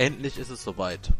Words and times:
Endlich 0.00 0.38
ist 0.38 0.48
es 0.48 0.64
soweit. 0.64 1.12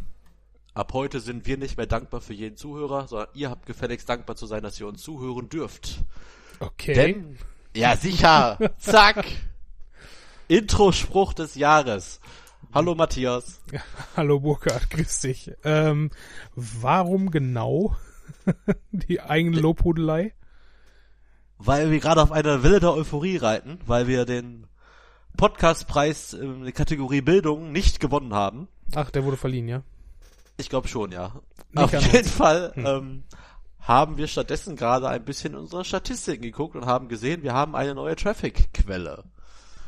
Ab 0.72 0.94
heute 0.94 1.20
sind 1.20 1.46
wir 1.46 1.58
nicht 1.58 1.76
mehr 1.76 1.84
dankbar 1.84 2.22
für 2.22 2.32
jeden 2.32 2.56
Zuhörer, 2.56 3.08
sondern 3.08 3.28
ihr 3.34 3.50
habt 3.50 3.66
gefälligst 3.66 4.08
dankbar 4.08 4.36
zu 4.36 4.46
sein, 4.46 4.62
dass 4.62 4.80
ihr 4.80 4.86
uns 4.86 5.02
zuhören 5.02 5.50
dürft. 5.50 5.98
Okay. 6.60 6.94
Denn, 6.94 7.38
ja 7.76 7.94
sicher, 7.98 8.58
zack, 8.78 9.26
Intro-Spruch 10.48 11.34
des 11.34 11.56
Jahres. 11.56 12.20
Hallo 12.72 12.94
Matthias. 12.94 13.60
Hallo 14.16 14.40
Burkhard, 14.40 14.88
grüß 14.88 15.20
dich. 15.20 15.52
Ähm, 15.62 16.10
warum 16.54 17.30
genau 17.30 17.94
die 18.92 19.20
eigene 19.20 19.60
Lobhudelei? 19.60 20.32
Weil 21.58 21.90
wir 21.90 22.00
gerade 22.00 22.22
auf 22.22 22.32
einer 22.32 22.62
Welle 22.62 22.80
der 22.80 22.94
Euphorie 22.94 23.36
reiten, 23.36 23.78
weil 23.84 24.06
wir 24.06 24.24
den 24.24 24.69
Podcastpreis 25.36 26.32
in 26.32 26.64
der 26.64 26.72
Kategorie 26.72 27.20
Bildung 27.20 27.72
nicht 27.72 28.00
gewonnen 28.00 28.34
haben. 28.34 28.68
Ach, 28.94 29.10
der 29.10 29.24
wurde 29.24 29.36
verliehen, 29.36 29.68
ja? 29.68 29.82
Ich 30.56 30.68
glaube 30.68 30.88
schon, 30.88 31.12
ja. 31.12 31.32
Nicht 31.72 31.84
auf 31.84 31.94
an 31.94 32.12
jeden. 32.12 32.28
Fall 32.28 32.72
Hm. 32.74 32.86
ähm, 32.86 33.24
haben 33.80 34.18
wir 34.18 34.26
stattdessen 34.26 34.76
gerade 34.76 35.08
ein 35.08 35.24
bisschen 35.24 35.54
unsere 35.54 35.84
Statistiken 35.84 36.42
geguckt 36.42 36.76
und 36.76 36.86
haben 36.86 37.08
gesehen, 37.08 37.42
wir 37.42 37.54
haben 37.54 37.74
eine 37.74 37.94
neue 37.94 38.16
Traffic-Quelle. 38.16 39.24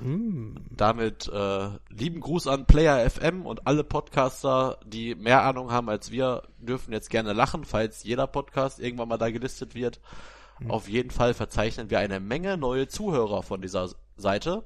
Hm. 0.00 0.56
Damit 0.70 1.28
äh, 1.28 1.68
lieben 1.90 2.20
Gruß 2.20 2.46
an 2.46 2.66
Player 2.66 3.08
FM 3.08 3.46
und 3.46 3.66
alle 3.66 3.84
Podcaster, 3.84 4.78
die 4.84 5.14
mehr 5.14 5.42
Ahnung 5.44 5.70
haben 5.70 5.88
als 5.88 6.10
wir, 6.10 6.42
dürfen 6.58 6.92
jetzt 6.92 7.10
gerne 7.10 7.32
lachen, 7.32 7.64
falls 7.64 8.02
jeder 8.02 8.26
Podcast 8.26 8.80
irgendwann 8.80 9.08
mal 9.08 9.18
da 9.18 9.30
gelistet 9.30 9.74
wird. 9.74 10.00
Hm. 10.58 10.70
Auf 10.70 10.88
jeden 10.88 11.10
Fall 11.10 11.34
verzeichnen 11.34 11.90
wir 11.90 11.98
eine 11.98 12.18
Menge 12.18 12.56
neue 12.56 12.88
Zuhörer 12.88 13.42
von 13.42 13.60
dieser 13.60 13.90
Seite 14.16 14.64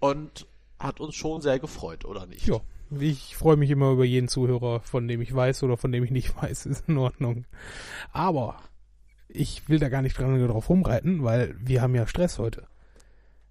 und 0.00 0.46
hat 0.78 1.00
uns 1.00 1.14
schon 1.14 1.40
sehr 1.40 1.58
gefreut, 1.58 2.04
oder 2.04 2.26
nicht? 2.26 2.46
Ja, 2.46 2.60
ich 2.98 3.36
freue 3.36 3.56
mich 3.56 3.70
immer 3.70 3.90
über 3.90 4.04
jeden 4.04 4.28
Zuhörer, 4.28 4.80
von 4.80 5.08
dem 5.08 5.20
ich 5.20 5.34
weiß 5.34 5.62
oder 5.64 5.76
von 5.76 5.92
dem 5.92 6.04
ich 6.04 6.10
nicht 6.10 6.34
weiß, 6.42 6.66
ist 6.66 6.88
in 6.88 6.98
Ordnung. 6.98 7.44
Aber 8.12 8.56
ich 9.28 9.68
will 9.68 9.78
da 9.78 9.88
gar 9.88 10.02
nicht 10.02 10.18
dran 10.18 10.46
drauf 10.46 10.68
rumreiten, 10.70 11.22
weil 11.24 11.54
wir 11.60 11.82
haben 11.82 11.94
ja 11.94 12.06
Stress 12.06 12.38
heute. 12.38 12.66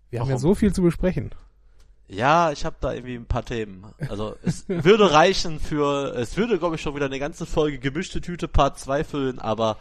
Wir 0.10 0.22
haben 0.22 0.28
ja 0.30 0.36
Warum? 0.36 0.42
so 0.42 0.56
viel 0.56 0.74
zu 0.74 0.82
besprechen. 0.82 1.36
Ja, 2.08 2.54
ich 2.54 2.64
habe 2.64 2.78
da 2.80 2.94
irgendwie 2.94 3.16
ein 3.16 3.26
paar 3.26 3.44
Themen. 3.44 3.86
Also 4.10 4.36
es 4.42 4.64
würde 4.70 5.12
reichen 5.12 5.60
für, 5.60 6.16
es 6.16 6.38
würde 6.38 6.58
glaube 6.58 6.76
ich 6.76 6.82
schon 6.82 6.96
wieder 6.96 7.08
eine 7.08 7.20
ganze 7.20 7.46
Folge 7.46 7.80
gemischte 7.80 8.22
Tüte 8.22 8.48
Part 8.48 8.80
2 8.80 9.04
füllen, 9.04 9.40
aber 9.40 9.78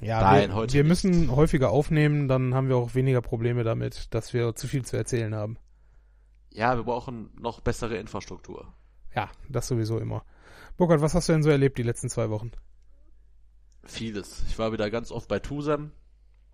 Ja, 0.00 0.20
Nein, 0.20 0.50
wir, 0.50 0.54
heute 0.54 0.74
wir 0.74 0.84
nicht. 0.84 0.88
müssen 0.88 1.34
häufiger 1.34 1.70
aufnehmen, 1.70 2.28
dann 2.28 2.54
haben 2.54 2.68
wir 2.68 2.76
auch 2.76 2.94
weniger 2.94 3.20
Probleme 3.20 3.64
damit, 3.64 4.14
dass 4.14 4.32
wir 4.32 4.54
zu 4.54 4.68
viel 4.68 4.84
zu 4.84 4.96
erzählen 4.96 5.34
haben. 5.34 5.56
Ja, 6.58 6.76
wir 6.76 6.82
brauchen 6.82 7.30
noch 7.40 7.60
bessere 7.60 7.96
Infrastruktur. 7.98 8.66
Ja, 9.14 9.30
das 9.48 9.68
sowieso 9.68 9.98
immer. 9.98 10.24
Burkhard, 10.76 11.00
was 11.00 11.14
hast 11.14 11.28
du 11.28 11.32
denn 11.32 11.44
so 11.44 11.50
erlebt 11.50 11.78
die 11.78 11.84
letzten 11.84 12.10
zwei 12.10 12.30
Wochen? 12.30 12.50
Vieles. 13.84 14.42
Ich 14.48 14.58
war 14.58 14.72
wieder 14.72 14.90
ganz 14.90 15.12
oft 15.12 15.28
bei 15.28 15.38
Tusem. 15.38 15.92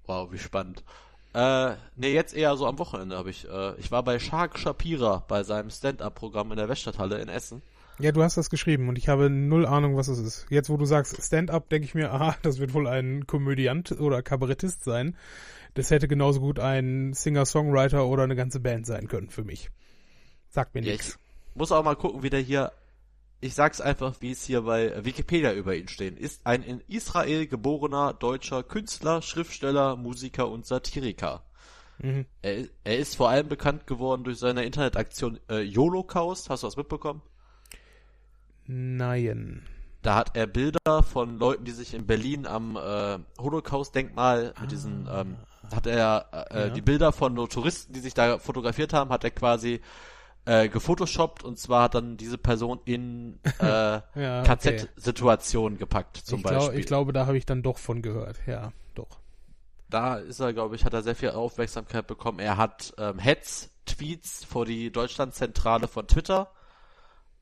Wow, 0.05 0.31
wie 0.31 0.39
spannend. 0.39 0.85
Äh, 1.33 1.77
nee, 1.97 2.13
jetzt 2.13 2.35
eher 2.35 2.55
so 2.57 2.67
am 2.67 2.79
Wochenende 2.79 3.17
habe 3.17 3.31
ich. 3.31 3.49
Äh, 3.49 3.77
ich 3.77 3.91
war 3.91 4.03
bei 4.03 4.19
Shark 4.19 4.59
Shapira 4.59 5.25
bei 5.27 5.43
seinem 5.43 5.71
Stand-Up-Programm 5.71 6.51
in 6.53 6.59
der 6.59 6.69
Weststadthalle 6.69 7.19
in 7.21 7.31
Essen. 7.31 7.63
Ja, 7.99 8.13
du 8.13 8.23
hast 8.23 8.37
das 8.37 8.51
geschrieben 8.51 8.91
und 8.91 8.99
ich 8.99 9.09
habe 9.09 9.31
null 9.31 9.65
Ahnung, 9.65 9.97
was 9.97 10.09
es 10.09 10.19
ist. 10.19 10.47
Jetzt, 10.51 10.69
wo 10.69 10.77
du 10.77 10.85
sagst 10.85 11.17
Stand-up, 11.23 11.71
denke 11.71 11.87
ich 11.87 11.95
mir, 11.95 12.13
aha, 12.13 12.37
das 12.43 12.59
wird 12.59 12.75
wohl 12.75 12.87
ein 12.87 13.27
Komödiant 13.27 13.93
oder 13.93 14.23
Kabarettist 14.23 14.85
sein. 14.85 15.17
Das 15.73 15.91
hätte 15.91 16.09
genauso 16.09 16.41
gut 16.41 16.59
ein 16.59 17.15
Singer-Songwriter 17.15 18.07
oder 18.07 18.25
eine 18.25 18.37
ganze 18.37 18.61
Band 18.61 18.85
sein 18.85 19.09
können 19.09 19.31
für 19.31 19.45
mich. 19.45 19.71
Sagt 20.55 20.73
mir 20.75 20.83
Ja, 20.83 20.93
nichts. 20.93 21.19
ich 21.51 21.57
muss 21.57 21.73
auch 21.73 21.83
mal 21.83 21.97
gucken, 21.97 22.23
wie 22.23 22.31
der 22.31 22.39
hier. 22.41 22.71
Ich 23.41 23.55
sag's 23.55 23.81
einfach, 23.81 24.15
wie 24.21 24.31
es 24.31 24.45
hier 24.45 24.63
bei 24.63 25.05
Wikipedia 25.05 25.53
über 25.53 25.75
ihn 25.75 25.89
stehen. 25.89 26.17
Ist 26.17 26.47
ein 26.47 26.63
in 26.63 26.81
Israel 26.87 27.49
geborener 27.49 28.13
deutscher 28.15 28.63
Künstler, 28.63 29.21
Schriftsteller, 29.21 29.97
Musiker 29.97 30.49
und 30.49 30.65
Satiriker. 30.65 31.43
Mhm. 31.99 32.25
Er, 32.41 32.67
er 32.85 32.99
ist 32.99 33.17
vor 33.17 33.31
allem 33.31 33.49
bekannt 33.49 33.89
geworden 33.89 34.23
durch 34.23 34.39
seine 34.39 34.65
Internetaktion 34.65 35.41
äh, 35.51 35.59
Yolocaust. 35.61 36.49
Hast 36.51 36.63
du 36.63 36.69
das 36.69 36.77
mitbekommen? 36.77 37.21
Nein. 38.67 39.67
Da 40.03 40.15
hat 40.15 40.37
er 40.37 40.47
Bilder 40.47 41.03
von 41.03 41.39
Leuten, 41.39 41.65
die 41.65 41.73
sich 41.73 41.95
in 41.95 42.07
Berlin 42.07 42.47
am 42.47 42.77
äh, 42.77 43.19
Holocaust-Denkmal 43.39 44.55
mit 44.61 44.71
diesen, 44.71 45.09
ähm, 45.13 45.37
hat 45.75 45.87
er 45.89 46.29
äh, 46.51 46.61
Ja. 46.61 46.69
die 46.71 46.83
Bilder 46.83 47.11
von 47.13 47.35
Touristen, 47.49 47.93
die 47.93 48.01
sich 48.01 48.15
da 48.15 48.39
fotografiert 48.39 48.93
haben, 48.93 49.11
hat 49.11 49.25
er 49.25 49.31
quasi 49.33 49.81
äh, 50.47 50.69
gefotoshoppt 50.69 51.43
und 51.45 51.59
zwar 51.59 51.85
hat 51.85 51.95
dann 51.95 52.17
diese 52.17 52.39
Person 52.39 52.81
in 52.85 53.39
äh, 53.61 53.65
Ja, 53.65 54.03
okay. 54.43 54.87
KZ-Situationen 54.97 55.79
gepackt, 55.79 56.19
zum 56.19 56.39
ich, 56.39 56.43
Beispiel. 56.45 56.59
glaub, 56.61 56.75
ich 56.75 56.87
glaube, 56.87 57.13
da 57.13 57.27
habe 57.27 57.39
ich 57.39 57.47
dann 57.47 57.63
doch 57.63 57.79
von 57.79 58.03
gehört. 58.03 58.39
Ja, 58.47 58.73
doch. 58.95 59.21
da 59.89 60.17
ist 60.17 60.41
er, 60.41 60.53
glaube 60.53 60.77
ich, 60.77 60.85
hat 60.85 60.93
er 60.93 61.03
sehr 61.03 61.15
viel 61.15 61.31
Aufmerksamkeit 61.31 62.07
bekommen. 62.07 62.41
Er 62.41 62.57
hat 62.57 62.93
ähm, 62.99 63.19
Hetz-Tweets 63.19 64.45
vor 64.45 64.67
die 64.67 64.91
Deutschlandzentrale 64.91 65.89
von 65.89 66.07
Twitter 66.09 66.51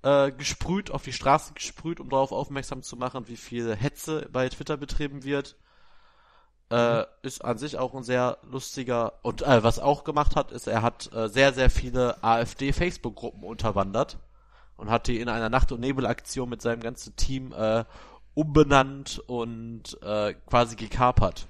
äh, 0.02 0.30
gesprüht, 0.32 0.90
auf 0.90 1.02
die 1.02 1.12
Straße 1.12 1.54
gesprüht, 1.54 2.00
um 2.00 2.08
darauf 2.08 2.32
aufmerksam 2.32 2.82
zu 2.82 2.96
machen, 2.96 3.28
wie 3.28 3.36
viel 3.36 3.74
Hetze 3.74 4.28
bei 4.32 4.48
Twitter 4.48 4.76
betrieben 4.76 5.24
wird. 5.24 5.56
Äh, 6.72 7.04
ist 7.22 7.44
an 7.44 7.58
sich 7.58 7.76
auch 7.76 7.94
ein 7.94 8.02
sehr 8.02 8.38
lustiger 8.50 9.12
und 9.20 9.42
äh, 9.42 9.62
was 9.62 9.78
auch 9.78 10.04
gemacht 10.04 10.36
hat, 10.36 10.52
ist, 10.52 10.66
er 10.66 10.80
hat 10.80 11.10
äh, 11.12 11.28
sehr, 11.28 11.52
sehr 11.52 11.68
viele 11.68 12.22
AfD-Facebook-Gruppen 12.24 13.42
unterwandert 13.44 14.18
und 14.78 14.88
hat 14.90 15.06
die 15.06 15.20
in 15.20 15.28
einer 15.28 15.50
Nacht- 15.50 15.70
und 15.70 15.80
Nebelaktion 15.80 16.48
mit 16.48 16.62
seinem 16.62 16.80
ganzen 16.80 17.14
Team 17.16 17.52
äh, 17.52 17.84
umbenannt 18.32 19.18
und 19.26 19.98
äh, 20.02 20.32
quasi 20.46 20.76
gekapert. 20.76 21.46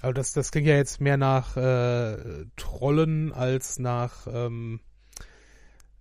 Aber 0.00 0.14
das, 0.14 0.32
das 0.32 0.52
klingt 0.52 0.68
ja 0.68 0.76
jetzt 0.76 1.00
mehr 1.00 1.16
nach 1.16 1.56
äh, 1.56 2.44
Trollen 2.56 3.32
als 3.32 3.80
nach 3.80 4.28
ähm, 4.28 4.78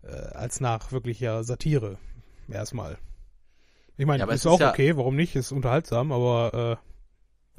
äh, 0.04 0.08
als 0.36 0.60
nach 0.60 0.92
wirklicher 0.92 1.44
Satire. 1.44 1.98
Erstmal. 2.48 2.98
Ich 3.98 4.06
meine, 4.06 4.20
Ja, 4.20 4.26
ist 4.28 4.34
es 4.36 4.46
ist 4.46 4.52
auch 4.52 4.60
ja- 4.60 4.70
okay, 4.70 4.98
warum 4.98 5.16
nicht? 5.16 5.36
Ist 5.36 5.52
unterhaltsam, 5.52 6.12
aber 6.12 6.80
äh, 6.80 6.91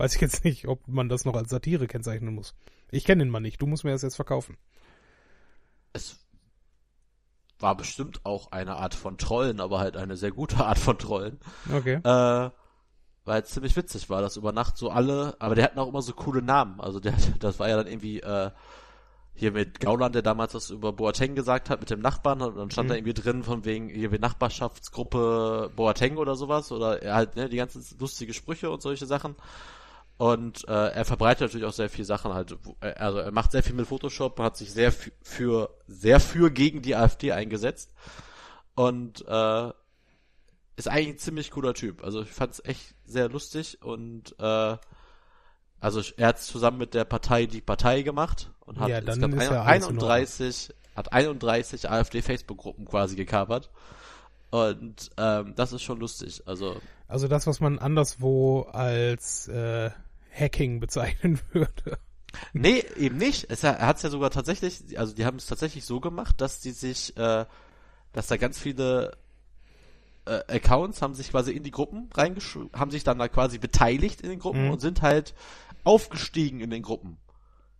weiß 0.03 0.17
ich 0.17 0.21
jetzt 0.21 0.45
nicht, 0.45 0.67
ob 0.67 0.87
man 0.89 1.09
das 1.09 1.25
noch 1.25 1.37
als 1.37 1.51
Satire 1.51 1.87
kennzeichnen 1.87 2.35
muss. 2.35 2.55
Ich 2.91 3.05
kenne 3.05 3.25
den 3.25 3.31
mal 3.31 3.41
nicht, 3.41 3.63
du 3.63 3.67
musst 3.67 3.85
mir 3.85 3.93
das 3.93 4.03
jetzt 4.03 4.17
verkaufen. 4.17 4.57
es 5.93 6.19
war 7.61 7.77
bestimmt 7.77 8.21
auch 8.25 8.51
eine 8.51 8.77
Art 8.77 8.95
von 8.95 9.17
Trollen, 9.17 9.61
aber 9.61 9.79
halt 9.79 9.97
eine 9.97 10.17
sehr 10.17 10.33
gute 10.33 10.57
Art 10.67 10.79
von 10.79 10.99
Trollen. 10.99 11.39
Okay. 11.73 12.01
Äh, 12.03 12.51
weil 13.25 13.43
es 13.43 13.51
ziemlich 13.51 13.77
witzig 13.77 14.11
war, 14.11 14.21
dass 14.21 14.37
über 14.37 14.51
Nacht 14.51 14.77
so 14.77 14.91
alle, 14.91 15.37
aber 15.39 15.55
der 15.55 15.67
hatten 15.67 15.79
auch 15.79 15.87
immer 15.87 16.03
so 16.03 16.13
coole 16.13 16.43
Namen. 16.43 16.81
Also 16.81 16.99
der, 16.99 17.15
das 17.39 17.61
war 17.61 17.69
ja 17.69 17.77
dann 17.77 17.87
irgendwie 17.87 18.19
äh, 18.21 18.51
hier 19.35 19.53
mit 19.53 19.79
Gauland, 19.79 20.17
der 20.17 20.23
damals 20.23 20.53
das 20.53 20.71
über 20.71 20.93
Boateng 20.93 21.37
gesagt 21.37 21.71
hat, 21.71 21.79
mit 21.79 21.91
dem 21.91 22.01
Nachbarn, 22.01 22.43
und 22.43 22.57
dann 22.57 22.71
stand 22.73 22.89
Mhm. 22.89 22.91
da 22.91 22.97
irgendwie 22.97 23.15
drin 23.15 23.43
von 23.45 23.65
wegen 23.65 23.89
irgendwie 23.89 24.19
Nachbarschaftsgruppe 24.19 25.71
Boateng 25.77 26.17
oder 26.17 26.35
sowas, 26.35 26.73
oder 26.73 27.01
er 27.01 27.15
halt, 27.15 27.37
ne, 27.37 27.49
die 27.49 27.57
ganzen 27.57 27.85
lustige 28.01 28.35
Sprüche 28.35 28.71
und 28.71 28.83
solche 28.83 29.07
Sachen. 29.07 29.37
Und 30.23 30.69
äh, 30.69 30.91
er 30.91 31.05
verbreitet 31.05 31.41
natürlich 31.41 31.67
auch 31.67 31.73
sehr 31.73 31.91
viel 31.91 32.05
Sachen 32.05 32.33
halt. 32.33 32.57
äh, 32.81 32.93
Also 32.93 33.19
er 33.19 33.33
macht 33.33 33.51
sehr 33.51 33.65
viel 33.65 33.75
mit 33.75 33.89
Photoshop, 33.89 34.39
hat 34.39 34.57
sich 34.57 34.73
sehr 34.73 34.93
für, 34.93 35.77
sehr 35.89 36.21
für 36.21 36.53
gegen 36.53 36.81
die 36.81 36.95
AfD 36.95 37.33
eingesetzt. 37.33 37.93
Und 38.77 39.27
äh, 39.27 39.73
ist 40.77 40.87
eigentlich 40.87 41.09
ein 41.09 41.19
ziemlich 41.19 41.51
cooler 41.51 41.75
Typ. 41.75 42.05
Also 42.05 42.23
ich 42.23 42.31
fand 42.31 42.53
es 42.53 42.65
echt 42.65 42.95
sehr 43.05 43.29
lustig 43.31 43.83
und 43.83 44.37
äh, 44.39 44.77
also 45.81 46.01
er 46.17 46.29
hat 46.29 46.41
zusammen 46.41 46.79
mit 46.79 46.95
der 46.95 47.05
Partei 47.05 47.47
die 47.47 47.61
Partei 47.61 48.03
gemacht 48.03 48.53
und 48.61 48.79
hat 48.79 48.91
Ja, 48.91 49.01
dann 49.01 49.21
insgesamt 49.21 49.51
ja 49.51 49.63
alles 49.65 49.89
in 49.89 49.97
31 49.97 50.75
hat 50.95 51.13
31 51.13 51.91
AfD 51.91 52.23
Facebook 52.23 52.59
Gruppen 52.59 52.85
quasi 52.85 53.17
gekapert. 53.17 53.71
Und 54.53 55.11
ähm, 55.17 55.55
das 55.57 55.73
ist 55.73 55.83
schon 55.83 55.99
lustig. 55.99 56.45
Also 56.47 56.77
Also 57.09 57.27
das, 57.27 57.49
was 57.49 57.59
man 57.59 57.81
anderswo 57.81 58.69
als 58.71 59.49
äh, 59.49 59.91
Hacking 60.33 60.81
bezeichnen 60.81 61.41
würde. 61.53 61.99
Nee, 62.55 62.83
eben 62.97 63.19
nicht. 63.19 63.51
Es, 63.51 63.63
er 63.63 63.87
hat 63.87 63.99
es 63.99 64.03
ja 64.03 64.11
sogar 64.11 64.31
tatsächlich, 64.31 64.99
also 64.99 65.15
die 65.15 65.27
haben 65.27 65.37
es 65.37 65.47
tatsächlich 65.47 65.85
so 65.85 66.01
gemacht, 66.01 66.41
dass 66.41 66.61
die 66.61 66.71
sich, 66.71 67.17
äh, 67.19 67.45
dass 68.13 68.27
da 68.29 68.37
ganz 68.39 68.59
viele 68.59 69.17
äh, 70.25 70.41
Accounts 70.49 71.03
haben 71.03 71.15
sich 71.15 71.31
quasi 71.31 71.53
in 71.53 71.63
die 71.63 71.71
Gruppen 71.71 72.09
reingeschrieben, 72.15 72.71
haben 72.75 72.91
sich 72.91 73.05
dann 73.05 73.19
da 73.19 73.29
quasi 73.29 73.59
beteiligt 73.59 74.21
in 74.23 74.31
den 74.31 74.39
Gruppen 74.39 74.65
Mhm. 74.67 74.71
und 74.71 74.81
sind 74.81 75.03
halt 75.03 75.35
aufgestiegen 75.85 76.61
in 76.61 76.71
den 76.71 76.83
Gruppen. 76.83 77.19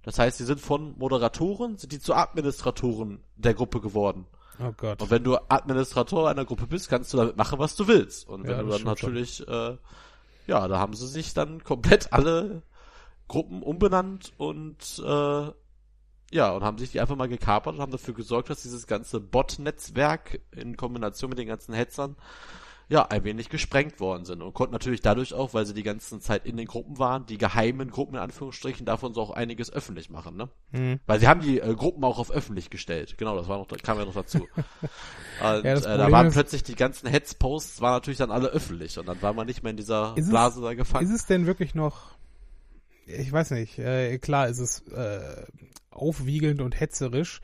Das 0.03 0.19
heißt, 0.19 0.39
sie 0.39 0.45
sind 0.45 0.61
von 0.61 0.99
Moderatoren, 0.99 1.79
sind 1.79 1.93
die 1.93 2.01
zu 2.01 2.15
Administratoren 2.15 3.21
der 3.37 3.55
Gruppe 3.55 3.81
geworden. 3.81 4.27
Oh 4.59 4.73
Gott. 4.77 5.01
Und 5.01 5.11
wenn 5.11 5.23
du 5.25 5.37
Administrator 5.49 6.29
einer 6.29 6.45
Gruppe 6.45 6.67
bist, 6.67 6.89
kannst 6.89 7.13
du 7.13 7.17
damit 7.17 7.37
machen, 7.37 7.59
was 7.61 7.77
du 7.77 7.87
willst. 7.87 8.29
Und 8.29 8.43
wenn 8.43 8.51
Ja, 8.57 8.63
du 8.63 8.69
dann 8.71 8.79
schon. 8.81 8.89
natürlich, 8.89 9.47
äh, 9.49 9.77
ja, 10.47 10.67
da 10.69 10.79
haben 10.79 10.95
sie 10.95 11.07
sich 11.07 11.35
dann 11.35 11.63
komplett 11.65 12.13
alle 12.13 12.63
Gruppen 13.29 13.63
umbenannt 13.63 14.33
und 14.39 15.03
äh, 15.05 15.51
Ja, 16.33 16.51
und 16.53 16.65
haben 16.65 16.79
sich 16.79 16.91
die 16.93 17.01
einfach 17.01 17.17
mal 17.17 17.29
gekapert 17.29 17.75
und 17.75 17.81
haben 17.81 17.93
dafür 17.93 18.15
gesorgt, 18.15 18.49
dass 18.51 18.63
dieses 18.63 18.87
ganze 18.87 19.21
Bot-Netzwerk 19.21 20.41
in 20.51 20.77
Kombination 20.79 21.29
mit 21.29 21.39
den 21.39 21.49
ganzen 21.49 21.75
Hetzern 21.75 22.17
ja, 22.93 23.07
ein 23.07 23.25
wenig 23.25 23.49
gesprengt 23.49 24.01
worden 24.01 24.27
sind 24.27 24.43
und 24.43 24.53
konnten 24.53 24.75
natürlich 24.75 25.01
dadurch 25.01 25.33
auch, 25.33 25.55
weil 25.55 25.65
sie 25.65 25.73
die 25.73 25.83
ganze 25.83 26.21
Zeit 26.21 26.45
in 26.45 26.59
den 26.59 26.67
Gruppen 26.67 26.99
waren, 26.99 27.25
die 27.25 27.39
geheimen 27.39 27.91
Gruppen 27.91 28.17
in 28.17 28.21
Anführungsstrichen, 28.21 28.85
davon 28.85 29.15
so 29.15 29.23
auch 29.23 29.31
einiges 29.31 29.73
öffentlich 29.73 30.11
machen, 30.11 30.37
ne? 30.37 30.51
Mhm. 30.73 31.01
Weil 31.07 31.19
sie 31.19 31.27
haben 31.27 31.41
die 31.41 31.59
äh, 31.59 31.75
Gruppen 31.75 32.05
auch 32.05 32.19
auf 32.19 32.31
öffentlich 32.31 32.69
gestellt. 32.69 33.17
Genau, 33.17 33.35
das 33.35 33.49
war 33.49 33.57
noch, 33.57 33.67
kam 33.83 33.99
ja 33.99 34.05
noch 34.05 34.13
dazu. 34.13 34.41
und 35.41 35.65
ja, 35.65 35.75
äh, 35.75 35.81
da 35.81 36.13
waren 36.13 36.27
ist, 36.27 36.35
plötzlich 36.35 36.65
die 36.65 36.75
ganzen 36.75 37.09
Hetzposts, 37.09 37.81
waren 37.81 37.95
natürlich 37.95 38.19
dann 38.19 38.31
alle 38.31 38.49
öffentlich 38.49 38.99
und 38.99 39.07
dann 39.07 39.23
war 39.23 39.33
man 39.33 39.47
nicht 39.47 39.63
mehr 39.63 39.71
in 39.71 39.79
dieser 39.79 40.13
Blase 40.13 40.59
es, 40.59 40.65
da 40.65 40.75
gefangen. 40.75 41.07
Ist 41.07 41.15
es 41.15 41.25
denn 41.25 41.47
wirklich 41.47 41.75
noch, 41.75 42.11
ich 43.07 43.33
weiß 43.33 43.53
nicht, 43.53 43.79
äh, 43.79 44.19
klar 44.19 44.49
ist 44.49 44.59
es 44.59 44.87
äh, 44.89 45.47
aufwiegelnd 45.91 46.61
und 46.61 46.79
hetzerisch, 46.79 47.41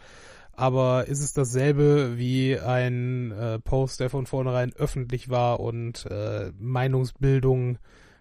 aber 0.59 1.07
ist 1.07 1.23
es 1.23 1.33
dasselbe 1.33 2.19
wie 2.19 2.59
ein 2.59 3.31
äh, 3.31 3.61
Post, 3.61 4.01
der 4.01 4.11
von 4.11 4.27
vornherein 4.27 4.73
öffentlich 4.75 5.29
war 5.29 5.61
und 5.61 6.05
äh, 6.07 6.51
Meinungsbildung 6.59 7.79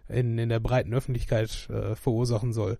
in, 0.07 0.37
in 0.37 0.47
der 0.47 0.59
breiten 0.59 0.93
Öffentlichkeit 0.93 1.67
äh, 1.71 1.95
verursachen 1.95 2.53
soll? 2.53 2.77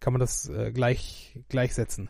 Kann 0.00 0.12
man 0.12 0.18
das 0.18 0.48
äh, 0.48 0.72
gleich 0.72 1.38
gleichsetzen? 1.48 2.08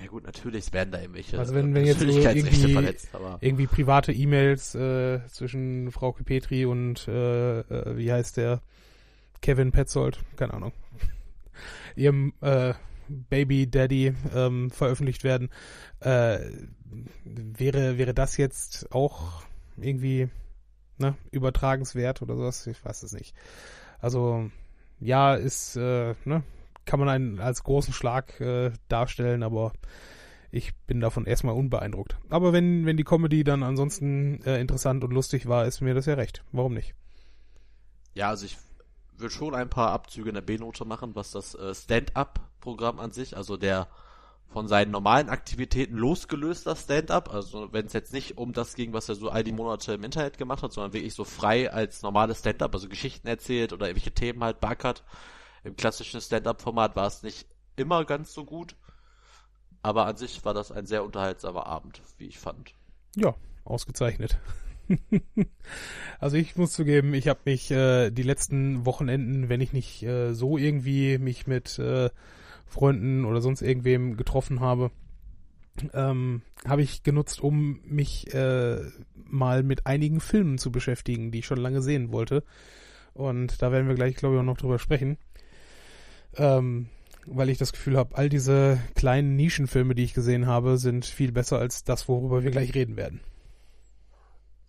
Ja 0.00 0.06
gut, 0.06 0.22
natürlich 0.22 0.72
werden 0.72 0.92
da 0.92 1.00
irgendwelche 1.00 1.36
also 1.36 1.52
wenn, 1.52 1.74
wenn 1.74 1.84
jetzt 1.84 2.02
irgendwie, 2.02 2.72
verletzt, 2.72 3.08
irgendwie 3.40 3.66
private 3.66 4.12
E-Mails 4.12 4.76
äh, 4.76 5.20
zwischen 5.30 5.90
Frau 5.90 6.12
Petri 6.12 6.64
und 6.64 7.08
äh, 7.08 7.96
wie 7.96 8.12
heißt 8.12 8.36
der 8.36 8.60
Kevin 9.42 9.72
Petzold, 9.72 10.20
keine 10.36 10.54
Ahnung, 10.54 10.72
ihrem 11.96 12.34
äh, 12.40 12.74
Baby 13.08 13.70
Daddy 13.70 14.14
ähm, 14.34 14.70
veröffentlicht 14.70 15.24
werden, 15.24 15.50
äh, 16.00 16.38
wäre, 17.24 17.98
wäre 17.98 18.14
das 18.14 18.36
jetzt 18.36 18.92
auch 18.92 19.42
irgendwie 19.76 20.28
ne, 20.98 21.16
übertragenswert 21.30 22.22
oder 22.22 22.36
sowas? 22.36 22.66
Ich 22.66 22.84
weiß 22.84 23.02
es 23.02 23.12
nicht. 23.12 23.34
Also 24.00 24.50
ja, 25.00 25.34
ist, 25.34 25.76
äh, 25.76 26.14
ne, 26.24 26.42
kann 26.84 27.00
man 27.00 27.08
einen 27.08 27.40
als 27.40 27.64
großen 27.64 27.92
Schlag 27.92 28.40
äh, 28.40 28.70
darstellen, 28.88 29.42
aber 29.42 29.72
ich 30.50 30.74
bin 30.86 31.00
davon 31.00 31.26
erstmal 31.26 31.54
unbeeindruckt. 31.54 32.16
Aber 32.28 32.52
wenn, 32.52 32.86
wenn 32.86 32.96
die 32.96 33.04
Comedy 33.04 33.42
dann 33.42 33.62
ansonsten 33.62 34.40
äh, 34.44 34.60
interessant 34.60 35.02
und 35.02 35.12
lustig 35.12 35.48
war, 35.48 35.66
ist 35.66 35.80
mir 35.80 35.94
das 35.94 36.06
ja 36.06 36.14
recht. 36.14 36.44
Warum 36.52 36.74
nicht? 36.74 36.94
Ja, 38.14 38.28
also 38.28 38.46
ich 38.46 38.56
würde 39.16 39.34
schon 39.34 39.54
ein 39.54 39.70
paar 39.70 39.92
Abzüge 39.92 40.28
in 40.28 40.34
der 40.34 40.42
B-Note 40.42 40.84
machen, 40.84 41.14
was 41.14 41.30
das 41.30 41.54
äh, 41.54 41.74
Stand-up-Programm 41.74 42.98
an 42.98 43.12
sich, 43.12 43.36
also 43.36 43.56
der 43.56 43.88
von 44.54 44.68
seinen 44.68 44.92
normalen 44.92 45.30
Aktivitäten 45.30 45.96
losgelöster 45.96 46.76
Stand-up, 46.76 47.32
also 47.32 47.72
wenn 47.72 47.86
es 47.86 47.92
jetzt 47.92 48.12
nicht 48.12 48.38
um 48.38 48.52
das 48.52 48.74
ging, 48.74 48.92
was 48.92 49.08
er 49.08 49.16
so 49.16 49.28
all 49.28 49.42
die 49.42 49.52
Monate 49.52 49.94
im 49.94 50.04
Internet 50.04 50.38
gemacht 50.38 50.62
hat, 50.62 50.72
sondern 50.72 50.92
wirklich 50.92 51.14
so 51.14 51.24
frei 51.24 51.72
als 51.72 52.02
normales 52.02 52.38
Stand-up, 52.38 52.72
also 52.72 52.88
Geschichten 52.88 53.26
erzählt 53.26 53.72
oder 53.72 53.88
irgendwelche 53.88 54.14
Themen 54.14 54.44
halt 54.44 54.60
backert. 54.60 55.02
Im 55.64 55.74
klassischen 55.74 56.20
Stand-up-Format 56.20 56.94
war 56.94 57.08
es 57.08 57.24
nicht 57.24 57.48
immer 57.74 58.04
ganz 58.04 58.32
so 58.32 58.44
gut, 58.44 58.76
aber 59.82 60.06
an 60.06 60.16
sich 60.16 60.44
war 60.44 60.54
das 60.54 60.70
ein 60.70 60.86
sehr 60.86 61.04
unterhaltsamer 61.04 61.66
Abend, 61.66 62.00
wie 62.18 62.26
ich 62.26 62.38
fand. 62.38 62.74
Ja, 63.16 63.34
ausgezeichnet. 63.64 64.38
also 66.20 66.36
ich 66.36 66.56
muss 66.56 66.72
zugeben, 66.72 67.14
ich 67.14 67.28
habe 67.28 67.40
mich 67.44 67.70
äh, 67.70 68.10
die 68.10 68.22
letzten 68.22 68.84
Wochenenden, 68.86 69.48
wenn 69.48 69.60
ich 69.60 69.72
nicht 69.72 70.02
äh, 70.02 70.32
so 70.34 70.58
irgendwie 70.58 71.18
mich 71.18 71.46
mit 71.46 71.78
äh, 71.78 72.10
Freunden 72.66 73.24
oder 73.24 73.40
sonst 73.40 73.62
irgendwem 73.62 74.16
getroffen 74.16 74.60
habe, 74.60 74.90
ähm, 75.92 76.42
habe 76.66 76.82
ich 76.82 77.02
genutzt, 77.02 77.40
um 77.40 77.80
mich 77.84 78.32
äh, 78.34 78.80
mal 79.14 79.62
mit 79.62 79.86
einigen 79.86 80.20
Filmen 80.20 80.58
zu 80.58 80.70
beschäftigen, 80.70 81.30
die 81.30 81.40
ich 81.40 81.46
schon 81.46 81.58
lange 81.58 81.82
sehen 81.82 82.12
wollte. 82.12 82.44
Und 83.12 83.62
da 83.62 83.72
werden 83.72 83.88
wir 83.88 83.94
gleich, 83.94 84.16
glaube 84.16 84.34
ich, 84.34 84.40
auch 84.40 84.44
noch 84.44 84.56
drüber 84.56 84.78
sprechen. 84.78 85.18
Ähm, 86.36 86.88
weil 87.26 87.48
ich 87.48 87.58
das 87.58 87.72
Gefühl 87.72 87.96
habe, 87.96 88.16
all 88.16 88.28
diese 88.28 88.78
kleinen 88.94 89.36
Nischenfilme, 89.36 89.94
die 89.94 90.04
ich 90.04 90.14
gesehen 90.14 90.46
habe, 90.46 90.78
sind 90.78 91.04
viel 91.06 91.32
besser 91.32 91.58
als 91.58 91.84
das, 91.84 92.08
worüber 92.08 92.44
wir 92.44 92.50
gleich 92.50 92.74
reden 92.74 92.96
werden. 92.96 93.20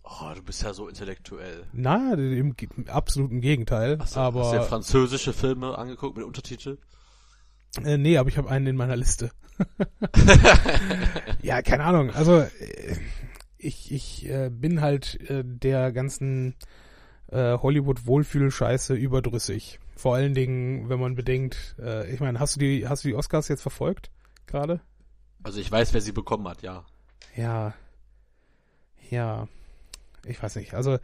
Oh, 0.08 0.32
du 0.34 0.42
bist 0.42 0.62
ja 0.62 0.72
so 0.72 0.88
intellektuell. 0.88 1.64
Na, 1.72 2.14
im, 2.14 2.54
im 2.76 2.88
absoluten 2.88 3.40
Gegenteil. 3.40 3.98
Hast 3.98 4.14
du, 4.14 4.20
aber, 4.20 4.40
hast 4.44 4.52
du 4.52 4.56
ja 4.56 4.62
französische 4.62 5.32
Filme 5.32 5.76
angeguckt 5.76 6.16
mit 6.16 6.24
Untertitel? 6.24 6.78
Äh, 7.84 7.98
nee, 7.98 8.16
aber 8.16 8.28
ich 8.28 8.38
habe 8.38 8.48
einen 8.48 8.68
in 8.68 8.76
meiner 8.76 8.94
Liste. 8.94 9.32
ja, 11.42 11.60
keine 11.60 11.84
Ahnung. 11.84 12.10
Also 12.12 12.38
äh, 12.38 12.96
ich, 13.58 13.90
ich 13.90 14.28
äh, 14.28 14.48
bin 14.48 14.80
halt 14.80 15.20
äh, 15.28 15.42
der 15.44 15.90
ganzen 15.90 16.54
äh, 17.26 17.58
Hollywood-Wohlfühl-Scheiße 17.58 18.94
überdrüssig. 18.94 19.80
Vor 19.96 20.14
allen 20.14 20.34
Dingen, 20.34 20.88
wenn 20.88 21.00
man 21.00 21.16
bedenkt, 21.16 21.74
äh, 21.80 22.08
ich 22.12 22.20
meine, 22.20 22.38
hast 22.38 22.54
du 22.54 22.60
die, 22.60 22.86
hast 22.86 23.02
du 23.02 23.08
die 23.08 23.16
Oscars 23.16 23.48
jetzt 23.48 23.62
verfolgt 23.62 24.12
gerade? 24.46 24.80
Also 25.42 25.58
ich 25.58 25.70
weiß, 25.70 25.92
wer 25.94 26.00
sie 26.00 26.12
bekommen 26.12 26.46
hat, 26.46 26.62
ja. 26.62 26.84
Ja. 27.34 27.74
Ja 29.10 29.48
ich 30.26 30.42
weiß 30.42 30.56
nicht, 30.56 30.74
also 30.74 30.98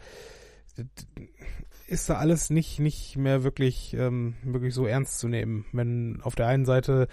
ist 1.87 2.09
da 2.09 2.15
alles 2.15 2.49
nicht 2.49 2.79
nicht 2.81 3.17
mehr 3.17 3.45
wirklich 3.45 3.95
ähm, 3.95 4.35
wirklich 4.43 4.73
so 4.73 4.87
ernst 4.87 5.19
zu 5.19 5.29
nehmen, 5.29 5.67
wenn 5.73 6.21
auf 6.23 6.35
der 6.35 6.47
einen 6.47 6.65
Seite 6.65 7.09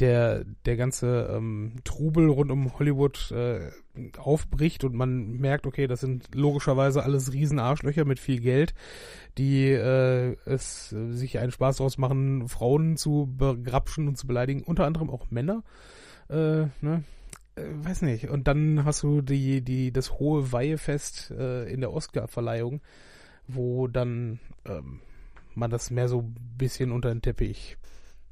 der 0.00 0.44
der 0.64 0.76
ganze 0.76 1.30
ähm, 1.32 1.76
Trubel 1.84 2.28
rund 2.28 2.50
um 2.50 2.76
Hollywood 2.78 3.30
äh, 3.30 3.70
aufbricht 4.18 4.82
und 4.82 4.94
man 4.94 5.32
merkt, 5.36 5.66
okay, 5.66 5.86
das 5.86 6.00
sind 6.00 6.34
logischerweise 6.34 7.04
alles 7.04 7.32
Riesenarschlöcher 7.32 8.04
mit 8.04 8.18
viel 8.18 8.40
Geld, 8.40 8.74
die 9.38 9.70
äh, 9.70 10.36
es 10.44 10.90
sich 10.90 11.38
einen 11.38 11.52
Spaß 11.52 11.76
draus 11.76 11.96
machen, 11.96 12.48
Frauen 12.48 12.96
zu 12.96 13.32
begrapschen 13.36 14.08
und 14.08 14.18
zu 14.18 14.26
beleidigen, 14.26 14.62
unter 14.62 14.86
anderem 14.86 15.08
auch 15.08 15.30
Männer. 15.30 15.62
Äh, 16.28 16.66
ne? 16.80 17.04
Äh, 17.56 17.62
weiß 17.64 18.02
nicht. 18.02 18.28
Und 18.28 18.46
dann 18.48 18.84
hast 18.84 19.02
du 19.02 19.22
die, 19.22 19.62
die, 19.62 19.92
das 19.92 20.12
hohe 20.12 20.52
Weihefest 20.52 21.30
äh, 21.32 21.64
in 21.70 21.80
der 21.80 21.92
Oscar-Verleihung, 21.92 22.80
wo 23.48 23.88
dann 23.88 24.38
ähm, 24.64 25.00
man 25.54 25.70
das 25.70 25.90
mehr 25.90 26.08
so 26.08 26.20
ein 26.20 26.36
bisschen 26.56 26.92
unter 26.92 27.08
den 27.08 27.22
Teppich 27.22 27.76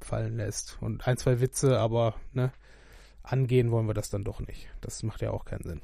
fallen 0.00 0.36
lässt. 0.36 0.78
Und 0.80 1.06
ein, 1.08 1.16
zwei 1.16 1.40
Witze, 1.40 1.78
aber 1.78 2.14
ne, 2.32 2.52
angehen 3.22 3.70
wollen 3.70 3.86
wir 3.86 3.94
das 3.94 4.10
dann 4.10 4.24
doch 4.24 4.40
nicht. 4.40 4.68
Das 4.80 5.02
macht 5.02 5.22
ja 5.22 5.30
auch 5.30 5.44
keinen 5.44 5.64
Sinn. 5.64 5.80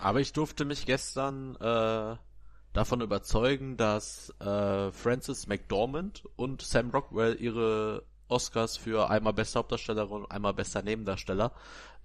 Aber 0.00 0.20
ich 0.20 0.32
durfte 0.32 0.64
mich 0.64 0.86
gestern 0.86 1.56
äh, 1.56 2.16
davon 2.72 3.00
überzeugen, 3.00 3.76
dass 3.76 4.32
äh, 4.40 4.92
Frances 4.92 5.46
McDormand 5.46 6.24
und 6.36 6.62
Sam 6.62 6.90
Rockwell 6.90 7.36
ihre 7.38 8.04
Oscars 8.30 8.76
für 8.76 9.10
einmal 9.10 9.32
bester 9.32 9.60
Hauptdarstellerin 9.60 10.22
und 10.22 10.30
einmal 10.30 10.54
bester 10.54 10.82
Nebendarsteller 10.82 11.52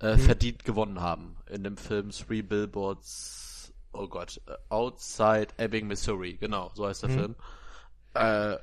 äh, 0.02 0.16
mhm. 0.16 0.20
verdient 0.20 0.66
gewonnen 0.66 1.02
haben. 1.02 1.38
In 1.50 1.64
dem 1.64 1.78
Film 1.78 2.12
Three 2.12 2.42
Billboards, 2.42 3.74
oh 3.94 4.08
Gott, 4.08 4.42
äh, 4.48 4.54
Outside 4.70 5.48
Ebbing, 5.58 5.88
Missouri, 5.88 6.34
genau, 6.34 6.72
so 6.74 6.88
heißt 6.88 7.04
der 7.04 7.10
mhm. 7.10 7.14
Film. 7.14 7.36
Äh, 8.14 8.58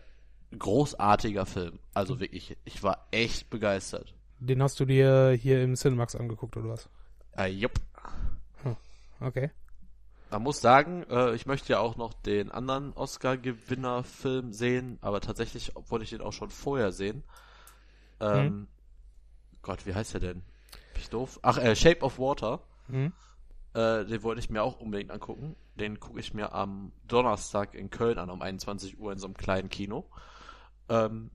großartiger 0.59 1.47
Film. 1.47 1.79
Also 1.95 2.21
wirklich, 2.21 2.57
ich 2.65 2.83
war 2.83 3.07
echt 3.11 3.51
begeistert. 3.51 4.15
Den 4.39 4.63
hast 4.63 4.81
du 4.81 4.85
dir 4.85 5.31
hier 5.31 5.63
im 5.63 5.75
Cinemax 5.77 6.17
angeguckt, 6.17 6.57
oder 6.57 6.71
was? 6.71 6.89
Äh, 7.37 7.49
jupp. 7.49 7.75
Hm. 8.63 8.77
Okay. 9.21 9.51
Man 10.31 10.43
muss 10.43 10.61
sagen, 10.61 11.05
äh, 11.11 11.35
ich 11.35 11.47
möchte 11.47 11.75
ja 11.75 11.79
auch 11.79 11.97
noch 11.97 12.15
den 12.15 12.51
anderen 12.51 12.93
Oscar-Gewinner-Film 12.95 14.53
sehen, 14.53 14.99
aber 15.03 15.21
tatsächlich 15.21 15.73
wollte 15.89 16.05
ich 16.05 16.11
den 16.11 16.23
auch 16.23 16.33
schon 16.33 16.51
vorher 16.51 16.91
sehen. 16.91 17.23
Ähm, 18.23 18.45
hm. 18.45 18.69
Gott, 19.63 19.87
wie 19.87 19.95
heißt 19.95 20.15
der 20.15 20.21
denn? 20.21 20.43
Bin 20.95 21.03
ich 21.03 21.11
doof? 21.11 21.39
Ach, 21.43 21.59
äh, 21.59 21.75
Shape 21.77 22.03
of 22.03 22.19
Water. 22.19 22.61
Mhm. 22.89 23.13
Äh, 23.75 24.05
den 24.05 24.23
wollte 24.23 24.41
ich 24.41 24.51
mir 24.51 24.63
auch 24.63 24.81
unbedingt 24.81 25.11
angucken. 25.11 25.57
Den 25.77 25.99
gucke 25.99 26.21
ich 26.21 26.35
mir 26.35 26.53
am 26.53 26.93
Donnerstag 27.09 27.75
in 27.75 27.91
Köln 27.91 28.19
an, 28.19 28.31
um 28.31 28.43
21 28.43 28.99
Uhr 28.99 29.13
in 29.13 29.19
so 29.19 29.27
einem 29.27 29.37
kleinen 29.37 29.69
Kino. 29.69 30.09
Ähm, 30.89 31.31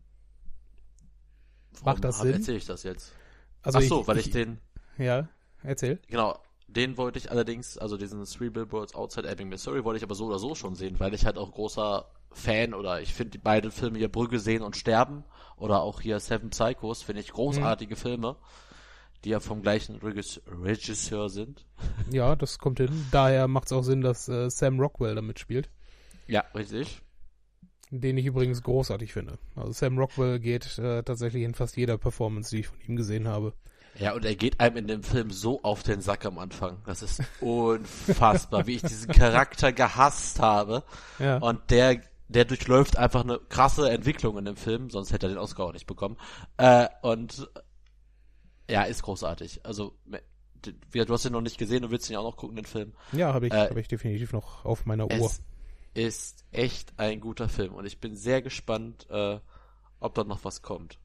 Macht 1.83 2.03
das 2.03 2.19
Sinn? 2.19 2.33
erzähle 2.33 2.57
ich 2.57 2.65
das 2.65 2.83
jetzt? 2.83 3.13
Also 3.61 3.79
Ach 3.79 3.83
so, 3.83 4.01
ich, 4.01 4.07
weil 4.07 4.17
ich, 4.17 4.27
ich, 4.27 4.33
den... 4.33 4.59
Ja, 4.97 5.27
erzähl. 5.63 5.99
Genau, 6.07 6.39
den 6.67 6.97
wollte 6.97 7.17
ich 7.17 7.31
allerdings, 7.31 7.77
also 7.77 7.97
diesen 7.97 8.23
Three 8.25 8.49
Billboards 8.49 8.93
Outside 8.93 9.27
Ebbing, 9.27 9.49
Missouri, 9.49 9.83
wollte 9.83 9.97
ich 9.97 10.03
aber 10.03 10.15
so 10.15 10.25
oder 10.27 10.39
so 10.39 10.53
schon 10.53 10.75
sehen, 10.75 10.99
weil 10.99 11.13
ich 11.13 11.25
halt 11.25 11.37
auch 11.37 11.51
großer 11.51 12.05
Fan 12.31 12.73
oder 12.73 13.01
ich 13.01 13.13
finde 13.13 13.31
die 13.31 13.37
beiden 13.37 13.71
Filme 13.71 13.97
hier 13.97 14.11
Brügge 14.11 14.39
sehen 14.39 14.61
und 14.61 14.75
sterben 14.75 15.23
oder 15.55 15.81
auch 15.81 16.01
hier 16.01 16.19
Seven 16.19 16.51
Psychos 16.51 17.01
finde 17.01 17.21
ich 17.21 17.31
großartige 17.31 17.95
mhm. 17.95 17.99
Filme 17.99 18.35
die 19.23 19.29
ja 19.29 19.39
vom 19.39 19.61
gleichen 19.61 19.97
Regisseur 19.97 21.29
sind. 21.29 21.65
Ja, 22.11 22.35
das 22.37 22.59
kommt 22.59 22.79
hin. 22.79 23.05
Daher 23.11 23.47
macht 23.47 23.65
es 23.65 23.73
auch 23.73 23.83
Sinn, 23.83 24.01
dass 24.01 24.29
äh, 24.29 24.49
Sam 24.49 24.79
Rockwell 24.79 25.15
damit 25.15 25.39
spielt. 25.39 25.69
Ja, 26.27 26.45
richtig. 26.55 27.01
Den 27.89 28.17
ich 28.17 28.25
übrigens 28.25 28.63
großartig 28.63 29.11
finde. 29.11 29.37
Also 29.55 29.73
Sam 29.73 29.97
Rockwell 29.97 30.39
geht 30.39 30.77
äh, 30.77 31.03
tatsächlich 31.03 31.43
in 31.43 31.53
fast 31.53 31.75
jeder 31.75 31.97
Performance, 31.97 32.51
die 32.51 32.61
ich 32.61 32.67
von 32.67 32.79
ihm 32.87 32.95
gesehen 32.95 33.27
habe. 33.27 33.53
Ja, 33.99 34.13
und 34.13 34.23
er 34.23 34.35
geht 34.35 34.59
einem 34.61 34.77
in 34.77 34.87
dem 34.87 35.03
Film 35.03 35.31
so 35.31 35.61
auf 35.63 35.83
den 35.83 35.99
Sack 35.99 36.25
am 36.25 36.37
Anfang. 36.37 36.77
Das 36.85 37.01
ist 37.01 37.21
unfassbar, 37.41 38.67
wie 38.67 38.75
ich 38.75 38.83
diesen 38.83 39.11
Charakter 39.11 39.73
gehasst 39.73 40.39
habe. 40.39 40.83
Ja. 41.19 41.37
Und 41.39 41.69
der, 41.71 42.01
der 42.27 42.45
durchläuft 42.45 42.97
einfach 42.97 43.23
eine 43.23 43.39
krasse 43.39 43.89
Entwicklung 43.89 44.37
in 44.37 44.45
dem 44.45 44.55
Film, 44.57 44.89
sonst 44.89 45.11
hätte 45.11 45.27
er 45.27 45.29
den 45.29 45.37
Oscar 45.37 45.65
auch 45.65 45.73
nicht 45.73 45.87
bekommen. 45.87 46.17
Äh, 46.57 46.87
und 47.01 47.49
ja, 48.69 48.83
ist 48.83 49.01
großartig. 49.03 49.65
Also, 49.65 49.95
du 50.91 51.13
hast 51.13 51.25
ihn 51.25 51.31
noch 51.31 51.41
nicht 51.41 51.57
gesehen, 51.57 51.83
du 51.83 51.91
willst 51.91 52.09
ihn 52.09 52.13
ja 52.13 52.19
auch 52.19 52.31
noch 52.31 52.37
gucken, 52.37 52.57
den 52.57 52.65
Film. 52.65 52.93
Ja, 53.13 53.33
habe 53.33 53.47
ich, 53.47 53.53
Äh, 53.53 53.69
hab 53.69 53.77
ich 53.77 53.87
definitiv 53.87 54.33
noch 54.33 54.65
auf 54.65 54.85
meiner 54.85 55.05
Uhr. 55.09 55.31
Ist 55.93 56.45
echt 56.51 56.99
ein 56.99 57.21
guter 57.21 57.49
Film 57.49 57.73
und 57.73 57.85
ich 57.85 57.99
bin 57.99 58.15
sehr 58.15 58.41
gespannt, 58.41 59.07
äh, 59.09 59.39
ob 59.99 60.13
da 60.15 60.23
noch 60.23 60.43
was 60.43 60.61
kommt. 60.61 60.99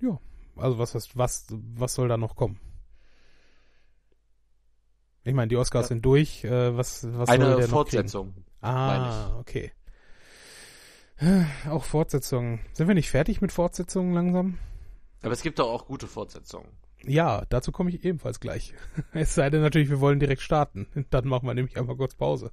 Ja, 0.00 0.18
also 0.56 0.78
was, 0.78 0.94
was, 0.94 1.16
was, 1.16 1.46
was 1.50 1.94
soll 1.94 2.08
da 2.08 2.16
noch 2.16 2.36
kommen? 2.36 2.58
Ich 5.24 5.34
meine, 5.34 5.48
die 5.48 5.56
Oscars 5.56 5.86
Ja. 5.86 5.88
sind 5.88 6.04
durch. 6.06 6.44
Äh, 6.44 6.76
was, 6.76 7.02
was 7.12 7.28
soll 7.28 7.34
Eine 7.34 7.56
der 7.56 7.68
Fortsetzung. 7.68 8.32
Ah, 8.60 9.36
okay. 9.38 9.72
Auch 11.68 11.84
Fortsetzungen. 11.84 12.60
Sind 12.72 12.88
wir 12.88 12.94
nicht 12.94 13.10
fertig 13.10 13.40
mit 13.40 13.52
Fortsetzungen 13.52 14.12
langsam? 14.12 14.58
Aber 15.22 15.32
es 15.32 15.42
gibt 15.42 15.58
doch 15.58 15.68
auch 15.70 15.86
gute 15.86 16.06
Fortsetzungen. 16.06 16.68
Ja, 17.04 17.44
dazu 17.48 17.72
komme 17.72 17.90
ich 17.90 18.04
ebenfalls 18.04 18.40
gleich. 18.40 18.74
Es 19.12 19.34
sei 19.34 19.48
denn 19.50 19.62
natürlich, 19.62 19.88
wir 19.88 20.00
wollen 20.00 20.20
direkt 20.20 20.42
starten. 20.42 20.86
Dann 21.10 21.26
machen 21.26 21.46
wir 21.46 21.54
nämlich 21.54 21.76
einmal 21.76 21.96
kurz 21.96 22.14
Pause. 22.14 22.52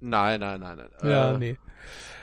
Nein, 0.00 0.40
nein, 0.40 0.60
nein, 0.60 0.76
nein. 0.78 0.90
Ja, 1.02 1.34
Äh, 1.34 1.38
nee. 1.38 1.56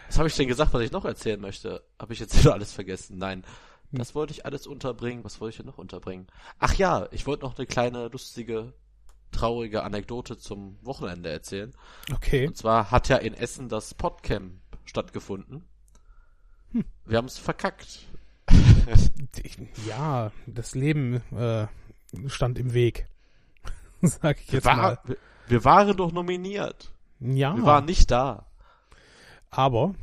Was 0.07 0.17
habe 0.17 0.27
ich 0.27 0.35
denn 0.35 0.47
gesagt, 0.47 0.73
was 0.73 0.81
ich 0.81 0.91
noch 0.91 1.05
erzählen 1.05 1.39
möchte? 1.39 1.83
Habe 1.99 2.13
ich 2.13 2.19
jetzt 2.19 2.37
wieder 2.37 2.53
alles 2.53 2.73
vergessen? 2.73 3.17
Nein. 3.17 3.43
Hm. 3.91 3.99
Das 3.99 4.15
wollte 4.15 4.33
ich 4.33 4.45
alles 4.45 4.67
unterbringen. 4.67 5.23
Was 5.23 5.39
wollte 5.39 5.51
ich 5.51 5.57
denn 5.57 5.65
noch 5.65 5.77
unterbringen? 5.77 6.27
Ach 6.59 6.73
ja, 6.75 7.07
ich 7.11 7.25
wollte 7.25 7.43
noch 7.43 7.57
eine 7.57 7.67
kleine, 7.67 8.07
lustige, 8.09 8.73
traurige 9.31 9.83
Anekdote 9.83 10.37
zum 10.37 10.77
Wochenende 10.83 11.29
erzählen. 11.29 11.73
Okay. 12.13 12.47
Und 12.47 12.57
zwar 12.57 12.91
hat 12.91 13.09
ja 13.09 13.17
in 13.17 13.33
Essen 13.33 13.69
das 13.69 13.93
Podcamp 13.93 14.53
stattgefunden. 14.85 15.63
Hm. 16.71 16.85
Wir 17.05 17.17
haben 17.17 17.25
es 17.27 17.37
verkackt. 17.37 18.05
Ja, 19.87 20.31
das 20.47 20.73
Leben 20.75 21.15
äh, 21.35 21.67
stand 22.27 22.57
im 22.57 22.73
Weg. 22.73 23.07
Sag 24.01 24.39
ich 24.41 24.51
jetzt 24.51 24.65
War, 24.65 24.75
mal. 24.77 24.99
wir, 25.05 25.17
wir 25.47 25.65
waren 25.65 25.95
doch 25.95 26.11
nominiert. 26.11 26.91
Ja, 27.19 27.55
Wir 27.55 27.63
waren 27.65 27.85
nicht 27.85 28.09
da. 28.11 28.45
aber 29.49 29.93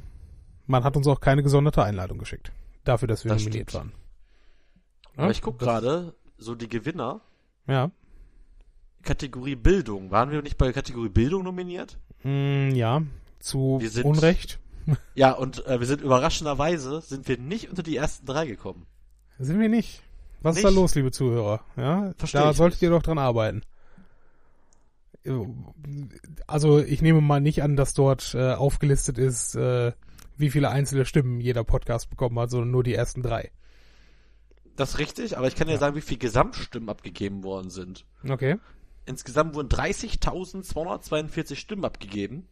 man 0.66 0.84
hat 0.84 0.96
uns 0.96 1.06
auch 1.06 1.20
keine 1.20 1.42
gesonderte 1.42 1.82
Einladung 1.82 2.18
geschickt. 2.18 2.52
Dafür, 2.84 3.08
dass 3.08 3.24
wir 3.24 3.30
Das 3.32 3.42
nominiert 3.42 3.70
stimmt. 3.70 3.84
waren. 3.84 3.92
Aber 5.16 5.30
ich 5.30 5.40
guck 5.42 5.58
das- 5.58 5.66
gerade, 5.66 6.14
so 6.38 6.54
die 6.54 6.68
Gewinner, 6.68 7.20
Ja. 7.66 7.90
Kategorie 9.06 9.54
Bildung. 9.56 10.10
Waren 10.10 10.30
wir 10.30 10.42
nicht 10.42 10.58
bei 10.58 10.72
Kategorie 10.72 11.08
Bildung 11.08 11.42
nominiert? 11.44 11.98
Mm, 12.22 12.70
ja, 12.70 13.02
zu 13.40 13.80
sind- 13.82 14.04
Unrecht. 14.04 14.58
Ja, 15.16 15.32
und 15.32 15.66
äh, 15.66 15.80
wir 15.80 15.86
sind 15.88 16.00
überraschenderweise, 16.00 17.00
sind 17.00 17.26
wir 17.26 17.38
nicht 17.38 17.68
unter 17.70 17.82
die 17.82 17.96
ersten 17.96 18.24
drei 18.24 18.46
gekommen. 18.46 18.86
Sind 19.38 19.58
wir 19.58 19.68
nicht. 19.68 20.02
Was 20.42 20.56
ist 20.56 20.62
Nicht? 20.64 20.76
da 20.76 20.80
los, 20.80 20.94
liebe 20.94 21.10
Zuhörer? 21.10 21.60
Ja, 21.76 22.12
Versteh 22.18 22.38
da 22.38 22.50
ich 22.52 22.56
solltet 22.56 22.76
nicht. 22.80 22.82
ihr 22.82 22.90
doch 22.90 23.02
dran 23.02 23.18
arbeiten. 23.18 23.62
Also 26.46 26.78
ich 26.78 27.02
nehme 27.02 27.20
mal 27.20 27.40
nicht 27.40 27.62
an, 27.64 27.74
dass 27.76 27.94
dort 27.94 28.34
äh, 28.34 28.52
aufgelistet 28.52 29.18
ist, 29.18 29.56
äh, 29.56 29.92
wie 30.36 30.50
viele 30.50 30.68
einzelne 30.70 31.04
Stimmen 31.04 31.40
jeder 31.40 31.64
Podcast 31.64 32.10
bekommen 32.10 32.38
hat, 32.38 32.50
sondern 32.50 32.70
nur 32.70 32.84
die 32.84 32.94
ersten 32.94 33.22
drei. 33.22 33.50
Das 34.76 34.90
ist 34.90 34.98
richtig, 34.98 35.36
aber 35.36 35.48
ich 35.48 35.56
kann 35.56 35.66
ja, 35.68 35.74
Ja. 35.74 35.80
sagen, 35.80 35.96
wie 35.96 36.00
viele 36.02 36.18
Gesamtstimmen 36.18 36.88
abgegeben 36.90 37.42
worden 37.42 37.70
sind. 37.70 38.04
Okay. 38.28 38.56
Insgesamt 39.06 39.54
wurden 39.54 39.68
30.242 39.68 41.56
Stimmen 41.56 41.84
abgegeben. 41.84 42.48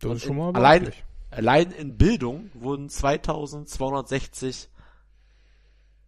Das 0.00 0.10
Und 0.10 0.16
ist 0.16 0.22
schon 0.24 0.32
in- 0.32 0.38
mal 0.38 0.54
allein- 0.54 0.84
beachtlich. 0.84 1.04
Allein 1.32 1.70
in 1.70 1.96
Bildung 1.96 2.50
wurden 2.54 2.88
2260, 2.88 4.68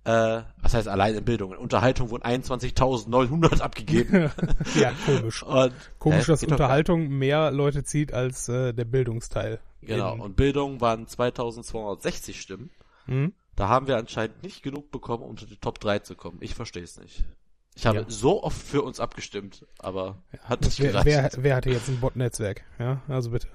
äh, 0.04 0.42
was 0.60 0.74
heißt 0.74 0.88
allein 0.88 1.14
in 1.14 1.24
Bildung? 1.24 1.52
In 1.52 1.58
Unterhaltung 1.58 2.10
wurden 2.10 2.24
21.900 2.24 3.60
abgegeben. 3.60 4.32
ja, 4.74 4.92
komisch. 5.06 5.42
Und, 5.44 5.72
Komisch, 6.00 6.26
dass 6.26 6.40
Geht 6.40 6.50
doch 6.50 6.56
gar- 6.58 6.66
Unterhaltung 6.66 7.06
mehr 7.08 7.52
Leute 7.52 7.84
zieht 7.84 8.12
als 8.12 8.48
äh, 8.48 8.72
der 8.72 8.84
Bildungsteil. 8.84 9.60
Genau, 9.80 10.14
In- 10.14 10.20
und 10.20 10.34
Bildung 10.36 10.80
waren 10.80 11.06
2260 11.06 12.40
Stimmen. 12.40 12.70
Hm? 13.06 13.32
Da 13.54 13.68
haben 13.68 13.86
wir 13.86 13.98
anscheinend 13.98 14.42
nicht 14.42 14.62
genug 14.64 14.90
bekommen, 14.90 15.22
um 15.22 15.30
unter 15.30 15.46
die 15.46 15.56
Top 15.56 15.78
3 15.78 16.00
zu 16.00 16.16
kommen. 16.16 16.38
Ich 16.40 16.54
verstehe 16.56 16.82
es 16.82 16.98
nicht. 16.98 17.22
Ich 17.74 17.86
habe 17.86 17.98
Ja. 18.00 18.04
so 18.08 18.42
oft 18.42 18.60
für 18.62 18.82
uns 18.82 19.00
abgestimmt, 19.00 19.66
aber 19.78 20.22
hat 20.42 20.60
nicht 20.62 20.78
Wer, 20.80 20.90
gereicht. 20.92 21.06
wer, 21.06 21.30
wer 21.38 21.56
hatte 21.56 21.70
jetzt 21.70 21.88
ein 21.88 22.00
Bot-Netzwerk? 22.00 22.62
Ja, 22.78 23.00
also 23.08 23.30
bitte. 23.30 23.48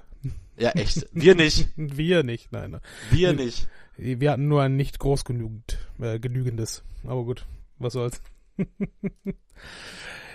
Ja, 0.56 0.70
echt. 0.70 1.06
Wir 1.12 1.34
nicht. 1.36 1.68
Wir 1.76 2.24
nicht, 2.24 2.50
nein. 2.50 2.72
nein. 2.72 2.80
Wir 3.10 3.32
nicht. 3.32 3.68
Wir 3.96 4.32
hatten 4.32 4.48
nur 4.48 4.62
ein 4.62 4.74
nicht 4.76 4.98
groß 4.98 5.24
genügend, 5.24 5.78
äh, 6.00 6.18
genügendes. 6.18 6.82
Aber 7.04 7.24
gut, 7.24 7.46
was 7.78 7.92
soll's. 7.92 8.20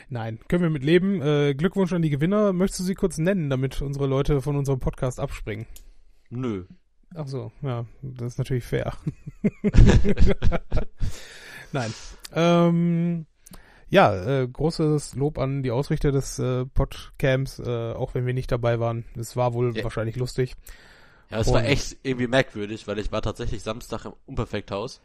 Nein, 0.10 0.40
können 0.48 0.63
wir 0.63 0.70
mit 0.70 0.84
leben. 0.84 1.22
Äh, 1.22 1.56
Glückwunsch 1.56 1.92
an 1.94 2.02
die 2.02 2.10
Gewinner. 2.10 2.54
Möchtest 2.54 2.82
du 2.82 2.84
sie 2.84 2.94
kurz 2.94 3.18
nennen, 3.18 3.50
damit 3.50 3.82
unsere 3.82 4.06
Leute 4.06 4.42
von 4.42 4.56
unserem 4.56 4.80
Podcast 4.80 5.20
abspringen? 5.20 5.66
Nö. 6.30 6.66
Ach 7.16 7.28
so, 7.28 7.52
ja, 7.62 7.86
das 8.02 8.34
ist 8.34 8.38
natürlich 8.38 8.63
fair. 8.63 8.94
Nein. 11.72 11.94
Ähm, 12.34 13.25
ja, 13.94 14.42
äh, 14.42 14.48
großes 14.48 15.16
Lob 15.16 15.38
an 15.38 15.62
die 15.64 15.72
Ausrichter 15.72 16.12
des 16.12 16.40
äh, 16.40 16.66
Podcamps, 16.66 17.60
äh, 17.60 17.94
auch 17.94 18.14
wenn 18.16 18.26
wir 18.26 18.34
nicht 18.34 18.52
dabei 18.52 18.80
waren. 18.80 19.06
Es 19.16 19.36
war 19.36 19.54
wohl 19.54 19.76
Ja. 19.78 19.84
wahrscheinlich 19.84 20.16
lustig. 20.16 20.56
Ja, 21.30 21.40
es 21.40 21.48
war 21.48 21.60
Und- 21.62 21.66
echt 21.66 21.98
irgendwie 22.04 22.28
merkwürdig, 22.28 22.88
weil 22.88 22.98
ich 23.00 23.12
war 23.12 23.22
tatsächlich 23.22 23.62
Samstag 23.64 24.06
im 24.06 24.14
Unperfekthaus 24.26 25.00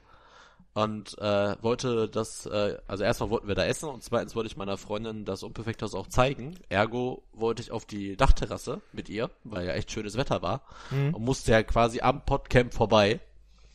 und 0.74 1.18
äh, 1.18 1.56
wollte 1.62 2.08
das, 2.08 2.46
äh, 2.46 2.78
also 2.86 3.04
erstmal 3.04 3.30
wollten 3.30 3.48
wir 3.48 3.54
da 3.54 3.64
essen 3.64 3.88
und 3.88 4.02
zweitens 4.02 4.34
wollte 4.34 4.46
ich 4.48 4.56
meiner 4.56 4.76
Freundin 4.78 5.24
das 5.24 5.42
Unperfekthaus 5.42 5.94
auch 5.94 6.06
zeigen. 6.06 6.54
Ergo 6.68 7.22
wollte 7.32 7.62
ich 7.62 7.70
auf 7.72 7.84
die 7.84 8.16
Dachterrasse 8.16 8.80
mit 8.92 9.08
ihr, 9.08 9.30
weil 9.44 9.66
ja 9.66 9.72
echt 9.74 9.90
schönes 9.92 10.16
Wetter 10.16 10.40
war 10.42 10.62
Mhm. 10.90 11.14
und 11.14 11.24
musste 11.24 11.52
ja 11.52 11.62
quasi 11.62 12.00
am 12.00 12.24
Podcamp 12.24 12.72
vorbei, 12.74 13.20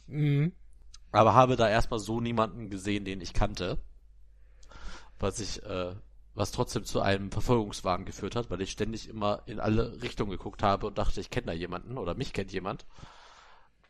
Mhm. 0.08 0.54
aber 1.12 1.34
habe 1.34 1.56
da 1.56 1.70
erstmal 1.70 2.00
so 2.00 2.20
niemanden 2.20 2.70
gesehen, 2.70 3.06
den 3.06 3.22
ich 3.22 3.34
kannte, 3.34 3.78
was 5.24 5.40
ich, 5.40 5.64
äh, 5.64 5.96
was 6.36 6.52
trotzdem 6.52 6.86
zu 6.86 7.02
einem 7.02 7.32
Verfolgungswahn 7.32 8.06
geführt 8.06 8.36
hat, 8.36 8.52
weil 8.52 8.62
ich 8.62 8.72
ständig 8.72 9.10
immer 9.10 9.42
in 9.48 9.60
alle 9.60 10.02
Richtungen 10.02 10.32
geguckt 10.32 10.62
habe 10.62 10.86
und 10.88 10.98
dachte, 10.98 11.20
ich 11.20 11.30
kenne 11.32 11.48
da 11.48 11.54
jemanden 11.54 11.98
oder 11.98 12.14
mich 12.14 12.34
kennt 12.34 12.52
jemand. 12.52 12.86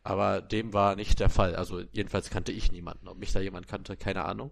Aber 0.02 0.42
dem 0.42 0.72
war 0.74 0.96
nicht 0.96 1.20
der 1.20 1.30
Fall. 1.30 1.56
Also 1.56 1.80
jedenfalls 1.92 2.30
kannte 2.30 2.52
ich 2.52 2.70
niemanden. 2.70 3.08
Ob 3.08 3.18
mich 3.18 3.32
da 3.32 3.40
jemand 3.40 3.68
kannte, 3.68 3.96
keine 3.96 4.24
Ahnung. 4.24 4.50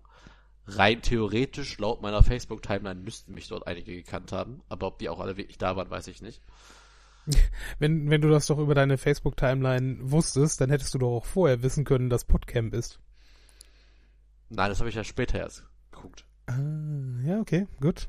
Rein 0.67 1.03
theoretisch, 1.03 1.79
laut 1.79 2.01
meiner 2.01 2.23
Facebook-Timeline, 2.23 3.01
müssten 3.01 3.35
mich 3.35 3.49
dort 3.49 3.67
einige 3.67 3.95
gekannt 3.95 4.33
haben. 4.33 4.63
Aber 4.71 4.87
ob 4.87 4.99
die 4.99 5.11
auch 5.11 5.21
alle 5.21 5.37
wirklich 5.37 5.59
da 5.59 5.77
waren, 5.77 5.91
weiß 5.91 6.09
ich 6.09 6.23
nicht. 6.23 6.43
Wenn, 7.79 8.11
wenn 8.11 8.21
du 8.21 8.29
das 8.29 8.47
doch 8.47 8.59
über 8.59 8.75
deine 8.75 8.99
Facebook-Timeline 8.99 9.99
wusstest, 10.01 10.61
dann 10.61 10.71
hättest 10.71 10.93
du 10.93 10.99
doch 10.99 11.19
auch 11.19 11.25
vorher 11.25 11.63
wissen 11.63 11.85
können, 11.85 12.11
dass 12.11 12.25
Podcamp 12.25 12.75
ist. 12.75 12.99
Nein, 14.49 14.69
das 14.71 14.81
habe 14.81 14.91
ich 14.91 14.97
ja 14.97 15.05
später 15.05 15.39
erst 15.39 15.65
geguckt. 15.93 16.25
Ah, 16.59 17.27
ja, 17.29 17.41
okay, 17.41 17.67
gut. 17.81 18.09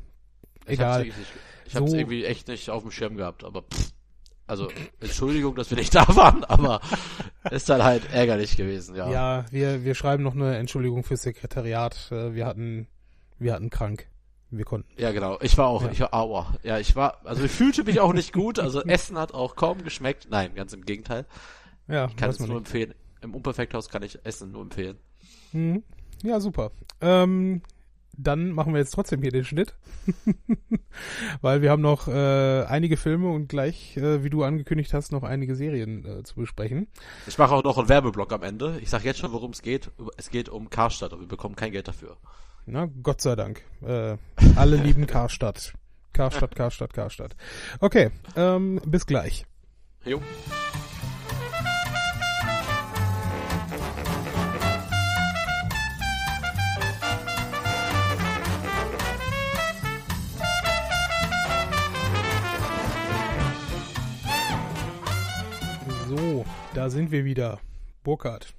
Ich 0.66 0.74
Egal. 0.74 0.94
hab's, 1.00 1.06
nicht, 1.06 1.18
ich 1.66 1.76
hab's 1.76 1.92
So- 1.92 1.98
irgendwie 1.98 2.26
echt 2.26 2.48
nicht 2.48 2.70
auf 2.70 2.84
dem 2.84 2.92
Schirm 2.92 3.16
gehabt, 3.18 3.44
aber 3.44 3.64
pff, 3.64 3.92
also 4.48 4.70
Entschuldigung, 5.00 5.56
dass 5.56 5.70
wir 5.72 5.78
nicht 5.78 5.94
da 5.96 6.08
waren, 6.16 6.44
aber 6.44 6.82
ist 7.52 7.70
dann 7.70 7.84
halt 7.84 8.12
ärgerlich 8.14 8.56
gewesen, 8.58 8.96
ja. 8.96 9.10
Ja, 9.12 9.46
wir, 9.52 9.84
wir 9.84 9.96
schreiben 9.96 10.24
noch 10.24 10.36
eine 10.36 10.58
Entschuldigung 10.58 11.04
fürs 11.04 11.22
Sekretariat. 11.24 12.10
Äh, 12.12 12.34
Wir 12.36 12.46
hatten, 12.46 12.88
wir 13.40 13.54
hatten 13.54 13.70
krank. 13.70 14.08
Wir 14.52 14.66
konnten. 14.66 14.88
Ja, 15.02 15.12
genau. 15.12 15.40
Ich 15.42 15.58
war 15.58 15.68
auch, 15.68 15.82
Ja. 15.84 15.90
ich 15.92 16.00
war 16.02 16.14
aua. 16.14 16.54
Ja, 16.62 16.78
ich 16.78 16.96
war, 16.96 17.26
also 17.26 17.44
ich 17.44 17.52
fühlte 17.52 17.84
mich 17.86 18.00
auch 18.00 18.14
nicht 18.14 18.34
gut. 18.34 18.60
Also 18.60 18.82
Essen 18.86 19.18
hat 19.18 19.34
auch 19.34 19.56
kaum 19.56 19.84
geschmeckt. 19.84 20.28
Nein, 20.30 20.54
ganz 20.54 20.74
im 20.74 20.86
Gegenteil. 20.86 21.26
Ja, 21.88 22.06
Ich 22.06 22.16
kann 22.16 22.30
es 22.30 22.38
nur 22.40 22.50
nicht. 22.50 22.58
empfehlen. 22.58 22.94
Im 23.22 23.34
Unperfekthaus 23.34 23.90
kann 23.90 24.04
ich 24.04 24.24
Essen 24.26 24.52
nur 24.52 24.62
empfehlen. 24.62 24.98
Mhm. 25.54 25.82
Ja, 26.22 26.40
super. 26.40 26.72
Ähm, 27.02 27.64
dann 28.16 28.52
machen 28.52 28.74
wir 28.74 28.80
jetzt 28.80 28.92
trotzdem 28.92 29.22
hier 29.22 29.32
den 29.32 29.44
Schnitt. 29.44 29.74
Weil 31.42 31.62
wir 31.62 31.72
haben 31.72 31.82
noch 31.82 32.08
äh, 32.08 32.64
einige 32.64 32.98
Filme 32.98 33.30
und 33.30 33.48
gleich, 33.48 33.98
äh, 33.98 34.24
wie 34.24 34.30
du 34.30 34.44
angekündigt 34.44 34.94
hast, 34.94 35.12
noch 35.12 35.24
einige 35.24 35.56
Serien 35.56 36.06
äh, 36.06 36.24
zu 36.24 36.36
besprechen. 36.36 36.88
Ich 37.28 37.38
mache 37.38 37.54
auch 37.54 37.64
noch 37.64 37.78
einen 37.78 37.90
Werbeblock 37.90 38.32
am 38.34 38.44
Ende. 38.44 38.80
Ich 38.82 38.90
sag 38.90 39.04
jetzt 39.04 39.20
schon, 39.20 39.32
worum 39.32 39.52
es 39.52 39.62
geht. 39.62 39.92
Es 40.18 40.30
geht 40.30 40.50
um 40.50 40.70
Karstadt 40.70 41.14
und 41.14 41.22
wir 41.22 41.28
bekommen 41.28 41.56
kein 41.56 41.72
Geld 41.72 41.88
dafür. 41.88 42.18
Na, 42.66 42.88
Gott 43.02 43.22
sei 43.22 43.36
Dank. 43.36 43.64
Äh, 43.82 44.18
alle 44.56 44.76
lieben 44.84 45.08
Karstadt. 45.08 45.74
Karstadt, 46.14 46.56
Karstadt, 46.56 46.94
Karstadt. 46.94 47.36
Okay, 47.80 48.12
ähm, 48.36 48.80
bis 48.86 49.06
gleich. 49.06 49.46
Jo. 50.06 50.22
Da 66.74 66.90
sind 66.90 67.12
wir 67.12 67.26
wieder. 67.26 67.60
Burkhard. 68.04 68.54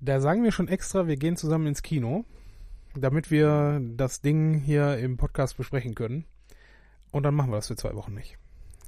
Da 0.00 0.20
sagen 0.20 0.42
wir 0.42 0.52
schon 0.52 0.68
extra, 0.68 1.06
wir 1.06 1.16
gehen 1.16 1.36
zusammen 1.36 1.66
ins 1.68 1.82
Kino, 1.82 2.24
damit 2.94 3.30
wir 3.30 3.80
das 3.96 4.20
Ding 4.20 4.54
hier 4.54 4.98
im 4.98 5.16
Podcast 5.16 5.56
besprechen 5.56 5.94
können. 5.94 6.24
Und 7.12 7.22
dann 7.22 7.34
machen 7.34 7.50
wir 7.50 7.56
das 7.56 7.68
für 7.68 7.76
zwei 7.76 7.94
Wochen 7.94 8.14
nicht. 8.14 8.36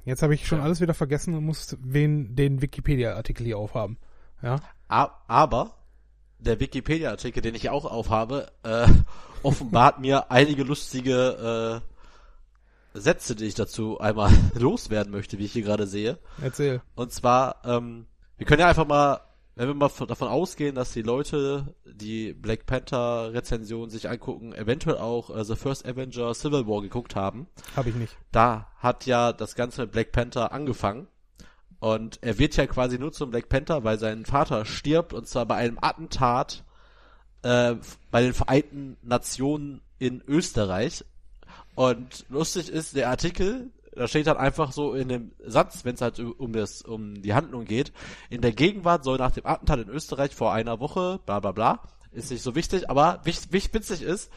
Jetzt 0.05 0.21
habe 0.21 0.33
ich 0.33 0.47
schon 0.47 0.59
Ja. 0.59 0.63
alles 0.65 0.81
wieder 0.81 0.93
vergessen 0.93 1.33
und 1.35 1.45
muss 1.45 1.77
wen, 1.81 2.35
den 2.35 2.61
Wikipedia-Artikel 2.61 3.45
hier 3.45 3.57
aufhaben. 3.57 3.97
Ja. 4.41 4.59
Aber 4.87 5.75
der 6.39 6.59
Wikipedia-Artikel, 6.59 7.41
den 7.41 7.55
ich 7.55 7.69
auch 7.69 7.85
aufhabe, 7.85 8.51
äh, 8.63 8.87
offenbart 9.43 9.99
mir 9.99 10.31
einige 10.31 10.63
lustige 10.63 11.81
äh, 11.83 11.98
Sätze, 12.93 13.35
die 13.35 13.45
ich 13.45 13.55
dazu 13.55 13.99
einmal 13.99 14.31
loswerden 14.55 15.11
möchte, 15.11 15.37
wie 15.37 15.45
ich 15.45 15.53
hier 15.53 15.63
gerade 15.63 15.87
sehe. 15.87 16.17
Erzähl. 16.41 16.81
Und 16.95 17.11
zwar, 17.11 17.61
ähm, 17.65 18.05
wir 18.37 18.45
können 18.45 18.61
ja 18.61 18.67
einfach 18.67 18.87
mal, 18.87 19.21
wenn 19.55 19.67
wir 19.67 19.73
mal 19.75 19.89
von- 19.89 20.07
davon 20.07 20.27
ausgehen, 20.29 20.75
dass 20.75 20.91
die 20.93 21.01
Leute, 21.01 21.75
die 21.85 22.33
Black 22.33 22.65
Panther 22.65 23.33
Rezension 23.33 23.89
sich 23.89 24.09
angucken, 24.09 24.53
eventuell 24.53 24.97
auch 24.97 25.29
äh, 25.35 25.43
The 25.43 25.55
First 25.55 25.85
Avenger 25.85 26.33
Civil 26.33 26.65
War 26.67 26.81
geguckt 26.81 27.15
haben. 27.15 27.47
Habe 27.75 27.89
ich 27.89 27.95
nicht. 27.95 28.17
Da 28.31 28.67
hat 28.77 29.05
ja 29.05 29.33
das 29.33 29.55
Ganze 29.55 29.81
mit 29.81 29.91
Black 29.91 30.11
Panther 30.11 30.51
angefangen. 30.51 31.07
Und 31.81 32.19
er 32.21 32.37
wird 32.39 32.55
ja 32.57 32.67
quasi 32.67 32.99
nur 32.99 33.11
zum 33.13 33.31
Black 33.31 33.47
Panther, 33.49 33.83
weil 33.85 33.99
sein 33.99 34.25
Vater 34.25 34.65
stirbt, 34.65 35.13
und 35.13 35.27
zwar 35.27 35.45
bei 35.45 35.55
einem 35.55 35.77
Attentat 35.81 36.63
äh, 37.41 37.75
bei 38.11 38.21
den 38.21 38.33
Vereinten 38.33 38.97
Nationen 39.01 39.81
in 39.97 40.21
Österreich. 40.27 41.05
Und 41.75 42.25
lustig 42.29 42.69
ist, 42.69 42.95
der 42.95 43.09
Artikel, 43.09 43.69
da 43.95 44.07
steht 44.07 44.27
dann 44.27 44.37
einfach 44.37 44.71
so 44.71 44.93
in 44.93 45.09
dem 45.09 45.31
Satz, 45.45 45.85
wenn 45.85 45.95
es 45.95 46.01
halt 46.01 46.19
um 46.19 46.53
das, 46.53 46.81
um 46.81 47.21
die 47.21 47.33
Handlung 47.33 47.65
geht, 47.65 47.91
in 48.29 48.41
der 48.41 48.51
Gegenwart 48.51 49.03
soll 49.03 49.17
nach 49.17 49.31
dem 49.31 49.45
Attentat 49.45 49.79
in 49.79 49.89
Österreich 49.89 50.35
vor 50.35 50.53
einer 50.53 50.79
Woche, 50.79 51.19
bla 51.25 51.39
bla 51.39 51.51
bla, 51.51 51.81
ist 52.11 52.31
nicht 52.31 52.43
so 52.43 52.55
wichtig, 52.55 52.89
aber 52.89 53.21
wichtig, 53.23 53.51
wichtig 53.51 53.73
witzig 53.73 54.01
ist, 54.01 54.31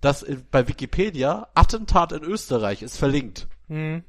dass 0.00 0.22
in, 0.22 0.46
bei 0.50 0.66
Wikipedia 0.68 1.48
Attentat 1.54 2.12
in 2.12 2.22
Österreich 2.22 2.82
ist 2.82 2.96
verlinkt. 2.96 3.48
Hm. 3.68 4.04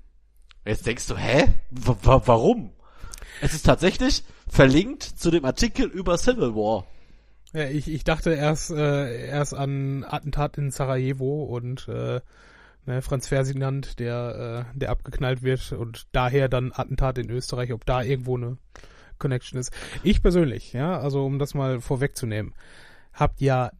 Jetzt 0.66 0.86
denkst 0.86 1.08
du, 1.08 1.18
hä? 1.18 1.54
W 1.72 1.96
wa- 2.04 2.22
warum? 2.26 2.72
Es 3.42 3.54
ist 3.54 3.66
tatsächlich 3.66 4.24
verlinkt 4.48 5.04
zu 5.04 5.32
dem 5.32 5.46
Artikel 5.46 5.88
über 5.88 6.18
Civil 6.18 6.54
War. 6.56 6.86
Ja, 7.54 7.68
ich, 7.68 7.88
ich 7.88 8.04
dachte 8.04 8.32
erst, 8.32 8.70
äh, 8.70 9.28
erst 9.28 9.54
an 9.56 10.04
Attentat 10.04 10.58
in 10.58 10.70
Sarajevo 10.70 11.44
und 11.46 11.88
äh, 11.88 12.22
ne, 12.90 13.02
Franz 13.02 13.28
Ferdinand, 13.28 14.00
der, 14.00 14.66
äh, 14.74 14.78
der 14.78 14.90
abgeknallt 14.90 15.44
wird 15.44 15.72
und 15.72 16.08
daher 16.12 16.50
dann 16.50 16.72
Attentat 16.74 17.18
in 17.18 17.30
Österreich, 17.30 17.72
ob 17.72 17.86
da 17.86 18.02
irgendwo 18.02 18.36
eine 18.38 18.58
Connection 19.18 19.60
ist. 19.60 19.72
Ich 20.04 20.22
persönlich, 20.22 20.74
ja, 20.74 21.00
also 21.00 21.26
um 21.26 21.40
das 21.40 21.54
mal 21.54 21.82
vorwegzunehmen, 21.82 22.54
habt 23.14 23.42
ja 23.42 23.72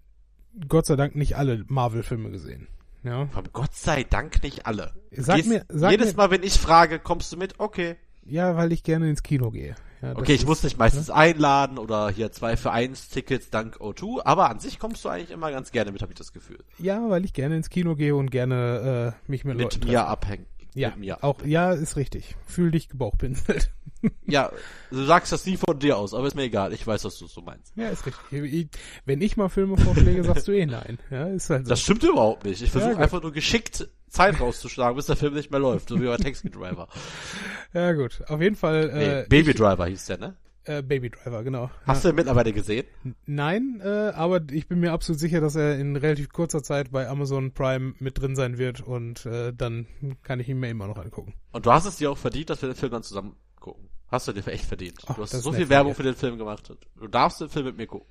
Gott 0.68 0.86
sei 0.86 0.96
Dank 0.96 1.16
nicht 1.16 1.36
alle 1.38 1.64
Marvel-Filme 1.68 2.32
gesehen. 2.32 2.68
Ja, 3.04 3.28
Von 3.28 3.48
Gott 3.54 3.74
sei 3.76 4.04
Dank 4.04 4.44
nicht 4.44 4.66
alle. 4.66 4.94
Sag 5.12 5.38
gehst- 5.38 5.48
mir- 5.50 5.66
sag 5.70 5.92
jedes 5.92 6.12
mir- 6.12 6.18
Mal, 6.18 6.32
wenn 6.32 6.44
ich 6.44 6.60
frage, 6.60 7.00
kommst 7.00 7.32
du 7.32 7.38
mit? 7.38 7.60
Okay. 7.60 7.96
ja, 8.26 8.56
weil 8.58 8.72
ich 8.74 8.84
gerne 8.84 9.10
ins 9.10 9.24
Kino 9.24 9.52
gehe. 9.52 9.76
Ja, 10.02 10.16
Okay, 10.16 10.34
ich 10.34 10.46
muss 10.46 10.62
dich 10.62 10.78
meistens 10.78 11.10
einladen 11.10 11.78
oder 11.78 12.10
hier 12.10 12.32
zwei 12.32 12.56
für 12.56 12.72
eins 12.72 13.10
Tickets 13.10 13.50
dank 13.50 13.78
O2, 13.78 14.22
aber 14.24 14.50
an 14.50 14.60
sich 14.60 14.80
kommst 14.80 15.04
du 15.04 15.10
eigentlich 15.10 15.32
immer 15.32 15.52
ganz 15.52 15.72
gerne 15.72 15.92
mit, 15.92 16.02
habe 16.02 16.12
ich 16.14 16.18
das 16.18 16.32
Gefühl. 16.32 16.60
Ja, 16.78 17.10
weil 17.10 17.26
ich 17.26 17.34
gerne 17.34 17.56
ins 17.58 17.70
Kino 17.70 17.96
gehe 17.96 18.16
und 18.16 18.32
gerne 18.32 19.16
äh, 19.28 19.32
mich 19.32 19.44
mit, 19.44 19.58
Mit 19.58 19.74
Leuten 19.76 19.88
mir 19.88 20.06
abhängen. 20.06 20.46
Ja, 20.76 20.90
mit 20.90 21.00
mir. 21.00 21.24
auch 21.24 21.44
ja, 21.44 21.74
ist 21.74 21.96
richtig. 21.98 22.36
Fühl 22.46 22.72
dich 22.72 22.90
gebauchpinselt. 22.90 23.72
Ja, 24.26 24.50
du 24.92 25.04
sagst 25.04 25.34
das 25.34 25.46
nie 25.46 25.58
von 25.58 25.78
dir 25.78 25.98
aus, 25.98 26.14
aber 26.14 26.26
ist 26.26 26.34
mir 26.36 26.44
egal. 26.44 26.72
Ich 26.72 26.88
weiß, 26.88 27.04
was 27.04 27.18
du 27.18 27.28
so 27.28 27.42
meinst. 27.42 27.74
Ja, 27.76 27.90
ist 27.90 28.06
richtig. 28.06 28.32
Ich, 28.32 28.68
wenn 29.04 29.20
ich 29.22 29.36
mal 29.36 29.50
Filme 29.50 29.76
vorschläge, 29.76 30.24
sagst 30.24 30.48
du 30.48 30.54
eh 30.54 30.66
nein. 30.66 31.00
Ja, 31.10 31.28
ist 31.28 31.50
halt 31.50 31.66
so. 31.66 31.70
Das 31.72 31.82
stimmt 31.82 32.04
überhaupt 32.04 32.46
nicht. 32.46 32.62
Ich 32.62 32.72
versuche 32.72 32.94
gut. 32.94 33.02
einfach 33.02 33.22
nur 33.22 33.34
geschickt 33.34 33.90
Zeit 34.10 34.40
rauszuschlagen, 34.40 34.96
bis 34.96 35.06
der 35.08 35.16
Film 35.16 35.34
nicht 35.34 35.52
mehr 35.52 35.60
läuft, 35.60 35.90
so 35.90 36.02
wie 36.02 36.06
bei 36.06 36.18
Taxi 36.18 36.50
Driver. 36.50 36.88
ja, 37.74 37.94
gut. 37.94 38.22
Auf 38.28 38.42
jeden 38.42 38.56
Fall 38.56 38.92
Nee, 38.94 39.20
äh, 39.22 39.26
Baby 39.28 39.52
ich, 39.52 39.58
Driver 39.58 39.86
hieß 39.86 40.06
der, 40.06 40.18
ne? 40.18 40.38
äh, 40.70 40.84
Baby 40.84 41.10
Driver, 41.10 41.44
genau. 41.44 41.72
Hast 41.86 42.04
du 42.04 42.10
den 42.10 42.16
mittlerweile 42.16 42.54
gesehen? 42.54 42.86
Nein, 43.26 43.82
äh, 43.84 44.12
aber 44.16 44.42
ich 44.52 44.68
bin 44.68 44.80
mir 44.80 44.92
absolut 44.92 45.20
sicher, 45.20 45.42
dass 45.42 45.56
er 45.56 45.78
in 45.80 45.96
relativ 45.96 46.30
kurzer 46.30 46.64
Zeit 46.64 46.92
bei 46.92 47.08
Amazon 47.08 47.54
Prime 47.54 47.94
mit 48.00 48.20
drin 48.20 48.36
sein 48.36 48.58
wird 48.58 48.82
und 48.82 49.26
äh, 49.26 49.52
dann 49.54 49.88
kann 50.24 50.40
ich 50.40 50.48
ihn 50.48 50.60
mir 50.60 50.70
immer 50.70 50.88
noch 50.88 50.98
angucken. 50.98 51.34
Und 51.52 51.66
du 51.66 51.72
hast 51.72 51.86
es 51.86 51.98
dir 51.98 52.12
auch 52.12 52.18
verdient, 52.18 52.50
dass 52.50 52.62
wir 52.62 52.70
den 52.70 52.76
Film 52.76 52.92
dann 52.92 53.04
zusammen 53.04 53.36
gucken. 53.60 53.90
Hast 54.08 54.28
du 54.28 54.34
dir 54.34 54.46
echt 54.48 54.66
verdient. 54.66 55.00
Ach, 55.08 55.16
du 55.16 55.22
hast 55.22 55.32
so 55.32 55.52
viel 55.52 55.70
Werbung 55.70 55.96
für 55.96 56.04
den 56.04 56.16
Film 56.16 56.38
gemacht. 56.38 56.72
Du 56.96 57.08
darfst 57.08 57.42
den 57.42 57.50
Film 57.50 57.66
mit 57.66 57.78
mir 57.78 57.88
gucken. 57.88 58.08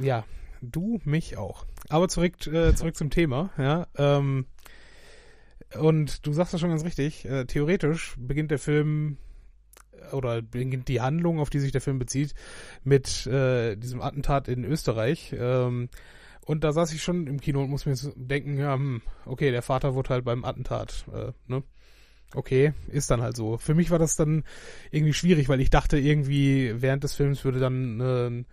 Ja, 0.00 0.24
du 0.60 1.00
mich 1.04 1.36
auch. 1.36 1.64
Aber 1.88 2.08
zurück 2.08 2.46
äh, 2.46 2.74
zurück 2.74 2.96
zum 2.96 3.10
Thema. 3.10 3.50
Ja, 3.56 3.86
ähm, 3.96 4.46
und 5.78 6.26
du 6.26 6.32
sagst 6.32 6.54
das 6.54 6.60
schon 6.60 6.70
ganz 6.70 6.84
richtig. 6.84 7.24
Äh, 7.24 7.44
theoretisch 7.46 8.16
beginnt 8.18 8.50
der 8.50 8.58
Film 8.58 9.18
oder 10.12 10.42
beginnt 10.42 10.88
die 10.88 11.00
Handlung, 11.00 11.40
auf 11.40 11.50
die 11.50 11.58
sich 11.58 11.72
der 11.72 11.80
Film 11.80 11.98
bezieht, 11.98 12.34
mit 12.84 13.26
äh, 13.26 13.76
diesem 13.76 14.00
Attentat 14.00 14.48
in 14.48 14.64
Österreich. 14.64 15.34
Ähm, 15.38 15.88
und 16.46 16.64
da 16.64 16.72
saß 16.72 16.92
ich 16.92 17.02
schon 17.02 17.26
im 17.26 17.40
Kino 17.40 17.62
und 17.62 17.70
muss 17.70 17.84
mir 17.84 17.94
denken, 18.16 18.58
ja, 18.58 18.74
hm, 18.74 19.02
okay, 19.26 19.50
der 19.50 19.62
Vater 19.62 19.94
wurde 19.94 20.10
halt 20.10 20.24
beim 20.24 20.44
Attentat, 20.44 21.04
äh, 21.12 21.32
ne? 21.46 21.62
Okay, 22.34 22.74
ist 22.88 23.10
dann 23.10 23.22
halt 23.22 23.36
so. 23.36 23.56
Für 23.56 23.74
mich 23.74 23.90
war 23.90 23.98
das 23.98 24.14
dann 24.16 24.44
irgendwie 24.90 25.14
schwierig, 25.14 25.48
weil 25.48 25.62
ich 25.62 25.70
dachte 25.70 25.98
irgendwie 25.98 26.74
während 26.76 27.02
des 27.02 27.14
Films 27.14 27.42
würde 27.42 27.58
dann 27.58 28.00
äh, 28.00 28.44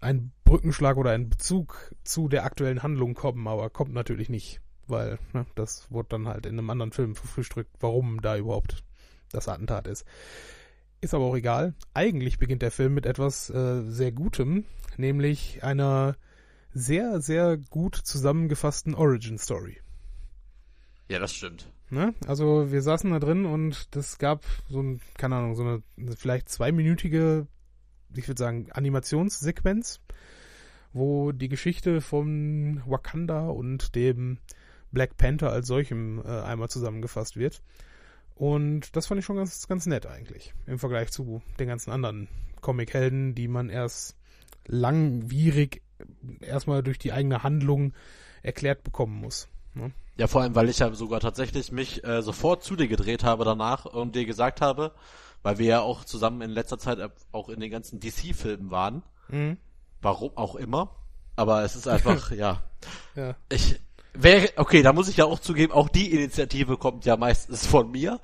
ein 0.00 0.32
Brückenschlag 0.44 0.96
oder 0.96 1.10
ein 1.10 1.28
Bezug 1.28 1.94
zu 2.02 2.28
der 2.28 2.44
aktuellen 2.44 2.82
Handlung 2.82 3.12
kommen, 3.12 3.46
aber 3.46 3.68
kommt 3.68 3.92
natürlich 3.92 4.30
nicht, 4.30 4.62
weil 4.90 5.18
ne, 5.32 5.46
das 5.54 5.90
wurde 5.90 6.10
dann 6.10 6.28
halt 6.28 6.46
in 6.46 6.58
einem 6.58 6.70
anderen 6.70 6.92
Film 6.92 7.14
verfrühstückt, 7.14 7.70
warum 7.80 8.20
da 8.20 8.36
überhaupt 8.36 8.82
das 9.32 9.48
Attentat 9.48 9.86
ist. 9.86 10.04
Ist 11.00 11.14
aber 11.14 11.24
auch 11.24 11.36
egal. 11.36 11.74
Eigentlich 11.94 12.38
beginnt 12.38 12.62
der 12.62 12.70
Film 12.70 12.94
mit 12.94 13.06
etwas 13.06 13.48
äh, 13.50 13.82
sehr 13.90 14.12
Gutem, 14.12 14.64
nämlich 14.96 15.62
einer 15.62 16.16
sehr, 16.72 17.20
sehr 17.20 17.56
gut 17.56 17.96
zusammengefassten 17.96 18.94
Origin 18.94 19.38
Story. 19.38 19.80
Ja, 21.08 21.18
das 21.18 21.34
stimmt. 21.34 21.68
Ne? 21.90 22.14
Also 22.26 22.70
wir 22.70 22.82
saßen 22.82 23.10
da 23.10 23.18
drin 23.18 23.44
und 23.44 23.94
das 23.96 24.18
gab 24.18 24.44
so 24.68 24.80
ein, 24.80 25.00
keine 25.18 25.36
Ahnung, 25.36 25.56
so 25.56 25.64
eine 25.64 25.82
vielleicht 26.16 26.48
zweiminütige, 26.48 27.48
ich 28.14 28.28
würde 28.28 28.38
sagen, 28.38 28.70
Animationssequenz, 28.70 30.00
wo 30.92 31.32
die 31.32 31.48
Geschichte 31.48 32.00
von 32.00 32.82
Wakanda 32.86 33.48
und 33.48 33.96
dem 33.96 34.38
Black 34.92 35.16
Panther 35.16 35.50
als 35.50 35.66
solchem 35.66 36.22
äh, 36.24 36.28
einmal 36.28 36.68
zusammengefasst 36.68 37.36
wird. 37.36 37.62
Und 38.34 38.96
das 38.96 39.06
fand 39.06 39.18
ich 39.18 39.24
schon 39.24 39.36
ganz, 39.36 39.68
ganz 39.68 39.86
nett 39.86 40.06
eigentlich. 40.06 40.54
Im 40.66 40.78
Vergleich 40.78 41.10
zu 41.10 41.42
den 41.58 41.68
ganzen 41.68 41.90
anderen 41.90 42.28
Comic-Helden, 42.60 43.34
die 43.34 43.48
man 43.48 43.68
erst 43.68 44.16
langwierig 44.66 45.82
erstmal 46.40 46.82
durch 46.82 46.98
die 46.98 47.12
eigene 47.12 47.42
Handlung 47.42 47.92
erklärt 48.42 48.82
bekommen 48.84 49.20
muss. 49.20 49.48
Ne? 49.74 49.92
Ja, 50.16 50.26
vor 50.26 50.42
allem, 50.42 50.54
weil 50.54 50.68
ich 50.68 50.78
ja 50.78 50.92
sogar 50.92 51.20
tatsächlich 51.20 51.72
mich 51.72 52.04
äh, 52.04 52.22
sofort 52.22 52.62
zu 52.62 52.76
dir 52.76 52.88
gedreht 52.88 53.24
habe 53.24 53.44
danach 53.44 53.84
und 53.84 54.14
dir 54.14 54.24
gesagt 54.24 54.60
habe, 54.60 54.92
weil 55.42 55.58
wir 55.58 55.66
ja 55.66 55.80
auch 55.80 56.04
zusammen 56.04 56.42
in 56.42 56.50
letzter 56.50 56.78
Zeit 56.78 56.98
auch 57.32 57.48
in 57.48 57.60
den 57.60 57.70
ganzen 57.70 58.00
DC-Filmen 58.00 58.70
waren. 58.70 59.02
Mhm. 59.28 59.56
Warum 60.02 60.36
auch 60.36 60.56
immer. 60.56 60.94
Aber 61.36 61.62
es 61.62 61.76
ist 61.76 61.88
einfach, 61.88 62.30
ja. 62.32 62.62
Ja. 63.14 63.36
Ich 63.50 63.80
wäre, 64.12 64.50
okay, 64.56 64.82
da 64.82 64.92
muss 64.92 65.08
ich 65.08 65.18
ja 65.18 65.24
auch 65.24 65.38
zugeben, 65.38 65.72
auch 65.72 65.88
die 65.88 66.12
Initiative 66.12 66.76
kommt 66.76 67.04
ja 67.04 67.16
meistens 67.16 67.66
von 67.66 67.90
mir. 67.90 68.20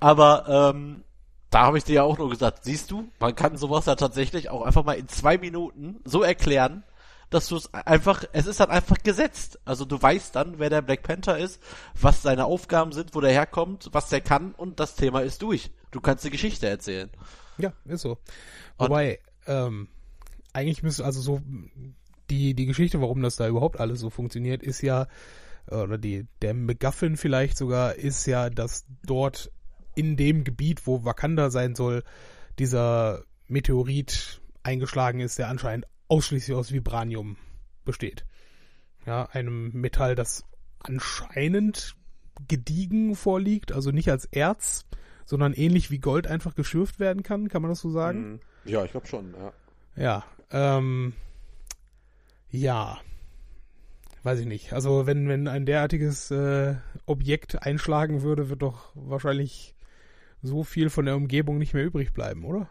Aber 0.00 0.72
ähm, 0.74 1.04
da 1.50 1.62
habe 1.62 1.78
ich 1.78 1.84
dir 1.84 1.94
ja 1.94 2.02
auch 2.02 2.18
nur 2.18 2.30
gesagt, 2.30 2.64
siehst 2.64 2.90
du, 2.90 3.08
man 3.20 3.34
kann 3.34 3.56
sowas 3.56 3.86
ja 3.86 3.94
tatsächlich 3.94 4.50
auch 4.50 4.62
einfach 4.62 4.84
mal 4.84 4.94
in 4.94 5.08
zwei 5.08 5.38
Minuten 5.38 6.00
so 6.04 6.22
erklären, 6.22 6.84
dass 7.30 7.48
du 7.48 7.56
es 7.56 7.72
einfach, 7.72 8.24
es 8.32 8.46
ist 8.46 8.60
dann 8.60 8.70
einfach 8.70 8.98
gesetzt. 9.02 9.58
Also 9.64 9.84
du 9.84 10.00
weißt 10.00 10.34
dann, 10.36 10.58
wer 10.58 10.70
der 10.70 10.82
Black 10.82 11.02
Panther 11.02 11.38
ist, 11.38 11.60
was 12.00 12.22
seine 12.22 12.44
Aufgaben 12.44 12.92
sind, 12.92 13.14
wo 13.14 13.20
der 13.20 13.32
herkommt, 13.32 13.88
was 13.92 14.08
der 14.08 14.20
kann 14.20 14.52
und 14.52 14.80
das 14.80 14.94
Thema 14.94 15.20
ist 15.20 15.42
durch. 15.42 15.70
Du 15.90 16.00
kannst 16.00 16.24
die 16.24 16.30
Geschichte 16.30 16.68
erzählen. 16.68 17.10
Ja, 17.58 17.72
ist 17.84 18.02
so. 18.02 18.18
Wobei, 18.78 19.20
ähm, 19.46 19.88
eigentlich 20.52 20.82
müsste, 20.82 21.04
also 21.04 21.20
so, 21.20 21.40
die, 22.30 22.54
die 22.54 22.66
Geschichte, 22.66 23.00
warum 23.00 23.22
das 23.22 23.36
da 23.36 23.48
überhaupt 23.48 23.80
alles 23.80 24.00
so 24.00 24.10
funktioniert, 24.10 24.62
ist 24.62 24.82
ja, 24.82 25.06
oder 25.66 25.98
die, 25.98 26.26
der 26.42 26.54
MacGuffin 26.54 27.16
vielleicht 27.16 27.56
sogar, 27.56 27.94
ist 27.94 28.26
ja, 28.26 28.50
dass 28.50 28.86
dort 29.04 29.50
in 29.94 30.16
dem 30.16 30.44
Gebiet, 30.44 30.86
wo 30.86 31.04
Wakanda 31.04 31.50
sein 31.50 31.74
soll, 31.74 32.02
dieser 32.58 33.22
Meteorit 33.48 34.40
eingeschlagen 34.62 35.20
ist, 35.20 35.38
der 35.38 35.48
anscheinend 35.48 35.86
ausschließlich 36.08 36.56
aus 36.56 36.72
Vibranium 36.72 37.36
besteht. 37.84 38.24
Ja, 39.06 39.26
einem 39.26 39.70
Metall, 39.72 40.14
das 40.14 40.44
anscheinend 40.80 41.94
gediegen 42.48 43.14
vorliegt, 43.14 43.72
also 43.72 43.90
nicht 43.90 44.10
als 44.10 44.24
Erz, 44.26 44.86
sondern 45.24 45.52
ähnlich 45.52 45.90
wie 45.90 45.98
Gold 45.98 46.26
einfach 46.26 46.54
geschürft 46.54 46.98
werden 46.98 47.22
kann, 47.22 47.48
kann 47.48 47.62
man 47.62 47.70
das 47.70 47.80
so 47.80 47.90
sagen? 47.90 48.32
Mhm. 48.32 48.40
Ja, 48.64 48.84
ich 48.84 48.90
glaube 48.90 49.06
schon, 49.06 49.34
ja. 49.34 49.52
Ja, 49.96 50.24
ähm, 50.50 51.12
ja, 52.54 52.98
weiß 54.22 54.40
ich 54.40 54.46
nicht. 54.46 54.72
Also 54.72 55.06
wenn, 55.06 55.28
wenn 55.28 55.48
ein 55.48 55.66
derartiges 55.66 56.30
äh, 56.30 56.76
Objekt 57.06 57.62
einschlagen 57.62 58.22
würde, 58.22 58.48
wird 58.48 58.62
doch 58.62 58.92
wahrscheinlich 58.94 59.74
so 60.42 60.62
viel 60.62 60.90
von 60.90 61.04
der 61.06 61.16
Umgebung 61.16 61.58
nicht 61.58 61.74
mehr 61.74 61.84
übrig 61.84 62.12
bleiben, 62.12 62.44
oder? 62.44 62.68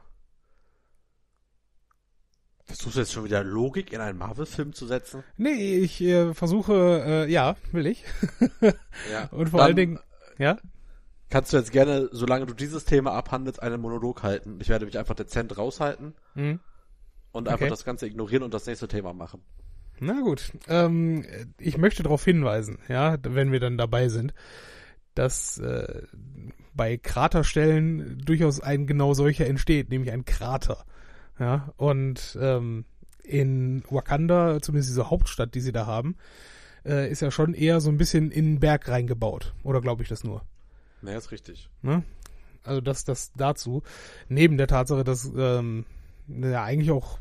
Versuchst 2.65 2.95
du 2.95 2.99
jetzt 3.01 3.11
schon 3.11 3.25
wieder 3.25 3.43
Logik 3.43 3.91
in 3.91 3.99
einen 3.99 4.17
Marvel-Film 4.17 4.73
zu 4.73 4.87
setzen? 4.87 5.23
Nee, 5.35 5.75
ich 5.79 5.99
äh, 6.01 6.33
versuche, 6.33 7.03
äh, 7.05 7.31
ja, 7.31 7.57
will 7.71 7.87
ich. 7.87 8.03
Ja. 9.11 9.25
Und 9.31 9.49
vor 9.49 9.61
allen 9.61 9.75
Dingen, 9.75 9.99
ja, 10.37 10.57
Kannst 11.33 11.51
du 11.51 11.57
jetzt 11.57 11.71
gerne, 11.71 12.09
solange 12.11 12.45
du 12.45 12.53
dieses 12.53 12.85
Thema 12.85 13.13
abhandelst, 13.13 13.59
einen 13.59 13.81
Monolog 13.81 14.21
halten. 14.21 14.59
Ich 14.61 14.69
werde 14.69 14.85
mich 14.85 14.99
einfach 14.99 15.15
dezent 15.15 15.57
raushalten 15.57 16.13
hm. 16.35 16.59
und 17.31 17.47
einfach 17.47 17.61
Okay. 17.63 17.71
das 17.71 17.83
Ganze 17.83 18.05
ignorieren 18.05 18.43
und 18.43 18.53
das 18.53 18.67
nächste 18.67 18.87
Thema 18.87 19.13
machen. 19.13 19.41
Na 19.99 20.21
gut, 20.21 20.51
ähm, 20.67 21.25
ich 21.59 21.77
möchte 21.77 22.03
darauf 22.03 22.23
hinweisen, 22.25 22.79
ja, 22.87 23.17
wenn 23.21 23.51
wir 23.51 23.59
dann 23.59 23.77
dabei 23.77 24.09
sind, 24.09 24.33
dass 25.15 25.57
äh, 25.59 26.01
bei 26.73 26.97
Kraterstellen 26.97 28.17
durchaus 28.25 28.59
ein 28.59 28.87
genau 28.87 29.13
solcher 29.13 29.45
entsteht, 29.45 29.89
nämlich 29.89 30.11
ein 30.11 30.25
Krater. 30.25 30.85
Ja, 31.39 31.73
und 31.77 32.37
ähm, 32.41 32.85
in 33.23 33.83
Wakanda, 33.89 34.59
zumindest 34.61 34.89
diese 34.89 35.09
Hauptstadt, 35.09 35.55
die 35.55 35.61
sie 35.61 35.71
da 35.71 35.85
haben, 35.85 36.15
äh, 36.85 37.09
ist 37.09 37.21
ja 37.21 37.31
schon 37.31 37.53
eher 37.53 37.79
so 37.81 37.89
ein 37.89 37.97
bisschen 37.97 38.31
in 38.31 38.45
den 38.45 38.59
Berg 38.59 38.87
reingebaut. 38.89 39.53
Oder 39.63 39.81
glaube 39.81 40.03
ich 40.03 40.09
das 40.09 40.23
nur? 40.23 40.43
Naja, 41.01 41.17
ist 41.17 41.31
richtig. 41.31 41.69
Ne? 41.81 42.03
Also 42.63 42.81
das, 42.81 43.05
das 43.05 43.31
dazu. 43.33 43.83
Neben 44.29 44.57
der 44.57 44.67
Tatsache, 44.67 45.03
dass 45.03 45.31
ähm, 45.35 45.85
ja 46.27 46.63
eigentlich 46.63 46.91
auch, 46.91 47.19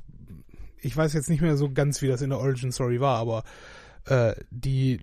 ich 0.82 0.96
weiß 0.96 1.12
jetzt 1.14 1.30
nicht 1.30 1.40
mehr 1.40 1.56
so 1.56 1.70
ganz, 1.70 2.02
wie 2.02 2.08
das 2.08 2.22
in 2.22 2.30
der 2.30 2.38
Origin 2.38 2.72
Story 2.72 3.00
war, 3.00 3.18
aber 3.18 3.44
äh, 4.06 4.34
die 4.50 5.00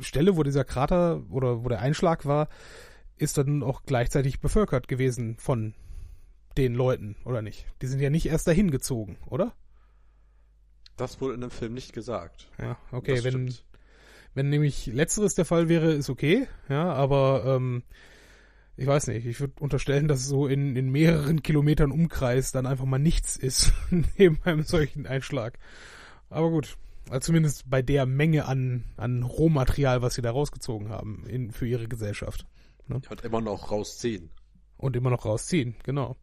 Stelle, 0.00 0.36
wo 0.36 0.42
dieser 0.42 0.64
Krater 0.64 1.22
oder 1.30 1.64
wo 1.64 1.68
der 1.68 1.80
Einschlag 1.80 2.26
war, 2.26 2.48
ist 3.16 3.38
dann 3.38 3.62
auch 3.62 3.82
gleichzeitig 3.84 4.40
bevölkert 4.40 4.88
gewesen 4.88 5.36
von 5.38 5.74
den 6.56 6.74
Leuten, 6.74 7.16
oder 7.24 7.42
nicht? 7.42 7.66
Die 7.82 7.86
sind 7.86 8.00
ja 8.00 8.10
nicht 8.10 8.26
erst 8.26 8.46
dahin 8.46 8.70
gezogen, 8.70 9.16
oder? 9.26 9.54
Das 10.96 11.20
wurde 11.20 11.34
in 11.34 11.40
dem 11.40 11.50
Film 11.50 11.74
nicht 11.74 11.92
gesagt. 11.92 12.50
Ja, 12.58 12.78
okay, 12.90 13.16
das 13.16 13.24
wenn, 13.24 13.32
stimmt. 13.32 13.64
Wenn 14.34 14.48
nämlich 14.50 14.86
letzteres 14.86 15.34
der 15.34 15.44
Fall 15.44 15.68
wäre, 15.68 15.92
ist 15.92 16.10
okay, 16.10 16.46
ja, 16.68 16.92
aber 16.92 17.44
ähm, 17.46 17.82
ich 18.76 18.86
weiß 18.86 19.06
nicht, 19.08 19.24
ich 19.24 19.40
würde 19.40 19.54
unterstellen, 19.60 20.06
dass 20.06 20.26
so 20.26 20.46
in, 20.46 20.76
in 20.76 20.90
mehreren 20.90 21.42
Kilometern 21.42 21.90
Umkreis 21.90 22.52
dann 22.52 22.66
einfach 22.66 22.84
mal 22.84 22.98
nichts 22.98 23.36
ist 23.36 23.72
neben 24.18 24.38
einem 24.44 24.62
solchen 24.62 25.06
Einschlag. 25.06 25.58
Aber 26.28 26.50
gut, 26.50 26.76
also 27.08 27.26
zumindest 27.26 27.70
bei 27.70 27.82
der 27.82 28.04
Menge 28.04 28.46
an, 28.46 28.84
an 28.96 29.22
Rohmaterial, 29.22 30.02
was 30.02 30.14
sie 30.14 30.22
da 30.22 30.30
rausgezogen 30.30 30.90
haben 30.90 31.24
in, 31.26 31.52
für 31.52 31.66
ihre 31.66 31.88
Gesellschaft. 31.88 32.46
Ich 32.88 33.10
wollte 33.10 33.26
immer 33.26 33.40
noch 33.40 33.70
rausziehen. 33.70 34.30
Und 34.76 34.94
immer 34.94 35.10
noch 35.10 35.24
rausziehen, 35.24 35.74
genau. 35.82 36.16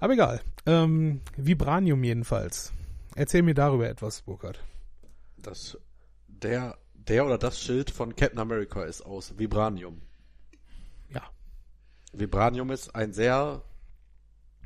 Aber 0.00 0.14
egal. 0.14 0.40
Ähm, 0.66 1.20
Vibranium 1.36 2.02
jedenfalls. 2.02 2.72
Erzähl 3.14 3.42
mir 3.42 3.54
darüber 3.54 3.88
etwas, 3.88 4.22
Burkhard. 4.22 4.64
Das, 5.36 5.78
der, 6.26 6.78
der 6.94 7.26
oder 7.26 7.38
das 7.38 7.60
Schild 7.60 7.90
von 7.90 8.16
Captain 8.16 8.38
America 8.38 8.82
ist 8.84 9.02
aus 9.02 9.38
Vibranium. 9.38 10.00
Vibranium 12.12 12.70
ist 12.70 12.94
ein 12.94 13.12
sehr, 13.12 13.62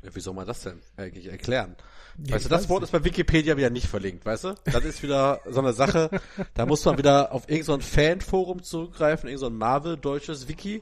wie 0.01 0.19
soll 0.19 0.33
man 0.33 0.47
das 0.47 0.63
denn 0.63 0.81
eigentlich 0.95 1.27
erklären? 1.27 1.75
Ja, 2.23 2.35
weißt 2.35 2.45
du, 2.45 2.49
das 2.49 2.69
Wort 2.69 2.83
ist 2.83 2.91
bei 2.91 3.03
Wikipedia 3.03 3.57
wieder 3.57 3.69
nicht 3.69 3.87
verlinkt, 3.87 4.25
weißt 4.25 4.43
du? 4.45 4.55
Das 4.65 4.83
ist 4.83 5.03
wieder 5.03 5.41
so 5.45 5.59
eine 5.59 5.73
Sache, 5.73 6.09
da 6.55 6.65
muss 6.65 6.83
man 6.83 6.97
wieder 6.97 7.31
auf 7.31 7.43
irgendein 7.43 7.63
so 7.65 7.73
ein 7.73 7.81
Fanforum 7.81 8.63
zurückgreifen, 8.63 9.29
irgendein 9.29 9.39
so 9.39 9.47
ein 9.47 9.57
Marvel-deutsches 9.57 10.47
Wiki. 10.47 10.81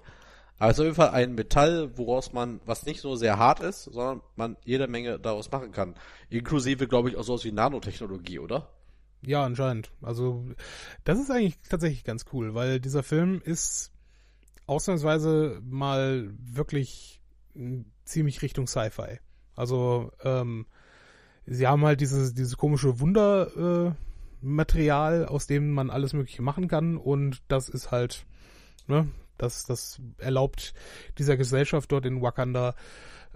Aber 0.58 0.72
es 0.72 0.78
ist 0.78 0.80
auf 0.80 0.86
jeden 0.86 0.96
Fall 0.96 1.10
ein 1.10 1.36
Metall, 1.36 1.98
woraus 1.98 2.32
man, 2.32 2.62
was 2.66 2.86
nicht 2.86 3.04
nur 3.04 3.18
sehr 3.18 3.38
hart 3.38 3.60
ist, 3.60 3.84
sondern 3.84 4.22
man 4.38 4.56
jede 4.64 4.88
Menge 4.88 5.20
daraus 5.20 5.52
machen 5.52 5.74
kann. 5.74 5.96
Inklusive, 6.30 6.88
glaube 6.88 7.10
ich, 7.10 7.18
auch 7.18 7.24
sowas 7.24 7.44
wie 7.44 7.52
Nanotechnologie, 7.52 8.40
oder? 8.40 8.70
Ja, 9.22 9.44
anscheinend. 9.44 9.92
Also, 10.02 10.46
das 11.04 11.20
ist 11.20 11.30
eigentlich 11.30 11.58
tatsächlich 11.70 12.06
ganz 12.06 12.26
cool, 12.32 12.54
weil 12.54 12.80
dieser 12.80 13.04
Film 13.04 13.42
ist 13.44 13.92
ausnahmsweise 14.68 15.60
mal 15.64 16.32
wirklich 16.40 17.22
ziemlich 18.06 18.42
Richtung 18.42 18.68
Sci-Fi. 18.68 19.20
Also, 19.56 20.12
ähm, 20.24 20.66
sie 21.46 21.68
haben 21.68 21.86
halt 21.86 22.02
dieses, 22.02 22.34
dieses 22.34 22.58
komische 22.58 23.00
Wundermaterial, 23.00 25.24
äh, 25.24 25.26
aus 25.26 25.48
dem 25.48 25.72
man 25.72 25.90
alles 25.90 26.12
Mögliche 26.14 26.42
machen 26.42 26.68
kann 26.68 26.98
und 26.98 27.42
das 27.48 27.70
ist 27.70 27.92
halt, 27.92 28.26
ne, 28.88 29.08
das, 29.38 29.66
das 29.66 30.02
erlaubt 30.18 30.74
dieser 31.18 31.38
Gesellschaft 31.38 31.92
dort 31.92 32.06
in 32.06 32.22
Wakanda 32.22 32.76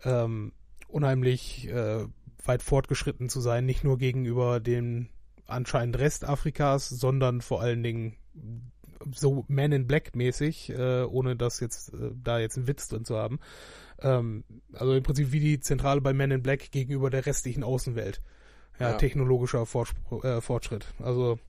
ähm, 0.04 0.54
unheimlich 0.88 1.68
äh, 1.70 2.06
weit 2.44 2.64
fortgeschritten 2.64 3.30
zu 3.30 3.42
sein, 3.42 3.66
nicht 3.66 3.84
nur 3.84 3.98
gegenüber 3.98 4.60
den 4.60 5.10
anscheinend 5.46 6.00
Rest 6.00 6.26
Afrikas, 6.26 6.90
sondern 6.90 7.42
vor 7.42 7.62
allen 7.62 7.84
Dingen 7.84 8.16
so 9.14 9.46
Man 9.48 9.72
in 9.72 9.88
Black 9.88 10.16
mäßig, 10.16 10.70
äh, 10.72 11.04
ohne 11.04 11.36
das 11.36 11.60
jetzt 11.60 11.94
äh, 11.94 12.12
da 12.24 12.40
jetzt 12.40 12.58
einen 12.58 12.68
Witz 12.68 12.88
drin 12.88 13.06
zu 13.06 13.18
haben. 13.18 13.40
Ähm, 14.02 14.44
also 14.74 14.94
im 14.94 15.04
Prinzip 15.04 15.32
wie 15.32 15.40
die 15.40 15.60
Zentrale 15.60 16.02
bei 16.02 16.14
Man 16.14 16.32
in 16.32 16.42
Black 16.44 16.72
gegenüber 16.72 17.10
der 17.10 17.26
restlichen 17.26 17.64
Außenwelt. 17.64 18.22
Ja, 18.80 18.92
Ja. 18.92 18.98
technologischer 18.98 19.66
Vorspr 19.66 20.24
äh, 20.24 20.42
Fortschritt. 20.42 20.88
Also 21.00 21.40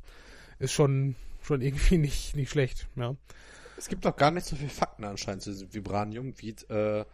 ist 0.59 0.73
schon 0.73 1.15
schon 1.43 1.61
irgendwie 1.61 1.99
nicht 1.99 2.37
nicht 2.37 2.51
schlecht. 2.51 2.89
Ja. 2.97 3.15
Es 3.77 3.89
gibt 3.89 4.05
doch 4.05 4.17
gar 4.17 4.31
nicht 4.31 4.47
so 4.47 4.57
viele 4.57 4.69
Fakten 4.69 5.05
anscheinend 5.05 5.43
zu 5.43 5.51
diesem 5.51 5.73
Vibranium, 5.73 6.35
wie 6.39 6.55
äh, 6.69 7.05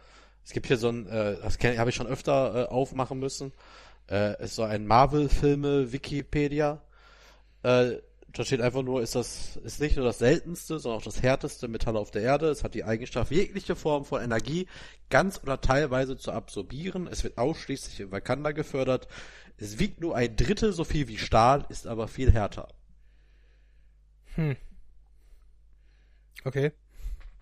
es 0.43 0.53
gibt 0.53 0.67
hier 0.67 0.77
so 0.77 0.89
ein, 0.89 1.07
äh, 1.07 1.35
das 1.41 1.57
habe 1.59 1.89
ich 1.89 1.95
schon 1.95 2.07
öfter 2.07 2.55
äh, 2.55 2.67
aufmachen 2.67 3.19
müssen. 3.19 3.51
Äh, 4.09 4.35
es 4.39 4.51
ist 4.51 4.55
so 4.55 4.63
ein 4.63 4.87
Marvel-Filme 4.87 5.91
Wikipedia. 5.91 6.81
Äh, 7.63 7.97
da 8.33 8.43
steht 8.45 8.61
einfach 8.61 8.83
nur, 8.83 9.01
ist 9.01 9.15
das 9.15 9.55
ist 9.57 9.79
nicht 9.79 9.95
nur 9.95 10.05
das 10.05 10.19
seltenste, 10.19 10.79
sondern 10.79 10.99
auch 10.99 11.05
das 11.05 11.21
härteste 11.21 11.67
Metall 11.67 11.97
auf 11.97 12.11
der 12.11 12.21
Erde. 12.21 12.49
Es 12.49 12.63
hat 12.63 12.73
die 12.73 12.83
Eigenschaft, 12.83 13.31
jegliche 13.31 13.75
Form 13.75 14.05
von 14.05 14.21
Energie 14.21 14.67
ganz 15.09 15.41
oder 15.41 15.61
teilweise 15.61 16.17
zu 16.17 16.31
absorbieren. 16.31 17.07
Es 17.07 17.23
wird 17.23 17.37
ausschließlich 17.37 18.01
in 18.01 18.11
Wakanda 18.11 18.51
gefördert. 18.51 19.07
Es 19.57 19.79
wiegt 19.79 20.01
nur 20.01 20.15
ein 20.15 20.35
Drittel 20.35 20.73
so 20.73 20.83
viel 20.83 21.07
wie 21.07 21.17
Stahl, 21.17 21.65
ist 21.69 21.87
aber 21.87 22.07
viel 22.07 22.31
härter. 22.31 22.67
Okay. 26.43 26.71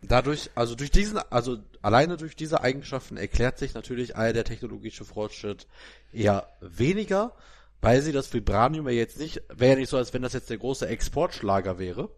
Dadurch, 0.02 0.52
also 0.56 0.76
durch 0.76 0.92
diesen, 0.92 1.18
also 1.18 1.58
alleine 1.82 2.16
durch 2.16 2.36
diese 2.36 2.62
Eigenschaften 2.62 3.18
erklärt 3.18 3.58
sich 3.58 3.74
natürlich 3.74 4.16
all 4.16 4.34
der 4.34 4.44
technologische 4.44 5.04
Fortschritt 5.04 5.68
eher 6.14 6.48
weniger, 6.62 7.34
weil 7.86 8.02
sie 8.02 8.12
das 8.12 8.34
Vibranium 8.34 8.88
ja 8.88 8.96
jetzt 8.96 9.20
nicht, 9.20 9.44
wäre 9.48 9.74
ja 9.74 9.80
nicht 9.80 9.90
so, 9.90 9.98
als 9.98 10.12
wenn 10.12 10.24
das 10.24 10.34
jetzt 10.34 10.50
der 10.50 10.58
große 10.58 10.88
Exportschlager 10.88 11.78
wäre 11.78 12.10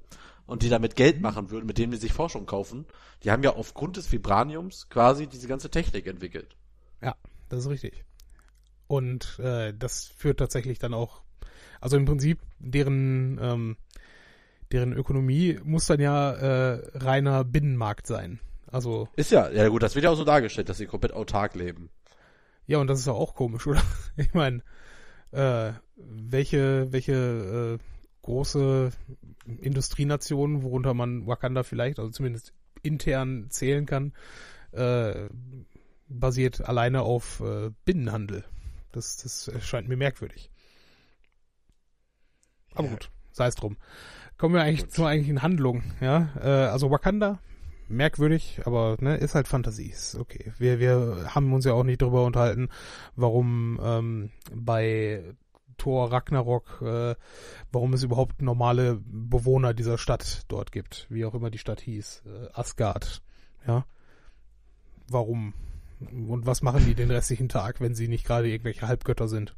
und 0.45 0.63
die 0.63 0.69
damit 0.69 0.95
Geld 0.95 1.19
machen 1.19 1.51
würden, 1.51 1.65
mit 1.65 1.77
dem 1.77 1.91
die 1.91 1.97
sich 1.97 2.13
Forschung 2.13 2.45
kaufen. 2.45 2.85
Die 3.23 3.31
haben 3.31 3.43
ja 3.43 3.53
aufgrund 3.53 3.97
des 3.97 4.09
Vibraniums 4.09 4.87
quasi 4.87 5.27
diese 5.27 5.49
ganze 5.49 5.69
Technik 5.69 6.07
entwickelt. 6.07 6.55
Ja, 7.01 7.15
das 7.49 7.65
ist 7.65 7.69
richtig. 7.69 8.05
Und 8.87 9.39
äh, 9.39 9.73
das 9.77 10.07
führt 10.07 10.39
tatsächlich 10.39 10.79
dann 10.79 10.93
auch, 10.93 11.21
also 11.81 11.97
im 11.97 12.05
Prinzip 12.05 12.39
deren 12.59 13.37
ähm, 13.41 13.77
deren 14.71 14.93
Ökonomie 14.93 15.59
muss 15.65 15.87
dann 15.87 15.99
ja 15.99 16.31
äh, 16.31 16.81
reiner 16.93 17.43
Binnenmarkt 17.43 18.07
sein. 18.07 18.39
Also 18.67 19.09
Ist 19.17 19.31
ja, 19.31 19.49
ja 19.49 19.67
gut, 19.67 19.83
das 19.83 19.95
wird 19.95 20.05
ja 20.05 20.11
auch 20.11 20.17
so 20.17 20.23
dargestellt, 20.23 20.69
dass 20.69 20.77
sie 20.77 20.87
komplett 20.87 21.11
autark 21.11 21.55
leben. 21.55 21.89
ja, 22.67 22.77
und 22.77 22.87
das 22.87 22.99
ist 22.99 23.07
ja 23.07 23.13
auch 23.13 23.35
komisch, 23.35 23.67
oder? 23.67 23.81
Ich 24.15 24.33
meine, 24.33 24.61
äh, 25.31 25.73
welche 25.95 26.91
welche 26.91 27.79
äh, 27.79 27.83
große 28.21 28.91
Industrienation, 29.61 30.63
worunter 30.63 30.93
man 30.93 31.25
Wakanda 31.27 31.63
vielleicht, 31.63 31.99
also 31.99 32.11
zumindest 32.11 32.53
intern 32.83 33.47
zählen 33.49 33.85
kann, 33.85 34.13
äh, 34.71 35.29
basiert 36.09 36.61
alleine 36.67 37.01
auf 37.03 37.39
äh, 37.41 37.71
Binnenhandel. 37.85 38.43
Das, 38.91 39.17
das 39.17 39.47
erscheint 39.47 39.87
mir 39.87 39.97
merkwürdig. 39.97 40.51
Aber 42.73 42.85
Ja. 42.87 42.93
gut, 42.93 43.09
sei 43.31 43.47
es 43.47 43.55
drum. 43.55 43.77
Kommen 44.37 44.53
wir 44.55 44.61
eigentlich 44.61 44.81
Gut. 44.85 44.93
zur 44.93 45.07
eigentlichen 45.07 45.41
Handlung, 45.41 45.83
ja. 45.99 46.29
Äh, 46.39 46.69
also 46.69 46.91
Wakanda, 46.91 47.39
merkwürdig, 47.89 48.61
aber 48.65 48.97
ne, 48.99 49.17
ist 49.17 49.35
halt 49.35 49.47
Fantasie. 49.47 49.89
Ist 49.89 50.15
okay. 50.15 50.53
Wir, 50.57 50.79
wir 50.79 51.33
haben 51.35 51.53
uns 51.53 51.65
ja 51.65 51.73
auch 51.73 51.83
nicht 51.83 52.01
darüber 52.01 52.25
unterhalten, 52.25 52.69
warum 53.15 53.79
ähm, 53.83 54.31
bei 54.53 55.23
Thor 55.77 56.11
Ragnarok, 56.11 56.81
äh, 56.81 57.15
warum 57.71 57.93
es 57.93 58.03
überhaupt 58.03 58.41
normale 58.41 58.99
Bewohner 59.05 59.73
dieser 59.73 59.97
Stadt 59.97 60.43
dort 60.47 60.71
gibt, 60.71 61.07
wie 61.09 61.25
auch 61.25 61.33
immer 61.33 61.49
die 61.49 61.59
Stadt 61.59 61.81
hieß, 61.81 62.23
äh, 62.25 62.47
Asgard, 62.53 63.21
ja. 63.65 63.85
Warum? 65.09 65.53
Und 65.99 66.45
was 66.45 66.61
machen 66.61 66.85
die 66.85 66.93
den 66.93 67.09
restlichen 67.11 67.49
Tag, 67.49 67.79
wenn 67.79 67.95
sie 67.95 68.07
nicht 68.07 68.25
gerade 68.25 68.49
irgendwelche 68.49 68.87
Halbgötter 68.87 69.27
sind? 69.27 69.55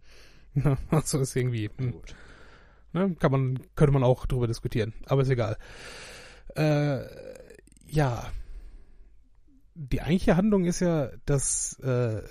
also 0.89 1.19
ist 1.19 1.35
irgendwie, 1.35 1.69
hm. 1.77 1.95
ne, 2.93 3.15
kann 3.19 3.31
man, 3.31 3.59
könnte 3.75 3.93
man 3.93 4.03
auch 4.03 4.25
drüber 4.25 4.47
diskutieren, 4.47 4.93
aber 5.05 5.23
ist 5.23 5.29
egal. 5.29 5.57
Äh, 6.55 6.99
ja, 7.89 8.31
die 9.75 10.01
eigentliche 10.01 10.35
Handlung 10.35 10.65
ist 10.65 10.81
ja, 10.81 11.09
dass 11.25 11.79
äh, 11.79 12.21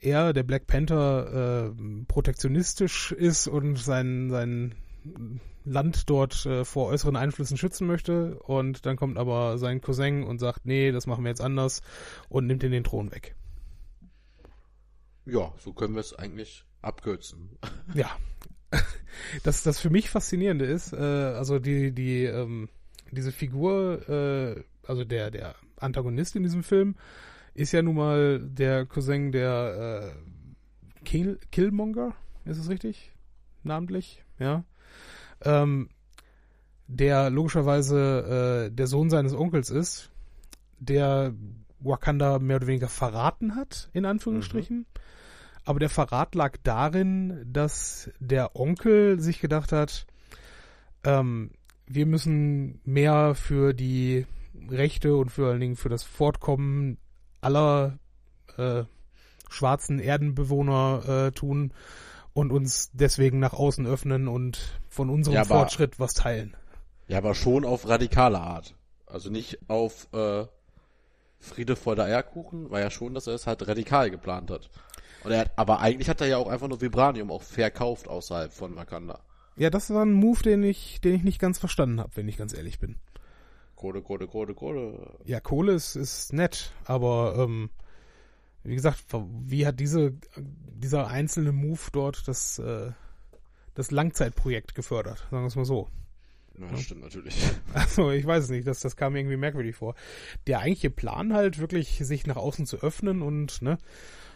er, 0.00 0.32
der 0.32 0.42
Black 0.42 0.66
Panther, 0.66 1.72
äh, 1.74 2.04
protektionistisch 2.06 3.12
ist 3.12 3.48
und 3.48 3.76
sein, 3.76 4.30
sein 4.30 4.74
Land 5.64 6.08
dort 6.10 6.46
äh, 6.46 6.64
vor 6.64 6.88
äußeren 6.88 7.16
Einflüssen 7.16 7.56
schützen 7.56 7.86
möchte. 7.86 8.38
Und 8.40 8.86
dann 8.86 8.96
kommt 8.96 9.18
aber 9.18 9.58
sein 9.58 9.80
Cousin 9.80 10.22
und 10.22 10.38
sagt, 10.38 10.66
nee, 10.66 10.92
das 10.92 11.06
machen 11.06 11.24
wir 11.24 11.30
jetzt 11.30 11.40
anders 11.40 11.82
und 12.28 12.46
nimmt 12.46 12.62
ihn 12.62 12.72
den 12.72 12.84
Thron 12.84 13.10
weg. 13.12 13.34
Ja, 15.26 15.52
so 15.58 15.72
können 15.72 15.94
wir 15.94 16.00
es 16.00 16.14
eigentlich 16.14 16.64
abkürzen. 16.82 17.58
Ja. 17.94 18.10
Das, 19.44 19.62
das 19.62 19.78
für 19.78 19.90
mich 19.90 20.10
Faszinierende 20.10 20.64
ist, 20.64 20.92
äh, 20.92 20.96
also 20.96 21.60
die, 21.60 21.92
die, 21.92 22.24
ähm, 22.24 22.68
diese 23.14 23.32
Figur, 23.32 24.08
äh, 24.08 24.62
also 24.86 25.04
der, 25.04 25.30
der 25.30 25.54
Antagonist 25.76 26.36
in 26.36 26.42
diesem 26.42 26.62
Film, 26.62 26.96
ist 27.54 27.72
ja 27.72 27.82
nun 27.82 27.96
mal 27.96 28.40
der 28.40 28.86
Cousin 28.86 29.32
der 29.32 30.12
äh, 30.12 31.04
Kill, 31.04 31.38
Killmonger, 31.50 32.14
ist 32.44 32.58
es 32.58 32.68
richtig? 32.68 33.12
Namentlich, 33.62 34.22
ja. 34.38 34.64
Ähm, 35.42 35.88
der 36.86 37.30
logischerweise 37.30 38.66
äh, 38.68 38.74
der 38.74 38.86
Sohn 38.86 39.10
seines 39.10 39.34
Onkels 39.34 39.70
ist, 39.70 40.10
der 40.78 41.34
Wakanda 41.80 42.38
mehr 42.38 42.56
oder 42.56 42.66
weniger 42.66 42.88
verraten 42.88 43.56
hat, 43.56 43.88
in 43.92 44.04
Anführungsstrichen. 44.04 44.78
Mhm. 44.78 44.86
Aber 45.64 45.78
der 45.78 45.88
Verrat 45.88 46.34
lag 46.34 46.56
darin, 46.62 47.46
dass 47.50 48.10
der 48.20 48.54
Onkel 48.54 49.18
sich 49.20 49.40
gedacht 49.40 49.72
hat, 49.72 50.06
ähm, 51.04 51.52
wir 51.86 52.06
müssen 52.06 52.80
mehr 52.84 53.34
für 53.34 53.72
die 53.72 54.26
Rechte 54.68 55.16
und 55.16 55.30
vor 55.30 55.48
allen 55.48 55.60
Dingen 55.60 55.76
für 55.76 55.88
das 55.88 56.02
Fortkommen 56.02 56.98
aller 57.40 57.98
äh, 58.56 58.84
schwarzen 59.50 59.98
Erdenbewohner 59.98 61.26
äh, 61.26 61.32
tun 61.32 61.72
und 62.32 62.50
uns 62.50 62.90
deswegen 62.92 63.38
nach 63.38 63.52
außen 63.52 63.86
öffnen 63.86 64.28
und 64.28 64.80
von 64.88 65.10
unserem 65.10 65.36
ja, 65.36 65.44
Fortschritt 65.44 66.00
was 66.00 66.14
teilen. 66.14 66.56
Ja, 67.06 67.18
aber 67.18 67.34
schon 67.34 67.64
auf 67.64 67.88
radikale 67.88 68.40
Art. 68.40 68.74
Also 69.06 69.30
nicht 69.30 69.58
auf 69.68 70.08
äh, 70.12 70.46
Friede 71.38 71.76
vor 71.76 71.94
der 71.94 72.06
Eierkuchen, 72.06 72.70
war 72.70 72.80
ja 72.80 72.90
schon, 72.90 73.14
dass 73.14 73.26
er 73.26 73.34
es 73.34 73.46
halt 73.46 73.66
radikal 73.68 74.10
geplant 74.10 74.50
hat. 74.50 74.70
Und 75.22 75.32
er 75.32 75.40
hat, 75.40 75.52
aber 75.56 75.80
eigentlich 75.80 76.08
hat 76.08 76.20
er 76.20 76.26
ja 76.26 76.38
auch 76.38 76.48
einfach 76.48 76.68
nur 76.68 76.80
Vibranium 76.80 77.30
auch 77.30 77.42
verkauft 77.42 78.08
außerhalb 78.08 78.52
von 78.52 78.74
Wakanda. 78.76 79.20
Ja, 79.56 79.70
das 79.70 79.90
war 79.90 80.04
ein 80.04 80.12
Move, 80.12 80.42
den 80.42 80.62
ich, 80.62 81.00
den 81.00 81.14
ich 81.14 81.22
nicht 81.22 81.38
ganz 81.38 81.58
verstanden 81.58 82.00
habe, 82.00 82.16
wenn 82.16 82.28
ich 82.28 82.36
ganz 82.36 82.52
ehrlich 82.52 82.78
bin. 82.78 82.96
Kohle, 83.76 84.02
Kohle, 84.02 84.26
Kohle, 84.26 84.54
Kohle. 84.54 85.18
Ja, 85.24 85.40
Kohle 85.40 85.72
ist, 85.72 85.94
ist 85.96 86.32
nett, 86.32 86.72
aber 86.84 87.36
ähm, 87.38 87.70
wie 88.62 88.74
gesagt, 88.74 89.04
wie 89.12 89.66
hat 89.66 89.78
diese, 89.78 90.14
dieser 90.36 91.08
einzelne 91.08 91.52
Move 91.52 91.80
dort 91.92 92.26
das, 92.26 92.58
äh, 92.58 92.92
das 93.74 93.90
Langzeitprojekt 93.90 94.74
gefördert, 94.74 95.18
sagen 95.30 95.44
wir 95.44 95.48
es 95.48 95.56
mal 95.56 95.64
so. 95.64 95.88
Ja, 96.58 96.68
das 96.70 96.82
stimmt 96.82 97.02
natürlich. 97.02 97.36
Also 97.74 98.10
ich 98.10 98.24
weiß 98.24 98.44
es 98.44 98.50
nicht, 98.50 98.66
das, 98.66 98.80
das 98.80 98.96
kam 98.96 99.12
mir 99.12 99.20
irgendwie 99.20 99.36
merkwürdig 99.36 99.76
vor. 99.76 99.94
Der 100.46 100.60
eigentliche 100.60 100.90
Plan 100.90 101.34
halt 101.34 101.58
wirklich, 101.58 101.98
sich 101.98 102.26
nach 102.26 102.36
außen 102.36 102.66
zu 102.66 102.78
öffnen 102.78 103.22
und 103.22 103.60
ne, 103.60 103.78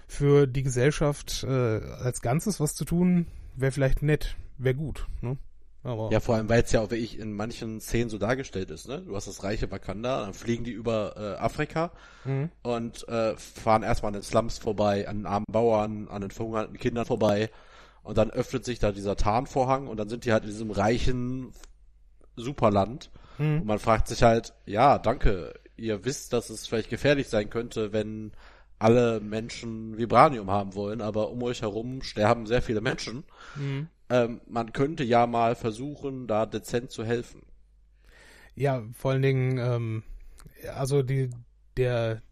für 0.09 0.47
die 0.47 0.63
Gesellschaft 0.63 1.45
äh, 1.45 1.49
als 1.49 2.21
Ganzes 2.21 2.61
was 2.61 2.75
zu 2.75 2.85
tun, 2.85 3.27
wäre 3.55 3.73
vielleicht 3.73 4.03
nett, 4.03 4.37
wäre 4.59 4.75
gut. 4.75 5.07
Ne? 5.21 5.39
Aber 5.85 6.11
ja, 6.11 6.21
vor 6.21 6.35
allem, 6.35 6.49
weil 6.49 6.63
es 6.63 6.73
ja 6.73 6.81
auch 6.81 6.91
wirklich 6.91 7.19
in 7.19 7.33
manchen 7.33 7.81
Szenen 7.81 8.11
so 8.11 8.19
dargestellt 8.19 8.71
ist, 8.71 8.89
ne? 8.89 9.01
Du 9.01 9.15
hast 9.15 9.29
das 9.29 9.45
reiche 9.45 9.71
Wakanda, 9.71 10.23
dann 10.23 10.35
fliegen 10.35 10.65
die 10.65 10.73
über 10.73 11.15
äh, 11.17 11.41
Afrika 11.41 11.93
mhm. 12.25 12.51
und 12.63 13.07
äh, 13.09 13.37
fahren 13.37 13.85
erstmal 13.85 14.11
an 14.11 14.15
den 14.15 14.23
Slums 14.23 14.59
vorbei, 14.59 15.09
an 15.09 15.19
den 15.19 15.27
armen 15.27 15.47
Bauern, 15.51 16.09
an 16.09 16.21
den 16.21 16.33
verhungerten 16.33 16.77
Kindern 16.77 17.07
vorbei 17.07 17.51
und 18.03 18.19
dann 18.19 18.31
öffnet 18.31 18.65
sich 18.65 18.81
da 18.81 18.91
dieser 18.91 19.17
Tarnvorhang 19.17 19.87
und 19.87 19.99
dann 19.99 20.09
sind 20.09 20.25
die 20.25 20.33
halt 20.33 20.45
in 20.45 20.51
diesem 20.51 20.73
reichen 20.73 21.53
Superland 22.35 23.11
mhm. 23.39 23.61
und 23.61 23.67
man 23.67 23.79
fragt 23.79 24.09
sich 24.09 24.25
halt, 24.25 24.55
ja, 24.67 24.99
danke, 24.99 25.55
ihr 25.77 26.05
wisst, 26.05 26.33
dass 26.33 26.51
es 26.51 26.67
vielleicht 26.67 26.91
gefährlich 26.91 27.29
sein 27.29 27.51
könnte, 27.51 27.93
wenn 27.93 28.33
alle 28.81 29.21
Menschen 29.21 29.97
Vibranium 29.97 30.51
haben 30.51 30.75
wollen, 30.75 31.01
aber 31.01 31.31
um 31.31 31.43
euch 31.45 31.63
herum 31.63 32.03
sterben 32.03 32.47
sehr 32.47 32.63
viele 32.63 32.81
Menschen. 32.81 33.23
Mhm 33.55 33.89
ähm, 34.11 34.41
man 34.47 34.73
könnte 34.73 35.05
ja 35.05 35.27
mal 35.27 35.55
versuchen, 35.55 36.27
da 36.27 36.47
dezent 36.47 36.91
zu 36.91 37.05
helfen. 37.05 37.43
Ja, 38.55 38.83
vor 38.93 39.13
allen 39.13 39.23
Dingen, 39.23 39.59
ähm, 39.59 40.03
also 40.75 41.03
die, 41.03 41.31
der, 41.77 42.23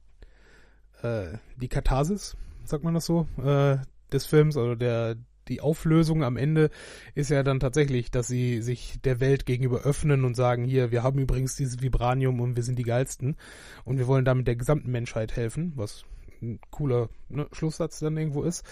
äh, 1.02 1.38
die 1.56 1.68
Katharsis, 1.68 2.36
sagt 2.64 2.84
man 2.84 2.94
das 2.94 3.06
so, 3.06 3.28
äh, 3.42 3.78
des 4.12 4.26
Films, 4.26 4.56
also 4.56 4.74
der, 4.74 5.16
die 5.48 5.60
Auflösung 5.60 6.24
am 6.24 6.36
Ende 6.36 6.70
ist 7.14 7.30
ja 7.30 7.42
dann 7.42 7.60
tatsächlich, 7.60 8.10
dass 8.10 8.26
sie 8.26 8.62
sich 8.62 9.00
der 9.02 9.20
Welt 9.20 9.46
gegenüber 9.46 9.82
öffnen 9.82 10.24
und 10.24 10.34
sagen, 10.34 10.64
hier, 10.64 10.90
wir 10.90 11.02
haben 11.02 11.20
übrigens 11.20 11.54
dieses 11.54 11.80
Vibranium 11.80 12.40
und 12.40 12.56
wir 12.56 12.62
sind 12.62 12.78
die 12.78 12.84
geilsten 12.84 13.36
und 13.84 13.98
wir 13.98 14.06
wollen 14.08 14.24
damit 14.24 14.48
der 14.48 14.56
gesamten 14.56 14.90
Menschheit 14.90 15.36
helfen, 15.36 15.72
was 15.76 16.04
ein 16.42 16.58
cooler 16.70 17.08
ne, 17.28 17.46
Schlusssatz 17.52 18.00
dann 18.00 18.16
irgendwo 18.16 18.42
ist. 18.42 18.64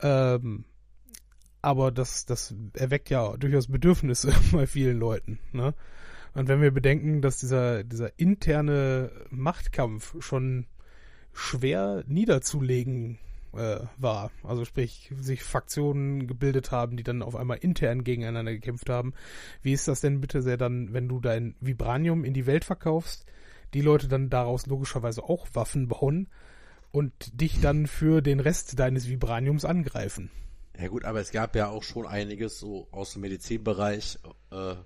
Ähm, 0.00 0.64
aber 1.62 1.90
das, 1.90 2.26
das 2.26 2.54
erweckt 2.74 3.10
ja 3.10 3.36
durchaus 3.36 3.68
Bedürfnisse 3.68 4.32
bei 4.52 4.66
vielen 4.66 4.98
Leuten. 4.98 5.38
Ne? 5.52 5.74
Und 6.34 6.48
wenn 6.48 6.62
wir 6.62 6.70
bedenken, 6.70 7.22
dass 7.22 7.38
dieser, 7.38 7.84
dieser 7.84 8.18
interne 8.18 9.10
Machtkampf 9.30 10.14
schon 10.20 10.66
schwer 11.32 12.04
niederzulegen 12.06 13.18
äh, 13.52 13.80
war, 13.96 14.30
also 14.44 14.64
sprich, 14.64 15.12
sich 15.18 15.42
Fraktionen 15.42 16.26
gebildet 16.26 16.70
haben, 16.70 16.96
die 16.96 17.02
dann 17.02 17.22
auf 17.22 17.36
einmal 17.36 17.58
intern 17.58 18.04
gegeneinander 18.04 18.52
gekämpft 18.52 18.88
haben, 18.88 19.12
wie 19.62 19.72
ist 19.72 19.88
das 19.88 20.00
denn 20.00 20.20
bitte 20.20 20.42
sehr 20.42 20.56
dann, 20.56 20.92
wenn 20.92 21.08
du 21.08 21.20
dein 21.20 21.56
Vibranium 21.60 22.24
in 22.24 22.34
die 22.34 22.46
Welt 22.46 22.64
verkaufst, 22.64 23.26
die 23.74 23.82
Leute 23.82 24.08
dann 24.08 24.30
daraus 24.30 24.66
logischerweise 24.66 25.22
auch 25.22 25.48
Waffen 25.52 25.88
bauen 25.88 26.28
und 26.92 27.40
dich 27.40 27.60
dann 27.60 27.86
für 27.86 28.20
den 28.20 28.40
Rest 28.40 28.78
deines 28.78 29.08
Vibraniums 29.08 29.64
angreifen? 29.64 30.30
Ja 30.80 30.88
gut, 30.88 31.04
aber 31.04 31.20
es 31.20 31.30
gab 31.30 31.54
ja 31.56 31.68
auch 31.68 31.82
schon 31.82 32.06
einiges 32.06 32.58
so 32.58 32.88
aus 32.90 33.12
dem 33.12 33.20
Medizinbereich, 33.20 34.18
äh, 34.50 34.76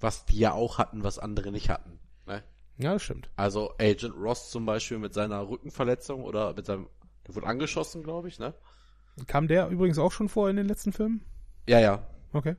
was 0.00 0.26
die 0.26 0.38
ja 0.38 0.52
auch 0.52 0.76
hatten, 0.76 1.02
was 1.02 1.18
andere 1.18 1.50
nicht 1.50 1.70
hatten. 1.70 1.98
Ne? 2.26 2.44
Ja, 2.76 2.92
das 2.92 3.02
stimmt. 3.02 3.30
Also 3.34 3.74
Agent 3.80 4.14
Ross 4.14 4.50
zum 4.50 4.66
Beispiel 4.66 4.98
mit 4.98 5.14
seiner 5.14 5.48
Rückenverletzung 5.48 6.24
oder 6.24 6.52
mit 6.52 6.66
seinem, 6.66 6.88
der 7.26 7.34
wurde 7.34 7.46
angeschossen, 7.46 8.02
glaube 8.02 8.28
ich, 8.28 8.38
ne? 8.38 8.52
Kam 9.26 9.48
der 9.48 9.68
übrigens 9.68 9.98
auch 9.98 10.12
schon 10.12 10.28
vor 10.28 10.50
in 10.50 10.56
den 10.56 10.66
letzten 10.66 10.92
Filmen? 10.92 11.24
Ja, 11.66 11.80
ja. 11.80 12.06
Okay. 12.34 12.56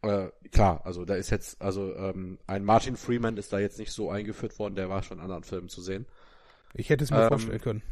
Äh, 0.00 0.30
klar, 0.50 0.80
also 0.84 1.04
da 1.04 1.14
ist 1.14 1.30
jetzt, 1.30 1.60
also 1.60 1.94
ähm, 1.94 2.38
ein 2.46 2.64
Martin 2.64 2.96
Freeman 2.96 3.36
ist 3.36 3.52
da 3.52 3.58
jetzt 3.58 3.78
nicht 3.78 3.92
so 3.92 4.10
eingeführt 4.10 4.58
worden, 4.58 4.74
der 4.74 4.88
war 4.88 5.02
schon 5.02 5.18
in 5.18 5.24
anderen 5.24 5.44
Filmen 5.44 5.68
zu 5.68 5.82
sehen. 5.82 6.06
Ich 6.74 6.88
hätte 6.88 7.04
es 7.04 7.10
mir 7.10 7.22
ähm, 7.22 7.28
vorstellen 7.28 7.60
können. 7.60 7.82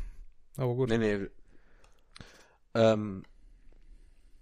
Aber 0.57 0.75
gut. 0.75 0.89
Nee, 0.89 0.99
nee, 0.99 1.29
ähm, 2.75 3.25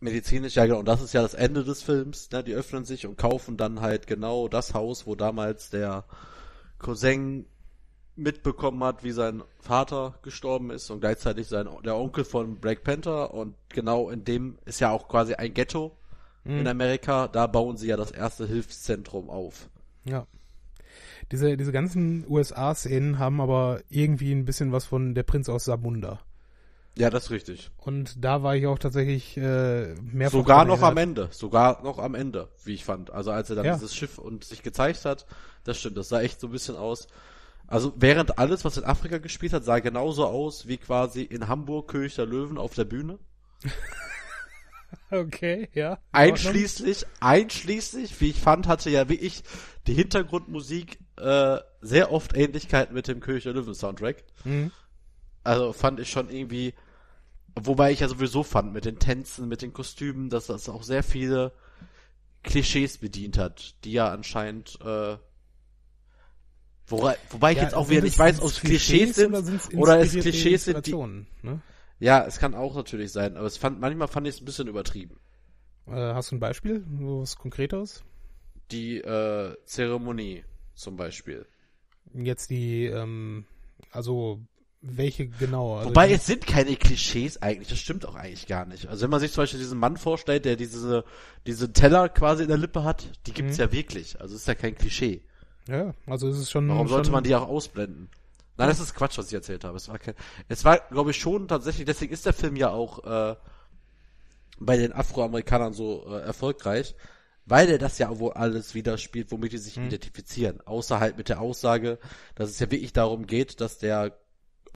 medizinisch, 0.01 0.57
ja 0.57 0.67
genau, 0.67 0.81
und 0.81 0.89
das 0.89 1.03
ist 1.03 1.13
ja 1.13 1.23
das 1.23 1.35
Ende 1.35 1.65
des 1.65 1.83
Films, 1.83 2.31
ne? 2.31 2.45
Die 2.45 2.55
öffnen 2.55 2.85
sich 2.85 3.07
und 3.07 3.17
kaufen 3.17 3.57
dann 3.57 3.81
halt 3.81 4.07
genau 4.07 4.49
das 4.49 4.75
Haus, 4.75 5.07
wo 5.07 5.15
damals 5.15 5.71
der 5.71 6.05
Cousin 6.79 7.47
mitbekommen 8.17 8.83
hat, 8.83 9.05
wie 9.05 9.13
sein 9.13 9.43
Vater 9.61 10.19
gestorben 10.23 10.71
ist 10.71 10.91
und 10.91 11.01
gleichzeitig 11.01 11.47
sein 11.47 11.69
der 11.85 11.97
Onkel 11.97 12.25
von 12.25 12.57
Black 12.57 12.83
Panther 12.83 13.33
und 13.33 13.55
genau 13.69 14.11
in 14.11 14.25
dem 14.25 14.59
ist 14.65 14.81
ja 14.81 14.91
auch 14.91 15.09
quasi 15.09 15.35
ein 15.35 15.55
Ghetto 15.55 15.97
mhm. 16.45 16.59
in 16.59 16.67
Amerika, 16.67 17.29
da 17.29 17.47
bauen 17.47 17.77
sie 17.77 17.89
ja 17.89 17.97
das 17.97 18.11
erste 18.11 18.47
Hilfszentrum 18.47 19.31
auf. 19.31 19.69
Ja. 20.05 20.27
Diese, 21.31 21.57
diese 21.57 21.73
ganzen 21.73 22.25
USA-Szenen 22.29 23.19
haben 23.19 23.41
aber 23.41 23.83
irgendwie 23.89 24.33
ein 24.33 24.45
bisschen 24.45 24.73
was 24.73 24.87
von 24.87 25.15
der 25.15 25.25
Prinz 25.25 25.49
aus 25.49 25.65
Samunda. 25.65 26.21
Ja, 26.99 27.11
das 27.11 27.25
ist 27.25 27.31
richtig. 27.31 27.71
Und 27.77 28.25
da 28.25 28.43
war 28.43 28.57
ich 28.57 28.67
auch 28.67 28.79
tatsächlich 28.79 29.37
äh, 29.37 29.95
mehr 30.01 30.31
Sogar 30.31 30.65
noch 30.65 30.83
am 30.83 30.97
Ende, 30.97 31.29
sogar 31.31 31.83
noch 31.85 31.99
am 31.99 32.17
Ende, 32.17 32.49
wie 32.65 32.75
ich 32.75 32.85
fand. 32.85 33.13
Also 33.13 33.31
als 33.31 33.51
er 33.51 33.57
dann 33.57 33.67
ja. 33.67 33.75
dieses 33.75 33.95
Schiff 33.95 34.19
und 34.19 34.43
sich 34.43 34.63
gezeigt 34.63 35.05
hat, 35.05 35.27
das 35.63 35.79
stimmt, 35.79 35.97
das 35.97 36.09
sah 36.09 36.21
echt 36.21 36.41
so 36.41 36.49
ein 36.49 36.53
bisschen 36.53 36.77
aus. 36.77 37.07
Also 37.69 37.93
während 37.97 38.39
alles, 38.39 38.65
was 38.65 38.79
in 38.79 38.85
Afrika 38.85 39.19
gespielt 39.19 39.53
hat, 39.53 39.65
sah 39.65 39.79
genauso 39.79 40.27
aus 40.27 40.67
wie 40.67 40.79
quasi 40.79 41.23
in 41.23 41.47
Hamburg 41.47 41.89
König 41.89 42.17
der 42.17 42.27
Löwen 42.27 42.59
auf 42.59 42.75
der 42.75 42.85
Bühne. 42.85 43.19
Okay, 45.11 45.69
ja. 45.75 45.95
in 45.95 45.99
Einschließlich, 46.13 47.05
einschließlich, 47.21 48.21
wie 48.21 48.31
ich 48.31 48.41
fand, 48.41 48.67
hatte 48.67 48.91
ja 48.91 49.09
wirklich 49.09 49.43
die 49.87 49.95
Hintergrundmusik 49.95 50.99
äh, 51.17 51.59
sehr 51.81 52.13
oft 52.13 52.35
Ähnlichkeiten 52.35 52.95
mit 52.95 53.09
dem 53.09 53.21
König 53.21 53.45
der 53.45 53.53
Löwen 53.53 53.75
Soundtrack. 53.75 54.25
Mhm. 54.45 54.71
Also 55.45 55.73
fand 55.73 56.01
ich 56.01 56.11
schon 56.11 56.31
irgendwie, 56.31 56.75
wobei 57.55 57.93
ich 57.93 58.01
ja 58.01 58.09
sowieso 58.09 58.43
fand 58.43 58.73
mit 58.73 58.85
den 58.85 58.99
Tänzen, 58.99 59.49
mit 59.49 59.63
den 59.63 59.73
Kostümen, 59.73 60.31
dass 60.31 60.47
das 60.47 60.69
auch 60.69 60.83
sehr 60.83 61.03
viele 61.03 61.53
Klischees 62.43 62.99
bedient 62.99 63.39
hat, 63.39 63.75
die 63.85 63.93
ja 63.93 64.11
anscheinend, 64.11 64.79
äh, 64.83 65.17
wobei, 66.87 67.17
wobei 67.31 67.53
ich 67.53 67.59
Ja, 67.59 67.65
jetzt 67.65 67.75
auch 67.75 67.89
wieder 67.89 68.03
nicht 68.03 68.19
weiß, 68.19 68.41
ob 68.41 68.47
es 68.47 68.53
es 68.53 68.61
Klischees 68.61 69.17
sind 69.17 69.35
oder, 69.75 70.01
es 70.01 70.13
Klischees 70.13 70.65
sind, 70.65 70.87
die, 70.87 70.95
ne? 70.95 71.61
ja, 71.99 72.25
es 72.25 72.39
kann 72.39 72.55
auch 72.55 72.75
natürlich 72.75 73.13
sein, 73.13 73.37
aber 73.37 73.47
es 73.47 73.57
fand, 73.57 73.81
manchmal 73.81 74.09
fand 74.09 74.27
ich 74.27 74.37
es 74.37 74.41
ein 74.41 74.45
bisschen 74.45 74.69
übertrieben. 74.69 75.19
Äh, 75.87 75.93
hast 75.93 76.31
du 76.31 76.37
ein 76.37 76.41
Beispiel, 76.41 76.85
was 76.89 77.37
Konkreteres? 77.37 78.05
Die, 78.71 78.99
äh, 78.99 79.57
Zeremonie 79.65 80.45
zum 80.75 80.97
Beispiel. 80.97 81.47
Jetzt 82.15 82.51
die, 82.51 82.85
ähm, 82.87 83.47
also 83.91 84.41
welche 84.81 85.29
genau? 85.29 85.77
Also 85.77 85.89
Wobei 85.91 86.11
es 86.13 86.27
sind 86.27 86.47
keine 86.47 86.77
Klischees 86.77 87.43
eigentlich, 87.43 87.69
das 87.69 87.79
stimmt 87.79 88.07
auch 88.07 88.15
eigentlich 88.15 88.47
gar 88.47 88.65
nicht. 88.65 88.87
Also 88.87 89.03
wenn 89.03 89.11
man 89.11 89.21
sich 89.21 89.33
zum 89.33 89.43
Beispiel 89.43 89.59
diesen 89.61 89.79
Mann 89.79 89.97
vorstellt, 89.97 90.45
der 90.45 90.57
diese, 90.57 91.05
diese 91.47 91.73
Teller 91.73 92.09
quasi 92.09 92.43
in 92.45 92.49
der 92.49 92.59
Lippe 92.59 92.85
hat, 92.85 93.09
die 93.27 93.33
gibt's 93.33 93.57
Mhm. 93.59 93.63
ja 93.65 93.73
wirklich. 93.73 94.21
Also 94.21 94.35
es 94.35 94.43
ist 94.43 94.47
ja 94.49 94.55
kein 94.55 94.77
Klischee. 94.77 95.23
ja, 95.69 95.95
also 96.07 96.29
es 96.29 96.39
ist 96.39 96.51
schon. 96.51 96.69
Warum 96.69 96.87
schon, 96.87 96.95
sollte 96.97 97.11
man 97.11 97.25
die 97.25 97.35
auch 97.35 97.49
ausblenden? 97.49 98.09
Nein, 98.57 98.69
das 98.69 98.81
ist 98.81 98.95
Quatsch, 98.95 99.19
was 99.19 99.29
ich 99.29 99.35
erzählt 99.35 99.65
habe. 99.65 99.77
Es 99.77 99.89
war 99.89 99.99
kein, 99.99 100.15
es 100.49 100.65
war, 100.65 100.79
glaube 100.91 101.11
ich, 101.13 101.17
schon 101.17 101.47
tatsächlich, 101.49 101.85
deswegen 101.87 102.13
ist 102.13 102.27
der 102.27 102.33
Film 102.33 102.57
ja 102.57 102.71
auch 102.71 103.05
äh, 103.05 103.37
bei 104.59 104.77
den 104.77 104.93
Afroamerikanern 104.93 105.73
so 105.73 106.05
äh, 106.09 106.21
erfolgreich, 106.23 106.95
weil 107.47 107.69
er 107.69 107.79
das 107.79 107.99
ja 107.99 108.19
wohl 108.19 108.33
alles 108.33 108.75
widerspielt, 108.75 109.31
womit 109.31 109.53
die 109.53 109.59
sich 109.59 109.77
Mhm. 109.77 109.87
identifizieren. 109.87 110.61
Außer 110.67 110.99
halt 111.01 111.17
mit 111.17 111.29
der 111.29 111.41
Aussage, 111.41 111.99
dass 112.35 112.51
es 112.51 112.59
ja 112.59 112.71
wirklich 112.71 112.93
darum 112.93 113.27
geht, 113.27 113.61
dass 113.61 113.79
der 113.79 114.19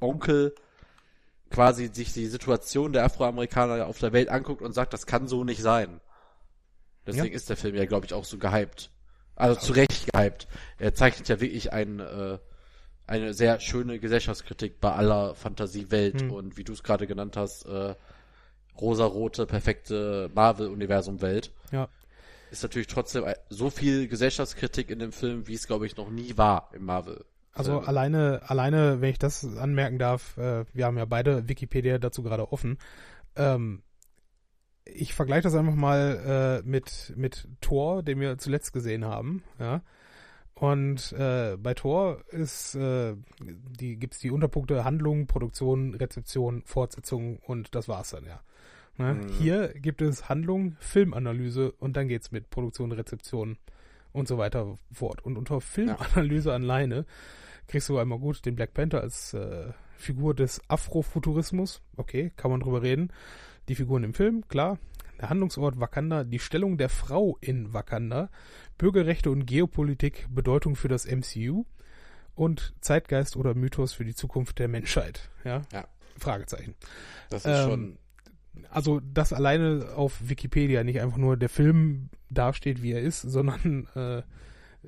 Onkel 0.02 0.54
quasi 1.50 1.90
sich 1.92 2.12
die 2.12 2.26
Situation 2.26 2.92
der 2.92 3.04
Afroamerikaner 3.04 3.86
auf 3.86 3.98
der 3.98 4.12
Welt 4.12 4.28
anguckt 4.30 4.62
und 4.62 4.72
sagt, 4.72 4.92
das 4.92 5.06
kann 5.06 5.28
so 5.28 5.44
nicht 5.44 5.60
sein. 5.62 6.00
Deswegen 7.06 7.26
Ja. 7.26 7.32
ist 7.34 7.48
der 7.50 7.56
Film 7.56 7.74
ja, 7.74 7.84
glaube 7.84 8.06
ich, 8.06 8.14
auch 8.14 8.24
so 8.24 8.38
gehypt. 8.38 8.90
Also 9.34 9.60
zu 9.60 9.72
Recht 9.72 10.12
gehypt. 10.12 10.46
Er 10.78 10.94
zeichnet 10.94 11.28
ja 11.28 11.40
wirklich 11.40 11.72
ein, 11.72 12.00
äh, 12.00 12.38
eine 13.06 13.34
sehr 13.34 13.60
schöne 13.60 13.98
Gesellschaftskritik 13.98 14.80
bei 14.80 14.92
aller 14.92 15.34
Fantasiewelt 15.34 16.22
Hm. 16.22 16.30
und 16.30 16.56
wie 16.56 16.64
du 16.64 16.72
es 16.72 16.82
gerade 16.82 17.06
genannt 17.06 17.36
hast, 17.36 17.66
äh, 17.66 17.94
rosarote, 18.80 19.44
perfekte 19.46 20.30
Marvel-Universum-Welt. 20.34 21.52
Ja. 21.72 21.88
Ist 22.50 22.62
natürlich 22.62 22.86
trotzdem 22.88 23.24
so 23.50 23.68
viel 23.70 24.08
Gesellschaftskritik 24.08 24.90
in 24.90 24.98
dem 24.98 25.12
Film, 25.12 25.46
wie 25.48 25.54
es, 25.54 25.66
glaube 25.66 25.86
ich, 25.86 25.96
noch 25.96 26.10
nie 26.10 26.36
war 26.38 26.70
im 26.72 26.84
Marvel. 26.84 27.24
Also 27.52 27.78
Film. 27.78 27.88
alleine, 27.88 28.42
alleine, 28.46 29.00
wenn 29.00 29.10
ich 29.10 29.18
das 29.18 29.44
anmerken 29.56 29.98
darf, 29.98 30.36
äh, 30.38 30.64
wir 30.72 30.86
haben 30.86 30.98
ja 30.98 31.04
beide 31.04 31.48
Wikipedia 31.48 31.98
dazu 31.98 32.22
gerade 32.22 32.50
offen. 32.52 32.78
Ähm, 33.36 33.82
ich 34.84 35.14
vergleiche 35.14 35.42
das 35.42 35.54
einfach 35.54 35.74
mal 35.74 36.62
äh, 36.64 36.68
mit 36.68 37.12
mit 37.16 37.48
Thor, 37.60 38.02
den 38.02 38.20
wir 38.20 38.38
zuletzt 38.38 38.72
gesehen 38.72 39.04
haben, 39.04 39.42
ja. 39.58 39.82
Und 40.54 41.12
äh, 41.12 41.56
bei 41.56 41.74
Thor 41.74 42.22
ist 42.28 42.74
äh, 42.74 43.16
die 43.40 43.96
gibt's 43.96 44.18
die 44.18 44.30
Unterpunkte 44.30 44.84
Handlung, 44.84 45.26
Produktion, 45.26 45.94
Rezeption, 45.94 46.62
Fortsetzung 46.64 47.38
und 47.38 47.74
das 47.74 47.88
war's 47.88 48.10
dann 48.10 48.24
ja. 48.24 48.40
Ne? 48.98 49.14
Mhm. 49.14 49.28
Hier 49.28 49.68
gibt 49.68 50.02
es 50.02 50.28
Handlung, 50.28 50.76
Filmanalyse 50.78 51.72
und 51.72 51.96
dann 51.96 52.08
geht's 52.08 52.30
mit 52.30 52.50
Produktion, 52.50 52.92
Rezeption 52.92 53.58
und 54.12 54.28
so 54.28 54.38
weiter 54.38 54.78
fort. 54.92 55.24
Und 55.24 55.36
unter 55.36 55.60
Filmanalyse 55.60 56.52
alleine 56.52 57.06
kriegst 57.72 57.88
du 57.88 57.96
einmal 57.98 58.18
gut 58.18 58.44
den 58.44 58.54
Black 58.54 58.74
Panther 58.74 59.00
als 59.00 59.32
äh, 59.32 59.72
Figur 59.96 60.34
des 60.34 60.60
Afrofuturismus. 60.68 61.80
Okay, 61.96 62.30
kann 62.36 62.50
man 62.50 62.60
drüber 62.60 62.82
reden. 62.82 63.10
Die 63.68 63.74
Figuren 63.74 64.04
im 64.04 64.12
Film, 64.12 64.46
klar. 64.46 64.78
Der 65.18 65.30
Handlungsort 65.30 65.80
Wakanda, 65.80 66.22
die 66.24 66.38
Stellung 66.38 66.76
der 66.76 66.90
Frau 66.90 67.38
in 67.40 67.72
Wakanda, 67.72 68.28
Bürgerrechte 68.76 69.30
und 69.30 69.46
Geopolitik, 69.46 70.26
Bedeutung 70.28 70.76
für 70.76 70.88
das 70.88 71.06
MCU 71.06 71.64
und 72.34 72.74
Zeitgeist 72.82 73.36
oder 73.36 73.54
Mythos 73.54 73.94
für 73.94 74.04
die 74.04 74.14
Zukunft 74.14 74.58
der 74.58 74.68
Menschheit. 74.68 75.30
Ja, 75.42 75.62
Ja. 75.72 75.86
Fragezeichen. 76.18 76.74
Das 77.30 77.46
ist 77.46 77.58
Ähm, 77.58 77.70
schon, 77.70 77.98
Also, 78.68 79.00
dass 79.00 79.32
alleine 79.32 79.92
auf 79.96 80.28
Wikipedia 80.28 80.84
nicht 80.84 81.00
einfach 81.00 81.16
nur 81.16 81.38
der 81.38 81.48
Film 81.48 82.10
dasteht, 82.28 82.82
wie 82.82 82.92
er 82.92 83.00
ist, 83.00 83.22
sondern 83.22 83.88
äh, 83.94 84.22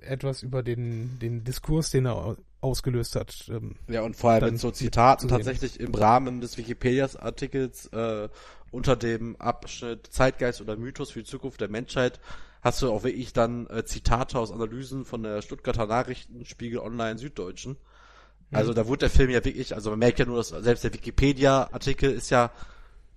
etwas 0.00 0.42
über 0.42 0.62
den, 0.62 1.18
den 1.18 1.44
Diskurs, 1.44 1.90
den 1.90 2.06
er 2.06 2.16
au- 2.16 2.36
ausgelöst 2.60 3.16
hat. 3.16 3.48
Ähm, 3.48 3.76
ja, 3.88 4.02
und 4.02 4.16
vor 4.16 4.30
allem 4.30 4.52
mit 4.52 4.60
so 4.60 4.70
Zitaten 4.70 5.28
tatsächlich 5.28 5.78
im 5.80 5.94
Rahmen 5.94 6.40
des 6.40 6.56
Wikipedias-Artikels 6.58 7.86
äh, 7.88 8.28
unter 8.70 8.96
dem 8.96 9.36
Abschnitt 9.36 10.08
Zeitgeist 10.10 10.60
oder 10.60 10.76
Mythos 10.76 11.10
für 11.12 11.20
die 11.20 11.28
Zukunft 11.28 11.60
der 11.60 11.68
Menschheit 11.68 12.20
hast 12.62 12.80
du 12.80 12.90
auch 12.90 13.04
wirklich 13.04 13.32
dann 13.34 13.66
äh, 13.68 13.84
Zitate 13.84 14.38
aus 14.38 14.50
Analysen 14.50 15.04
von 15.04 15.22
der 15.22 15.42
Stuttgarter 15.42 15.86
Nachrichten, 15.86 16.44
Spiegel 16.46 16.78
Online, 16.78 17.18
Süddeutschen. 17.18 17.76
Also 18.52 18.72
Mhm. 18.72 18.76
da 18.76 18.86
wurde 18.86 19.00
der 19.00 19.10
Film 19.10 19.30
ja 19.30 19.44
wirklich, 19.44 19.74
also 19.74 19.90
man 19.90 19.98
merkt 19.98 20.18
ja 20.18 20.24
nur, 20.26 20.36
dass 20.38 20.48
selbst 20.48 20.82
der 20.84 20.94
Wikipedia-Artikel 20.94 22.10
ist 22.10 22.30
ja 22.30 22.50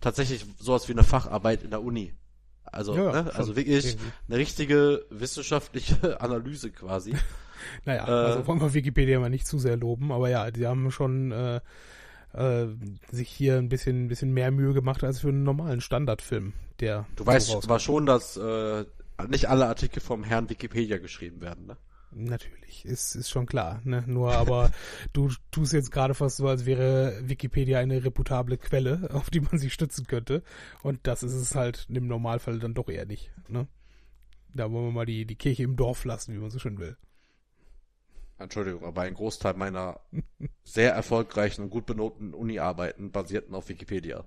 tatsächlich 0.01 0.45
sowas 0.59 0.87
wie 0.89 0.93
eine 0.93 1.03
Facharbeit 1.03 1.63
in 1.63 1.69
der 1.69 1.81
Uni. 1.81 2.13
Also, 2.71 2.95
Ja, 2.95 3.23
ne? 3.23 3.35
also 3.35 3.55
wirklich 3.55 3.85
irgendwie. 3.85 4.05
eine 4.29 4.37
richtige 4.37 5.05
wissenschaftliche 5.09 6.19
Analyse 6.21 6.71
quasi. 6.71 7.13
naja, 7.85 8.07
Äh, 8.07 8.11
also 8.11 8.47
wollen 8.47 8.61
wir 8.61 8.73
Wikipedia 8.73 9.19
mal 9.19 9.29
nicht 9.29 9.47
zu 9.47 9.59
sehr 9.59 9.77
loben, 9.77 10.11
aber 10.11 10.29
ja, 10.29 10.51
die 10.51 10.67
haben 10.67 10.91
schon 10.91 11.31
äh, 11.31 11.59
äh, 12.33 12.67
sich 13.11 13.29
hier 13.29 13.57
ein 13.57 13.69
bisschen, 13.69 14.05
ein 14.05 14.07
bisschen 14.07 14.33
mehr 14.33 14.51
Mühe 14.51 14.73
gemacht 14.73 15.03
als 15.03 15.19
für 15.19 15.29
einen 15.29 15.43
normalen 15.43 15.81
Standardfilm, 15.81 16.53
der 16.79 17.05
Du 17.15 17.23
so 17.23 17.27
weißt 17.27 17.55
aber 17.63 17.79
schon, 17.79 18.05
dass 18.05 18.37
äh, 18.37 18.85
nicht 19.27 19.49
alle 19.49 19.67
Artikel 19.67 19.99
vom 19.99 20.23
Herrn 20.23 20.49
Wikipedia 20.49 20.97
geschrieben 20.97 21.41
werden, 21.41 21.65
ne? 21.65 21.77
Natürlich, 22.11 22.85
ist, 22.85 23.15
ist 23.15 23.29
schon 23.29 23.45
klar. 23.45 23.81
Ne? 23.83 24.03
Nur 24.07 24.33
aber 24.33 24.71
du 25.13 25.29
tust 25.51 25.73
jetzt 25.73 25.91
gerade 25.91 26.13
fast 26.13 26.37
so, 26.37 26.47
als 26.47 26.65
wäre 26.65 27.19
Wikipedia 27.23 27.79
eine 27.79 28.03
reputable 28.03 28.57
Quelle, 28.57 29.09
auf 29.11 29.29
die 29.29 29.41
man 29.41 29.57
sich 29.57 29.73
stützen 29.73 30.07
könnte. 30.07 30.43
Und 30.83 30.99
das 31.03 31.23
ist 31.23 31.33
es 31.33 31.55
halt 31.55 31.85
im 31.89 32.07
Normalfall 32.07 32.59
dann 32.59 32.73
doch 32.73 32.89
eher 32.89 33.05
nicht. 33.05 33.31
Ne? 33.49 33.67
Da 34.53 34.71
wollen 34.71 34.85
wir 34.85 34.91
mal 34.91 35.05
die, 35.05 35.25
die 35.25 35.35
Kirche 35.35 35.63
im 35.63 35.75
Dorf 35.75 36.05
lassen, 36.05 36.33
wie 36.33 36.39
man 36.39 36.49
so 36.49 36.59
schön 36.59 36.79
will. 36.79 36.97
Entschuldigung, 38.39 38.83
aber 38.85 39.01
ein 39.01 39.13
Großteil 39.15 39.55
meiner 39.55 39.99
sehr 40.63 40.93
erfolgreichen 40.93 41.63
und 41.63 41.69
gut 41.69 41.85
benoteten 41.85 42.33
Uni-Arbeiten 42.33 43.11
basierten 43.11 43.55
auf 43.55 43.69
Wikipedia. 43.69 44.25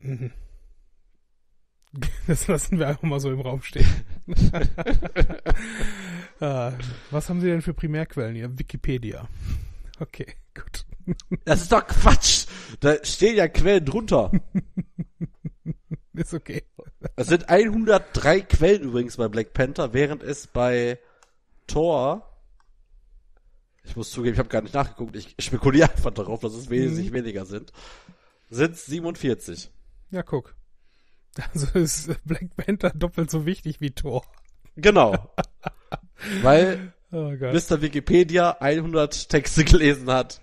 Mhm. 0.00 0.32
Das 2.26 2.46
lassen 2.46 2.78
wir 2.78 2.88
einfach 2.88 3.04
mal 3.04 3.20
so 3.20 3.30
im 3.30 3.40
Raum 3.40 3.62
stehen. 3.62 3.86
Ah, 6.40 6.72
was 7.10 7.28
haben 7.28 7.40
Sie 7.40 7.48
denn 7.48 7.62
für 7.62 7.74
Primärquellen 7.74 8.34
hier? 8.34 8.58
Wikipedia. 8.58 9.28
Okay, 9.98 10.26
gut. 10.54 10.84
Das 11.46 11.62
ist 11.62 11.72
doch 11.72 11.86
Quatsch! 11.86 12.44
Da 12.80 13.02
stehen 13.02 13.36
ja 13.36 13.48
Quellen 13.48 13.82
drunter. 13.82 14.30
Ist 16.12 16.34
okay. 16.34 16.64
Es 17.16 17.28
sind 17.28 17.48
103 17.48 18.42
Quellen 18.42 18.82
übrigens 18.82 19.16
bei 19.16 19.28
Black 19.28 19.54
Panther, 19.54 19.94
während 19.94 20.22
es 20.22 20.48
bei 20.48 20.98
Thor 21.66 22.36
ich 23.86 23.96
muss 23.96 24.10
zugeben, 24.10 24.34
ich 24.34 24.38
habe 24.38 24.48
gar 24.48 24.62
nicht 24.62 24.74
nachgeguckt, 24.74 25.16
ich 25.16 25.36
spekuliere 25.38 25.90
einfach 25.90 26.10
darauf, 26.10 26.40
dass 26.40 26.54
es 26.54 26.68
wesentlich 26.70 27.12
weniger 27.12 27.46
sind. 27.46 27.72
Sind 28.50 28.76
47. 28.76 29.70
Ja, 30.10 30.22
guck. 30.22 30.54
Also 31.52 31.78
ist 31.78 32.24
Black 32.24 32.56
Panther 32.56 32.90
doppelt 32.90 33.30
so 33.30 33.46
wichtig 33.46 33.80
wie 33.80 33.90
Thor. 33.90 34.24
Genau. 34.76 35.32
Weil 36.42 36.92
Oh. 37.12 37.30
Mr. 37.30 37.80
Wikipedia 37.82 38.56
100 38.60 39.28
Texte 39.28 39.64
gelesen 39.64 40.10
hat, 40.10 40.40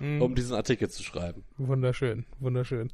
Mhm. 0.00 0.22
um 0.22 0.34
diesen 0.34 0.54
Artikel 0.54 0.88
zu 0.88 1.02
schreiben. 1.02 1.44
Wunderschön, 1.58 2.24
wunderschön. 2.40 2.90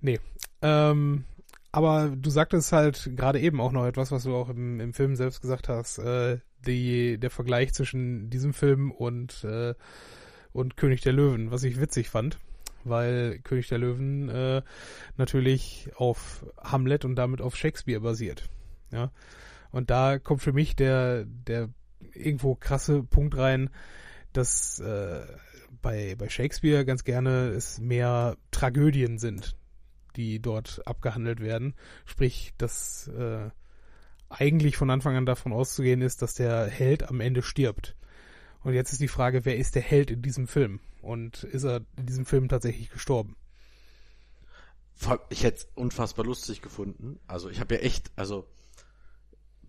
Nee. 0.00 0.20
Ähm, 0.62 1.24
aber 1.72 2.10
du 2.14 2.28
sagtest 2.30 2.72
halt 2.72 3.10
gerade 3.16 3.40
eben 3.40 3.60
auch 3.60 3.72
noch 3.72 3.86
etwas, 3.86 4.12
was 4.12 4.24
du 4.24 4.34
auch 4.36 4.50
im, 4.50 4.78
im 4.78 4.92
Film 4.94 5.16
selbst 5.16 5.40
gesagt 5.40 5.68
hast, 5.68 5.98
äh, 5.98 6.38
die, 6.66 7.18
der 7.18 7.30
Vergleich 7.30 7.72
zwischen 7.72 8.30
diesem 8.30 8.52
Film 8.52 8.90
und, 8.90 9.42
äh, 9.44 9.74
und 10.52 10.76
König 10.76 11.00
der 11.00 11.12
Löwen, 11.14 11.50
was 11.50 11.62
ich 11.64 11.80
witzig 11.80 12.10
fand, 12.10 12.38
weil 12.84 13.38
König 13.40 13.68
der 13.68 13.78
Löwen 13.78 14.28
äh, 14.28 14.62
natürlich 15.16 15.90
auf 15.96 16.44
Hamlet 16.62 17.04
und 17.04 17.16
damit 17.16 17.40
auf 17.40 17.56
Shakespeare 17.56 18.00
basiert. 18.00 18.48
Ja. 18.92 19.10
Und 19.70 19.90
da 19.90 20.18
kommt 20.18 20.42
für 20.42 20.52
mich 20.52 20.76
der, 20.76 21.24
der 21.24 21.68
irgendwo 22.14 22.54
krasse 22.54 23.02
Punkt 23.02 23.36
rein, 23.36 23.70
dass 24.32 24.80
äh, 24.80 25.26
bei, 25.82 26.14
bei 26.16 26.28
Shakespeare 26.28 26.84
ganz 26.84 27.04
gerne 27.04 27.48
es 27.48 27.78
mehr 27.78 28.36
Tragödien 28.50 29.18
sind, 29.18 29.56
die 30.16 30.40
dort 30.40 30.86
abgehandelt 30.86 31.40
werden. 31.40 31.74
Sprich, 32.04 32.52
dass 32.58 33.08
äh, 33.08 33.50
eigentlich 34.28 34.76
von 34.76 34.90
Anfang 34.90 35.16
an 35.16 35.26
davon 35.26 35.52
auszugehen 35.52 36.02
ist, 36.02 36.22
dass 36.22 36.34
der 36.34 36.66
Held 36.66 37.08
am 37.08 37.20
Ende 37.20 37.42
stirbt. 37.42 37.96
Und 38.60 38.74
jetzt 38.74 38.92
ist 38.92 39.00
die 39.00 39.08
Frage, 39.08 39.44
wer 39.44 39.56
ist 39.56 39.74
der 39.74 39.82
Held 39.82 40.10
in 40.10 40.22
diesem 40.22 40.46
Film? 40.46 40.80
Und 41.00 41.44
ist 41.44 41.64
er 41.64 41.82
in 41.96 42.06
diesem 42.06 42.26
Film 42.26 42.48
tatsächlich 42.48 42.90
gestorben? 42.90 43.36
Ich 45.30 45.44
hätte 45.44 45.58
es 45.58 45.68
unfassbar 45.76 46.24
lustig 46.24 46.60
gefunden. 46.60 47.20
Also 47.28 47.48
ich 47.50 47.60
habe 47.60 47.76
ja 47.76 47.80
echt, 47.82 48.10
also 48.16 48.46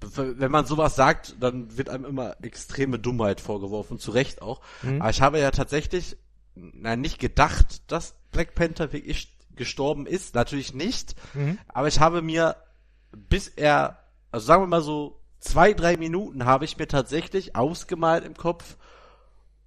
wenn 0.01 0.51
man 0.51 0.65
sowas 0.65 0.95
sagt, 0.95 1.35
dann 1.39 1.77
wird 1.77 1.89
einem 1.89 2.05
immer 2.05 2.35
extreme 2.41 2.99
Dummheit 2.99 3.41
vorgeworfen, 3.41 3.99
zu 3.99 4.11
Recht 4.11 4.41
auch. 4.41 4.61
Mhm. 4.81 5.01
Aber 5.01 5.09
ich 5.09 5.21
habe 5.21 5.39
ja 5.39 5.51
tatsächlich, 5.51 6.17
nein, 6.55 7.01
nicht 7.01 7.19
gedacht, 7.19 7.91
dass 7.91 8.15
Black 8.31 8.55
Panther 8.55 8.93
wirklich 8.93 9.35
gestorben 9.55 10.05
ist. 10.05 10.35
Natürlich 10.35 10.73
nicht. 10.73 11.15
Mhm. 11.33 11.57
Aber 11.67 11.87
ich 11.87 11.99
habe 11.99 12.21
mir, 12.21 12.55
bis 13.11 13.47
er, 13.47 13.99
also 14.31 14.45
sagen 14.45 14.63
wir 14.63 14.67
mal 14.67 14.81
so, 14.81 15.19
zwei, 15.39 15.73
drei 15.73 15.97
Minuten 15.97 16.45
habe 16.45 16.65
ich 16.65 16.77
mir 16.77 16.87
tatsächlich 16.87 17.55
ausgemalt 17.55 18.25
im 18.25 18.35
Kopf, 18.35 18.77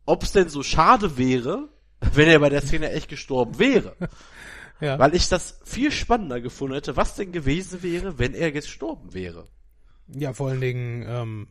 ob 0.04 0.22
es 0.22 0.32
denn 0.32 0.48
so 0.48 0.62
schade 0.62 1.16
wäre, 1.16 1.68
wenn 2.00 2.28
er 2.28 2.40
bei 2.40 2.48
der 2.48 2.62
Szene 2.62 2.90
echt 2.90 3.08
gestorben 3.08 3.58
wäre. 3.58 3.94
ja. 4.80 4.98
Weil 4.98 5.14
ich 5.14 5.28
das 5.28 5.60
viel 5.64 5.92
spannender 5.92 6.40
gefunden 6.40 6.74
hätte, 6.74 6.96
was 6.96 7.14
denn 7.14 7.32
gewesen 7.32 7.82
wäre, 7.82 8.18
wenn 8.18 8.34
er 8.34 8.50
gestorben 8.50 9.14
wäre. 9.14 9.46
Ja, 10.14 10.32
vor 10.32 10.50
allen 10.50 10.60
Dingen, 10.60 11.04
ähm, 11.06 11.46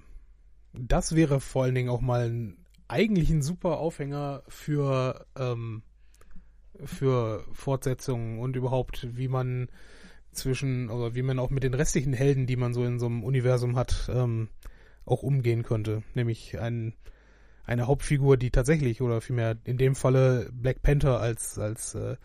das 0.74 1.16
wäre 1.16 1.39
vor 1.39 1.64
allen 1.64 1.76
Dingen 1.76 1.89
auch 1.89 2.01
mal 2.01 2.30
ein, 2.30 2.57
eigentlich 2.88 3.30
ein 3.30 3.41
super 3.41 3.80
Aufhänger 3.80 4.43
für, 4.47 5.26
ähm, 5.38 5.84
für 6.84 7.45
Fortsetzungen 7.53 8.39
und 8.39 8.55
überhaupt, 8.55 9.07
wie 9.18 9.28
man 9.28 9.70
zwischen, 10.32 10.89
oder 10.89 11.16
wie 11.16 11.24
man 11.24 11.39
auch 11.39 11.49
mit 11.49 11.64
den 11.64 11.74
restlichen 11.74 12.14
Helden, 12.14 12.47
die 12.47 12.55
man 12.55 12.74
so 12.74 12.86
in 12.86 12.99
so 12.99 13.07
einem 13.07 13.24
Universum 13.24 13.76
hat, 13.76 14.09
ähm, 14.14 14.49
auch 15.05 15.24
umgehen 15.24 15.64
könnte. 15.64 16.03
Nämlich 16.14 16.59
ein, 16.59 16.93
eine 17.66 17.88
Hauptfigur, 17.88 18.38
die 18.38 18.51
tatsächlich, 18.51 19.01
oder 19.01 19.22
vielmehr 19.22 19.57
in 19.64 19.78
dem 19.78 19.95
Falle 19.95 20.49
Black 20.53 20.82
Panther 20.82 21.20
als, 21.20 21.57
als 21.57 21.95
äh, 21.95 22.16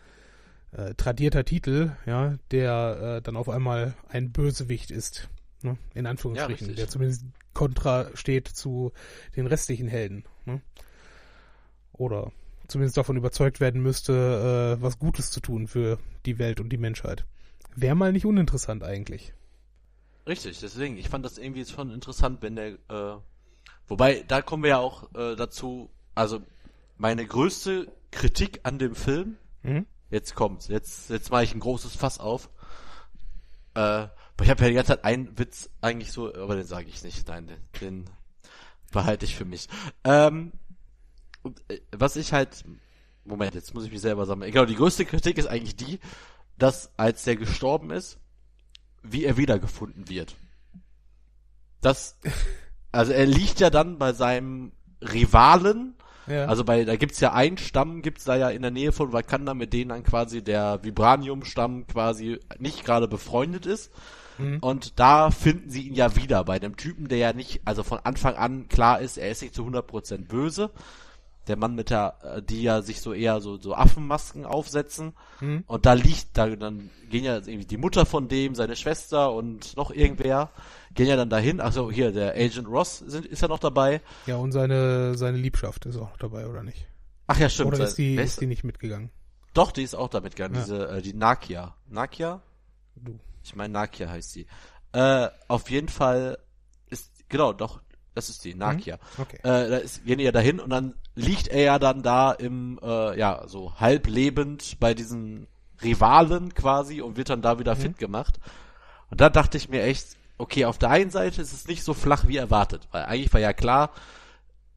äh, 0.71 0.93
tradierter 0.95 1.43
Titel, 1.43 1.91
ja, 2.05 2.37
der 2.51 3.17
äh, 3.17 3.21
dann 3.21 3.35
auf 3.35 3.49
einmal 3.49 3.95
ein 4.09 4.31
Bösewicht 4.31 4.91
ist. 4.91 5.29
Ne? 5.61 5.77
In 5.93 6.05
Anführungsstrichen, 6.05 6.69
ja, 6.69 6.75
der 6.75 6.87
zumindest 6.87 7.25
kontra 7.53 8.09
steht 8.15 8.47
zu 8.47 8.91
den 9.35 9.47
restlichen 9.47 9.87
Helden. 9.87 10.23
Ne? 10.45 10.61
Oder 11.93 12.31
zumindest 12.67 12.97
davon 12.97 13.17
überzeugt 13.17 13.59
werden 13.59 13.81
müsste, 13.81 14.77
äh, 14.77 14.81
was 14.81 14.99
Gutes 14.99 15.31
zu 15.31 15.39
tun 15.39 15.67
für 15.67 15.97
die 16.25 16.37
Welt 16.37 16.59
und 16.59 16.69
die 16.69 16.77
Menschheit. 16.77 17.25
Wäre 17.75 17.95
mal 17.95 18.11
nicht 18.11 18.25
uninteressant 18.25 18.83
eigentlich. 18.83 19.33
Richtig, 20.27 20.59
deswegen, 20.59 20.97
ich 20.97 21.09
fand 21.09 21.23
das 21.25 21.37
irgendwie 21.37 21.65
schon 21.65 21.91
interessant, 21.91 22.41
wenn 22.41 22.55
der, 22.55 22.73
äh, 22.89 23.17
wobei, 23.87 24.25
da 24.27 24.41
kommen 24.41 24.63
wir 24.63 24.71
ja 24.71 24.77
auch 24.79 25.13
äh, 25.15 25.35
dazu, 25.35 25.89
also 26.15 26.41
meine 26.97 27.25
größte 27.25 27.87
Kritik 28.11 28.59
an 28.63 28.77
dem 28.77 28.93
Film, 28.93 29.37
mhm. 29.63 29.85
jetzt 30.09 30.35
kommt's, 30.35 30.67
jetzt, 30.67 31.09
jetzt 31.09 31.31
mache 31.31 31.45
ich 31.45 31.53
ein 31.53 31.61
großes 31.61 31.95
Fass 31.95 32.19
auf, 32.19 32.49
äh, 33.75 34.07
ich 34.41 34.49
habe 34.49 34.61
ja 34.63 34.69
die 34.69 34.75
ganze 34.75 34.93
Zeit 34.93 35.05
einen 35.05 35.37
Witz 35.37 35.69
eigentlich 35.81 36.11
so, 36.11 36.33
aber 36.33 36.55
den 36.55 36.65
sage 36.65 36.87
ich 36.87 37.03
nicht. 37.03 37.27
Nein, 37.27 37.47
den, 37.47 37.59
den 37.81 38.09
behalte 38.91 39.25
ich 39.25 39.35
für 39.35 39.45
mich. 39.45 39.67
Ähm, 40.03 40.51
und, 41.41 41.61
äh, 41.69 41.79
was 41.91 42.15
ich 42.15 42.33
halt, 42.33 42.63
Moment, 43.25 43.55
jetzt 43.55 43.73
muss 43.73 43.85
ich 43.85 43.91
mich 43.91 44.01
selber 44.01 44.25
sammeln. 44.25 44.51
Genau, 44.51 44.65
die 44.65 44.75
größte 44.75 45.05
Kritik 45.05 45.37
ist 45.37 45.47
eigentlich 45.47 45.75
die, 45.75 45.99
dass 46.57 46.91
als 46.97 47.23
der 47.23 47.35
gestorben 47.35 47.91
ist, 47.91 48.19
wie 49.03 49.25
er 49.25 49.37
wiedergefunden 49.37 50.09
wird. 50.09 50.35
Das, 51.81 52.17
also 52.91 53.11
er 53.11 53.25
liegt 53.25 53.59
ja 53.59 53.69
dann 53.69 53.97
bei 53.97 54.13
seinem 54.13 54.71
Rivalen, 55.01 55.95
ja. 56.27 56.45
Also 56.45 56.65
bei, 56.65 56.83
da 56.83 56.97
gibt's 56.97 57.21
ja 57.21 57.31
einen 57.31 57.57
Stamm, 57.57 58.01
gibt's 58.01 58.25
da 58.25 58.35
ja 58.35 58.49
in 58.49 58.61
der 58.61 58.71
Nähe 58.71 58.91
von 58.91 59.13
Wakanda, 59.13 59.53
mit 59.53 59.71
denen 59.71 59.89
dann 59.89 60.03
quasi 60.03 60.43
der 60.43 60.83
Vibranium-Stamm 60.83 61.87
quasi 61.87 62.39
nicht 62.59 62.83
gerade 62.83 63.07
befreundet 63.07 63.65
ist. 63.65 63.91
Mhm. 64.37 64.59
Und 64.59 64.99
da 64.99 65.31
finden 65.31 65.69
sie 65.69 65.87
ihn 65.87 65.95
ja 65.95 66.15
wieder 66.15 66.43
bei 66.43 66.59
dem 66.59 66.77
Typen, 66.77 67.07
der 67.07 67.17
ja 67.17 67.33
nicht, 67.33 67.61
also 67.65 67.83
von 67.83 67.99
Anfang 67.99 68.35
an 68.35 68.67
klar 68.67 68.99
ist, 68.99 69.17
er 69.17 69.29
ist 69.29 69.41
nicht 69.41 69.55
zu 69.55 69.65
100% 69.65 70.27
böse. 70.27 70.71
Der 71.47 71.55
Mann 71.55 71.75
mit 71.75 71.89
der, 71.89 72.15
äh, 72.23 72.41
die 72.41 72.61
ja 72.61 72.81
sich 72.81 72.99
so 72.99 73.13
eher 73.13 73.39
so, 73.39 73.57
so 73.57 73.73
Affenmasken 73.73 74.45
aufsetzen. 74.45 75.13
Mhm. 75.39 75.63
Und 75.65 75.85
da 75.85 75.93
liegt, 75.93 76.37
da, 76.37 76.47
dann 76.49 76.89
gehen 77.09 77.23
ja 77.23 77.35
irgendwie 77.37 77.65
die 77.65 77.77
Mutter 77.77 78.05
von 78.05 78.27
dem, 78.27 78.53
seine 78.53 78.75
Schwester 78.75 79.31
und 79.33 79.77
noch 79.77 79.91
irgendwer, 79.91 80.49
gehen 80.93 81.07
ja 81.07 81.15
dann 81.15 81.29
dahin. 81.29 81.61
Also 81.61 81.89
hier, 81.89 82.11
der 82.11 82.33
Agent 82.33 82.67
Ross 82.67 82.99
sind, 82.99 83.25
ist 83.25 83.41
ja 83.41 83.47
noch 83.47 83.59
dabei. 83.59 84.01
Ja, 84.25 84.35
und 84.35 84.51
seine, 84.51 85.15
seine 85.15 85.37
Liebschaft 85.37 85.85
ist 85.85 85.97
auch 85.97 86.17
dabei, 86.17 86.47
oder 86.47 86.63
nicht? 86.63 86.87
Ach 87.27 87.39
ja, 87.39 87.49
stimmt. 87.49 87.73
Oder 87.73 87.85
ist 87.85 87.97
die, 87.97 88.15
ist 88.15 88.41
die 88.41 88.47
nicht 88.47 88.63
mitgegangen? 88.63 89.09
Doch, 89.53 89.71
die 89.71 89.83
ist 89.83 89.95
auch 89.95 90.09
da 90.09 90.21
mitgegangen, 90.21 90.55
ja. 90.55 90.61
diese, 90.61 90.87
äh, 90.89 91.01
die 91.01 91.13
Nakia. 91.13 91.75
Nakia? 91.89 92.41
Du. 92.95 93.19
Ich 93.47 93.55
meine, 93.55 93.73
Nakia 93.73 94.09
heißt 94.09 94.31
sie. 94.31 94.47
Äh, 94.91 95.29
auf 95.47 95.69
jeden 95.69 95.89
Fall 95.89 96.37
ist, 96.89 97.11
genau, 97.29 97.53
doch, 97.53 97.81
das 98.13 98.29
ist 98.29 98.43
die, 98.43 98.55
Nakia. 98.55 98.95
Mhm. 98.95 99.21
Okay. 99.21 99.37
Äh, 99.37 99.69
da 99.69 99.77
ist, 99.77 100.05
gehen 100.05 100.17
die 100.17 100.23
ja 100.23 100.31
dahin 100.31 100.59
und 100.59 100.69
dann 100.69 100.95
liegt 101.15 101.47
er 101.47 101.61
ja 101.61 101.79
dann 101.79 102.01
da 102.01 102.31
im, 102.31 102.79
äh, 102.81 103.17
ja, 103.17 103.43
so 103.47 103.73
halb 103.79 104.07
lebend 104.07 104.79
bei 104.79 104.93
diesen 104.93 105.47
Rivalen 105.81 106.53
quasi 106.53 107.01
und 107.01 107.17
wird 107.17 107.29
dann 107.29 107.41
da 107.41 107.59
wieder 107.59 107.75
mhm. 107.75 107.79
fit 107.79 107.97
gemacht. 107.97 108.39
Und 109.09 109.21
da 109.21 109.29
dachte 109.29 109.57
ich 109.57 109.69
mir 109.69 109.83
echt, 109.83 110.17
okay, 110.37 110.65
auf 110.65 110.77
der 110.77 110.89
einen 110.89 111.11
Seite 111.11 111.41
ist 111.41 111.53
es 111.53 111.67
nicht 111.67 111.83
so 111.83 111.93
flach 111.93 112.27
wie 112.27 112.37
erwartet, 112.37 112.87
weil 112.91 113.05
eigentlich 113.05 113.33
war 113.33 113.39
ja 113.39 113.53
klar, 113.53 113.91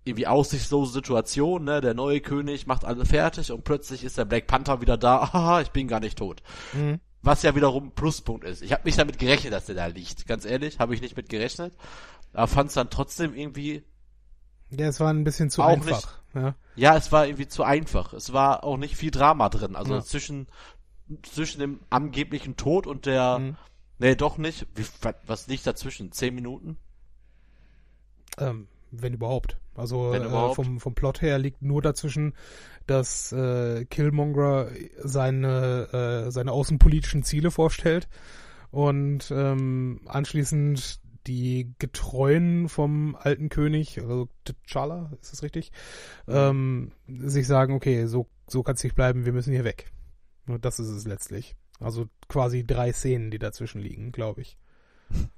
irgendwie 0.04 0.26
aussichtslose 0.26 0.92
Situation, 0.92 1.64
ne, 1.64 1.80
der 1.80 1.94
neue 1.94 2.20
König 2.20 2.66
macht 2.66 2.84
alle 2.84 3.04
fertig 3.04 3.52
und 3.52 3.64
plötzlich 3.64 4.02
ist 4.04 4.18
der 4.18 4.24
Black 4.24 4.46
Panther 4.46 4.80
wieder 4.80 4.96
da, 4.96 5.32
haha, 5.32 5.60
ich 5.60 5.70
bin 5.70 5.88
gar 5.88 6.00
nicht 6.00 6.18
tot. 6.18 6.42
Mhm. 6.72 7.00
Was 7.22 7.42
ja 7.42 7.54
wiederum 7.54 7.92
Pluspunkt 7.92 8.44
ist. 8.44 8.62
Ich 8.62 8.72
habe 8.72 8.84
nicht 8.84 8.98
damit 8.98 9.18
gerechnet, 9.18 9.52
dass 9.52 9.66
der 9.66 9.74
da 9.74 9.86
liegt. 9.86 10.26
Ganz 10.26 10.44
ehrlich, 10.44 10.78
habe 10.78 10.94
ich 10.94 11.02
nicht 11.02 11.16
mit 11.16 11.28
gerechnet. 11.28 11.74
Aber 12.32 12.46
fand 12.46 12.68
es 12.68 12.74
dann 12.74 12.90
trotzdem 12.90 13.34
irgendwie. 13.34 13.84
Ja, 14.70 14.86
es 14.86 15.00
war 15.00 15.12
ein 15.12 15.24
bisschen 15.24 15.50
zu 15.50 15.62
einfach. 15.62 16.20
Nicht, 16.32 16.42
ja. 16.42 16.54
ja, 16.76 16.96
es 16.96 17.12
war 17.12 17.26
irgendwie 17.26 17.48
zu 17.48 17.62
einfach. 17.62 18.14
Es 18.14 18.32
war 18.32 18.64
auch 18.64 18.76
nicht 18.76 18.96
viel 18.96 19.10
Drama 19.10 19.48
drin. 19.48 19.76
Also 19.76 19.94
ja. 19.94 20.02
zwischen 20.02 20.46
zwischen 21.22 21.60
dem 21.60 21.80
angeblichen 21.90 22.56
Tod 22.56 22.86
und 22.86 23.06
der. 23.06 23.38
Mhm. 23.38 23.56
Nee, 23.98 24.14
doch 24.14 24.38
nicht. 24.38 24.66
Wie, 24.74 24.86
was 25.26 25.46
liegt 25.46 25.66
dazwischen? 25.66 26.12
Zehn 26.12 26.34
Minuten? 26.34 26.78
Ähm, 28.38 28.66
wenn 28.90 29.14
überhaupt. 29.14 29.58
Also 29.74 30.12
wenn 30.12 30.22
äh, 30.22 30.26
überhaupt. 30.26 30.58
Äh, 30.58 30.64
vom, 30.64 30.80
vom 30.80 30.94
Plot 30.94 31.22
her 31.22 31.38
liegt 31.38 31.62
nur 31.62 31.82
dazwischen, 31.82 32.34
dass 32.86 33.32
äh, 33.32 33.84
Killmonger 33.86 34.68
seine, 34.98 36.26
äh, 36.26 36.30
seine 36.30 36.52
außenpolitischen 36.52 37.22
Ziele 37.22 37.50
vorstellt 37.50 38.08
und 38.70 39.30
ähm, 39.30 40.00
anschließend 40.06 41.00
die 41.26 41.74
Getreuen 41.78 42.68
vom 42.68 43.14
alten 43.14 43.48
König, 43.50 44.00
also 44.00 44.28
T'Challa, 44.46 45.12
ist 45.20 45.32
das 45.32 45.42
richtig, 45.42 45.70
ähm, 46.26 46.92
sich 47.06 47.46
sagen, 47.46 47.74
okay, 47.74 48.06
so, 48.06 48.26
so 48.48 48.62
kann 48.62 48.74
es 48.74 48.84
nicht 48.84 48.96
bleiben, 48.96 49.26
wir 49.26 49.32
müssen 49.32 49.52
hier 49.52 49.64
weg. 49.64 49.92
Nur 50.46 50.58
das 50.58 50.80
ist 50.80 50.88
es 50.88 51.06
letztlich. 51.06 51.56
Also 51.78 52.08
quasi 52.28 52.66
drei 52.66 52.92
Szenen, 52.92 53.30
die 53.30 53.38
dazwischen 53.38 53.80
liegen, 53.80 54.12
glaube 54.12 54.42
ich. 54.42 54.58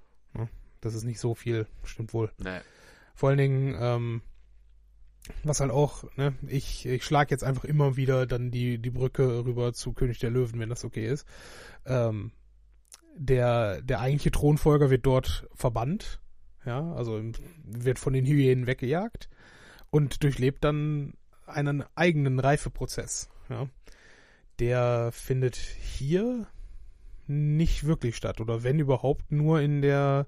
Das 0.82 0.94
ist 0.94 1.04
nicht 1.04 1.20
so 1.20 1.36
viel, 1.36 1.68
stimmt 1.84 2.12
wohl. 2.12 2.32
Nee. 2.38 2.58
Vor 3.14 3.28
allen 3.28 3.38
Dingen, 3.38 3.76
ähm, 3.78 4.22
was 5.44 5.60
halt 5.60 5.70
auch, 5.70 6.04
ne, 6.16 6.34
ich, 6.46 6.86
ich 6.86 7.04
schlage 7.04 7.30
jetzt 7.30 7.44
einfach 7.44 7.64
immer 7.64 7.96
wieder 7.96 8.26
dann 8.26 8.50
die, 8.50 8.78
die 8.78 8.90
Brücke 8.90 9.44
rüber 9.44 9.72
zu 9.72 9.92
König 9.92 10.18
der 10.18 10.30
Löwen, 10.30 10.58
wenn 10.58 10.68
das 10.68 10.84
okay 10.84 11.06
ist. 11.06 11.26
Ähm, 11.86 12.32
der, 13.14 13.82
der 13.82 14.00
eigentliche 14.00 14.30
Thronfolger 14.30 14.90
wird 14.90 15.06
dort 15.06 15.46
verbannt, 15.54 16.20
ja, 16.64 16.92
also 16.92 17.20
wird 17.64 17.98
von 17.98 18.12
den 18.12 18.24
Hyänen 18.24 18.66
weggejagt 18.66 19.28
und 19.90 20.22
durchlebt 20.22 20.64
dann 20.64 21.14
einen 21.46 21.84
eigenen 21.94 22.38
Reifeprozess, 22.38 23.28
ja. 23.48 23.68
Der 24.58 25.10
findet 25.12 25.56
hier 25.56 26.46
nicht 27.26 27.84
wirklich 27.84 28.16
statt 28.16 28.40
oder 28.40 28.62
wenn 28.62 28.78
überhaupt 28.78 29.32
nur 29.32 29.60
in 29.60 29.82
der 29.82 30.26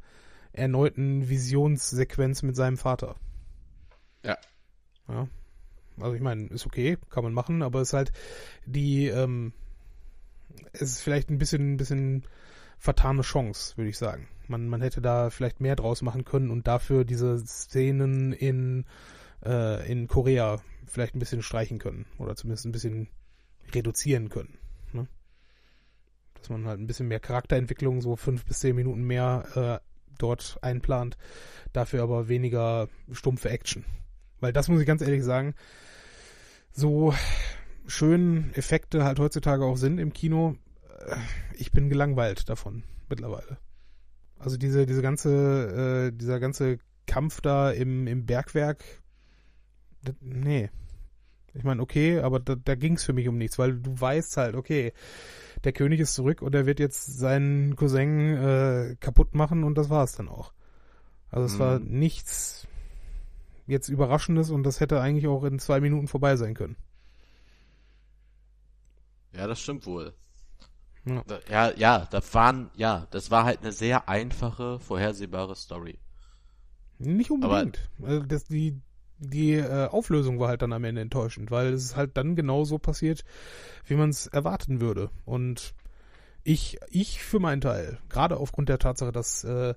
erneuten 0.55 1.29
Visionssequenz 1.29 2.43
mit 2.43 2.57
seinem 2.57 2.77
Vater. 2.77 3.17
Ja. 4.23 4.37
Ja. 5.09 5.29
Also 6.01 6.15
ich 6.15 6.21
meine, 6.23 6.47
ist 6.47 6.67
okay, 6.67 6.99
kann 7.11 7.25
man 7.25 7.33
machen, 7.33 7.63
aber 7.63 7.81
es 7.81 7.89
ist 7.89 7.95
halt 7.95 8.13
die, 8.67 9.07
ähm, 9.07 9.53
es 10.73 10.83
ist 10.83 11.03
vielleicht 11.03 11.31
ein 11.31 11.39
bisschen, 11.39 11.75
ein 11.75 11.77
bisschen 11.77 12.25
vertane 12.79 13.23
Chance, 13.23 13.77
würde 13.77 13.91
ich 13.91 13.99
sagen. 13.99 14.29
Man, 14.49 14.69
man 14.69 14.83
hätte 14.83 15.01
da 15.01 15.31
vielleicht 15.31 15.61
mehr 15.61 15.77
draus 15.77 16.03
machen 16.03 16.25
können 16.25 16.51
und 16.51 16.67
dafür 16.67 17.05
diese 17.05 17.39
Szenen 17.47 18.33
in, 18.33 18.85
äh, 19.45 19.91
in 19.91 20.09
Korea 20.09 20.61
vielleicht 20.87 21.15
ein 21.15 21.21
bisschen 21.21 21.43
streichen 21.43 21.79
können 21.79 22.07
oder 22.19 22.35
zumindest 22.37 22.67
ein 22.67 22.73
bisschen 22.73 23.09
reduzieren 23.73 24.29
können. 24.29 24.59
Ne? 24.93 25.09
dass 26.45 26.51
man 26.51 26.67
halt 26.67 26.79
ein 26.79 26.87
bisschen 26.87 27.09
mehr 27.09 27.21
Charakterentwicklung, 27.21 28.03
so 28.03 28.17
fünf 28.17 28.45
bis 28.45 28.61
zehn 28.61 28.77
Minuten 28.77 29.03
mehr 29.05 29.81
äh, 29.83 29.94
dort 30.19 30.59
einplant, 30.63 31.17
dafür 31.73 32.03
aber 32.03 32.29
weniger 32.29 32.89
stumpfe 33.13 33.51
Action. 33.51 33.85
Weil 34.41 34.53
das 34.53 34.69
muss 34.69 34.81
ich 34.81 34.87
ganz 34.87 35.03
ehrlich 35.03 35.25
sagen, 35.25 35.55
so 36.73 37.15
schön 37.87 38.53
Effekte 38.55 39.05
halt 39.05 39.19
heutzutage 39.19 39.65
auch 39.65 39.77
sind 39.77 39.99
im 39.99 40.13
Kino, 40.13 40.57
äh, 41.07 41.17
ich 41.57 41.73
bin 41.73 41.89
gelangweilt 41.89 42.49
davon 42.49 42.83
mittlerweile. 43.09 43.59
Also 44.39 44.57
diese, 44.57 44.87
diese 44.87 45.03
ganze, 45.03 46.11
äh, 46.13 46.17
dieser 46.17 46.41
ganze 46.41 46.79
Kampf 47.07 47.41
da 47.41 47.71
im, 47.71 48.07
im 48.07 48.27
Bergwerk, 48.27 48.85
das, 50.03 50.15
nee. 50.21 50.71
Ich 51.55 51.63
meine, 51.63 51.81
okay, 51.81 52.19
aber 52.19 52.41
da, 52.41 52.57
da 52.57 52.75
ging 52.75 52.95
es 52.95 53.05
für 53.05 53.13
mich 53.13 53.29
um 53.29 53.39
nichts, 53.39 53.59
weil 53.59 53.79
du 53.79 54.01
weißt 54.01 54.37
halt, 54.37 54.57
okay, 54.57 54.93
der 55.65 55.73
König 55.73 56.01
ist 56.01 56.15
zurück 56.15 56.43
und 56.43 56.55
er 56.55 56.67
wird 56.67 56.81
jetzt 56.81 57.19
seinen 57.19 57.77
Cousin 57.77 58.37
äh, 58.37 58.97
kaputt 59.01 59.35
machen 59.35 59.65
und 59.65 59.77
das 59.77 59.91
war 59.91 60.05
es 60.05 60.13
dann 60.13 60.29
auch. 60.29 60.53
Also 61.31 61.47
es 61.47 61.55
mhm. 61.55 61.59
war 61.59 61.79
nichts 61.79 62.67
jetzt 63.67 63.89
Überraschendes 63.89 64.51
und 64.51 64.63
das 64.63 64.81
hätte 64.81 65.01
eigentlich 65.01 65.27
auch 65.27 65.45
in 65.45 65.59
zwei 65.59 65.81
Minuten 65.81 66.07
vorbei 66.07 66.37
sein 66.37 66.55
können. 66.55 66.77
Ja, 69.33 69.47
das 69.47 69.61
stimmt 69.61 69.87
wohl. 69.87 70.15
Ja. 71.07 71.23
ja, 71.51 71.73
ja, 71.77 72.09
da 72.11 72.21
waren, 72.33 72.71
ja, 72.77 73.07
das 73.11 73.31
war 73.31 73.45
halt 73.45 73.61
eine 73.61 73.73
sehr 73.73 74.09
einfache, 74.09 74.79
vorhersehbare 74.79 75.55
Story. 75.55 75.99
Nicht 76.99 77.31
unbedingt. 77.31 77.91
Aber, 77.99 78.09
also 78.09 78.21
das, 78.23 78.45
die, 78.45 78.81
die 79.19 79.55
äh, 79.55 79.87
Auflösung 79.87 80.39
war 80.39 80.49
halt 80.49 80.63
dann 80.63 80.73
am 80.73 80.85
Ende 80.85 81.01
enttäuschend, 81.01 81.51
weil 81.51 81.73
es 81.73 81.85
ist 81.85 81.97
halt 81.97 82.17
dann 82.17 82.37
genau 82.37 82.65
so 82.65 82.79
passiert, 82.79 83.25
wie 83.87 83.95
man 83.95 84.11
es 84.11 84.27
erwarten 84.27 84.81
würde. 84.81 85.11
Und 85.25 85.75
ich, 86.43 86.79
ich 86.91 87.23
für 87.23 87.41
meinen 87.41 87.61
Teil, 87.61 87.99
gerade 88.09 88.37
aufgrund 88.37 88.69
der 88.69 88.79
Tatsache, 88.79 89.13
dass, 89.13 89.45
äh, 89.45 89.75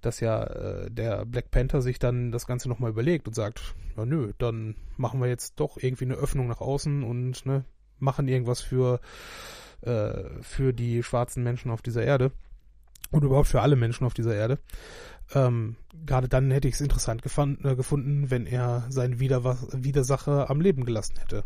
dass 0.00 0.20
ja 0.20 0.44
äh, 0.44 0.90
der 0.90 1.26
Black 1.26 1.50
Panther 1.50 1.82
sich 1.82 1.98
dann 1.98 2.32
das 2.32 2.46
Ganze 2.46 2.68
nochmal 2.68 2.90
überlegt 2.90 3.28
und 3.28 3.34
sagt, 3.34 3.74
na 3.96 4.06
nö, 4.06 4.32
dann 4.38 4.74
machen 4.96 5.20
wir 5.20 5.28
jetzt 5.28 5.60
doch 5.60 5.76
irgendwie 5.76 6.06
eine 6.06 6.14
Öffnung 6.14 6.48
nach 6.48 6.60
außen 6.60 7.02
und 7.02 7.44
ne, 7.44 7.64
machen 7.98 8.26
irgendwas 8.26 8.62
für 8.62 9.00
äh, 9.82 10.24
für 10.40 10.72
die 10.72 11.02
schwarzen 11.02 11.42
Menschen 11.42 11.70
auf 11.70 11.82
dieser 11.82 12.04
Erde 12.04 12.32
und 13.10 13.24
überhaupt 13.24 13.48
für 13.48 13.60
alle 13.60 13.76
Menschen 13.76 14.06
auf 14.06 14.14
dieser 14.14 14.34
Erde. 14.34 14.58
Ähm, 15.34 15.76
Gerade 16.06 16.28
dann 16.28 16.50
hätte 16.50 16.68
ich 16.68 16.74
es 16.74 16.80
interessant 16.80 17.22
gefand, 17.22 17.64
äh, 17.64 17.76
gefunden, 17.76 18.30
wenn 18.30 18.46
er 18.46 18.86
seinen 18.88 19.20
Widerwas 19.20 19.66
Widersacher 19.72 20.50
am 20.50 20.60
Leben 20.60 20.84
gelassen 20.84 21.16
hätte. 21.18 21.44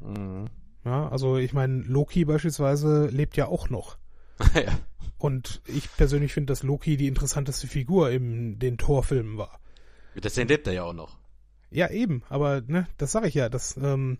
Mhm. 0.00 0.46
Ja, 0.84 1.08
also 1.08 1.36
ich 1.36 1.52
meine, 1.52 1.82
Loki 1.82 2.24
beispielsweise 2.24 3.06
lebt 3.08 3.36
ja 3.36 3.46
auch 3.46 3.68
noch. 3.68 3.98
ja. 4.54 4.78
Und 5.18 5.60
ich 5.66 5.94
persönlich 5.96 6.32
finde, 6.32 6.52
dass 6.52 6.62
Loki 6.62 6.96
die 6.96 7.08
interessanteste 7.08 7.66
Figur 7.66 8.10
in 8.10 8.58
den 8.58 8.78
Torfilmen 8.78 9.36
war. 9.36 9.60
Deswegen 10.14 10.48
lebt 10.48 10.66
er 10.66 10.72
ja 10.72 10.84
auch 10.84 10.94
noch. 10.94 11.18
Ja, 11.70 11.90
eben, 11.90 12.22
aber 12.28 12.62
ne, 12.66 12.86
das 12.96 13.12
sage 13.12 13.28
ich 13.28 13.34
ja, 13.34 13.48
dass, 13.48 13.76
ähm, 13.76 14.18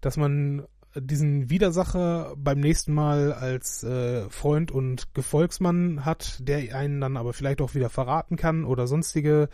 dass 0.00 0.16
man 0.16 0.66
diesen 0.94 1.50
Widersacher 1.50 2.34
beim 2.36 2.58
nächsten 2.60 2.92
Mal 2.92 3.32
als 3.32 3.84
äh, 3.84 4.28
Freund 4.28 4.72
und 4.72 5.14
Gefolgsmann 5.14 6.04
hat, 6.04 6.38
der 6.40 6.74
einen 6.74 7.00
dann 7.00 7.16
aber 7.16 7.32
vielleicht 7.32 7.60
auch 7.60 7.74
wieder 7.74 7.90
verraten 7.90 8.36
kann 8.36 8.64
oder 8.64 8.86
sonstige 8.86 9.48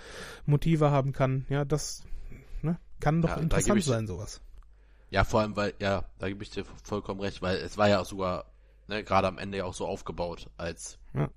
Motive 0.47 0.91
haben 0.91 1.13
kann. 1.13 1.45
Ja, 1.49 1.65
das 1.65 2.05
ne, 2.63 2.79
kann 3.01 3.21
doch 3.21 3.31
ja, 3.31 3.37
interessant 3.37 3.85
sein, 3.85 4.07
sowas. 4.07 4.41
Ja, 5.11 5.25
vor 5.25 5.41
allem, 5.41 5.57
weil, 5.57 5.75
ja, 5.79 6.05
da 6.19 6.29
gebe 6.29 6.43
ich 6.43 6.51
dir 6.51 6.65
vollkommen 6.83 7.21
recht, 7.21 7.43
weil 7.43 7.59
es 7.59 7.77
war 7.77 7.89
ja 7.89 8.01
auch 8.01 8.07
sogar, 8.07 8.47
ne, 8.89 9.05
gerade 9.05 9.29
am 9.29 9.39
Ende 9.39 9.59
ja 9.59 9.65
auch 9.65 9.75
so 9.75 9.87
aufgebaut, 9.87 10.51
als 10.57 10.99
ja. 11.13 11.29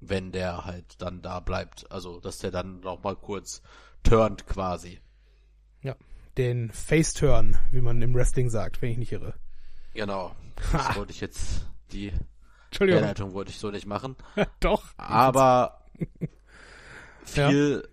wenn 0.00 0.30
der 0.30 0.66
halt 0.66 1.00
dann 1.00 1.22
da 1.22 1.40
bleibt. 1.40 1.90
Also, 1.90 2.20
dass 2.20 2.38
der 2.38 2.50
dann 2.50 2.80
noch 2.80 3.02
mal 3.02 3.16
kurz 3.16 3.62
turnt 4.02 4.46
quasi. 4.46 5.00
Ja 5.82 5.96
den 6.38 6.70
Face-Turn, 6.70 7.58
wie 7.70 7.80
man 7.80 8.00
im 8.00 8.14
Wrestling 8.14 8.48
sagt, 8.48 8.80
wenn 8.80 8.90
ich 8.90 8.98
nicht 8.98 9.12
irre. 9.12 9.34
Genau. 9.94 10.34
Das 10.72 10.96
wollte 10.96 11.12
ich 11.12 11.20
jetzt, 11.20 11.66
die 11.92 12.12
Herleitung 12.76 13.32
wollte 13.32 13.50
ich 13.52 13.58
so 13.58 13.70
nicht 13.70 13.86
machen. 13.86 14.16
Doch. 14.60 14.86
Aber 14.96 15.84
viel, 17.24 17.82
ja. 17.84 17.88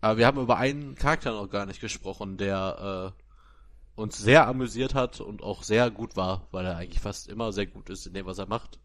aber 0.00 0.18
wir 0.18 0.26
haben 0.26 0.40
über 0.40 0.56
einen 0.56 0.94
Charakter 0.94 1.32
noch 1.32 1.48
gar 1.48 1.66
nicht 1.66 1.80
gesprochen, 1.80 2.36
der 2.36 3.12
äh, 3.16 4.00
uns 4.00 4.18
sehr 4.18 4.46
amüsiert 4.46 4.94
hat 4.94 5.20
und 5.20 5.42
auch 5.42 5.64
sehr 5.64 5.90
gut 5.90 6.16
war, 6.16 6.46
weil 6.52 6.66
er 6.66 6.76
eigentlich 6.76 7.00
fast 7.00 7.28
immer 7.28 7.52
sehr 7.52 7.66
gut 7.66 7.90
ist 7.90 8.06
in 8.06 8.14
dem, 8.14 8.26
was 8.26 8.38
er 8.38 8.46
macht. 8.46 8.78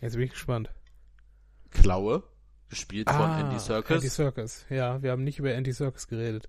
Jetzt 0.00 0.14
bin 0.14 0.22
ich 0.22 0.30
gespannt. 0.30 0.70
Klaue, 1.70 2.22
gespielt 2.70 3.08
ah, 3.08 3.18
von 3.18 3.46
Andy 3.46 3.58
Serkis. 3.58 3.96
Andy 3.96 4.08
Serkis, 4.08 4.64
ja, 4.70 5.02
wir 5.02 5.10
haben 5.10 5.24
nicht 5.24 5.38
über 5.38 5.52
Andy 5.52 5.72
Serkis 5.72 6.08
geredet. 6.08 6.48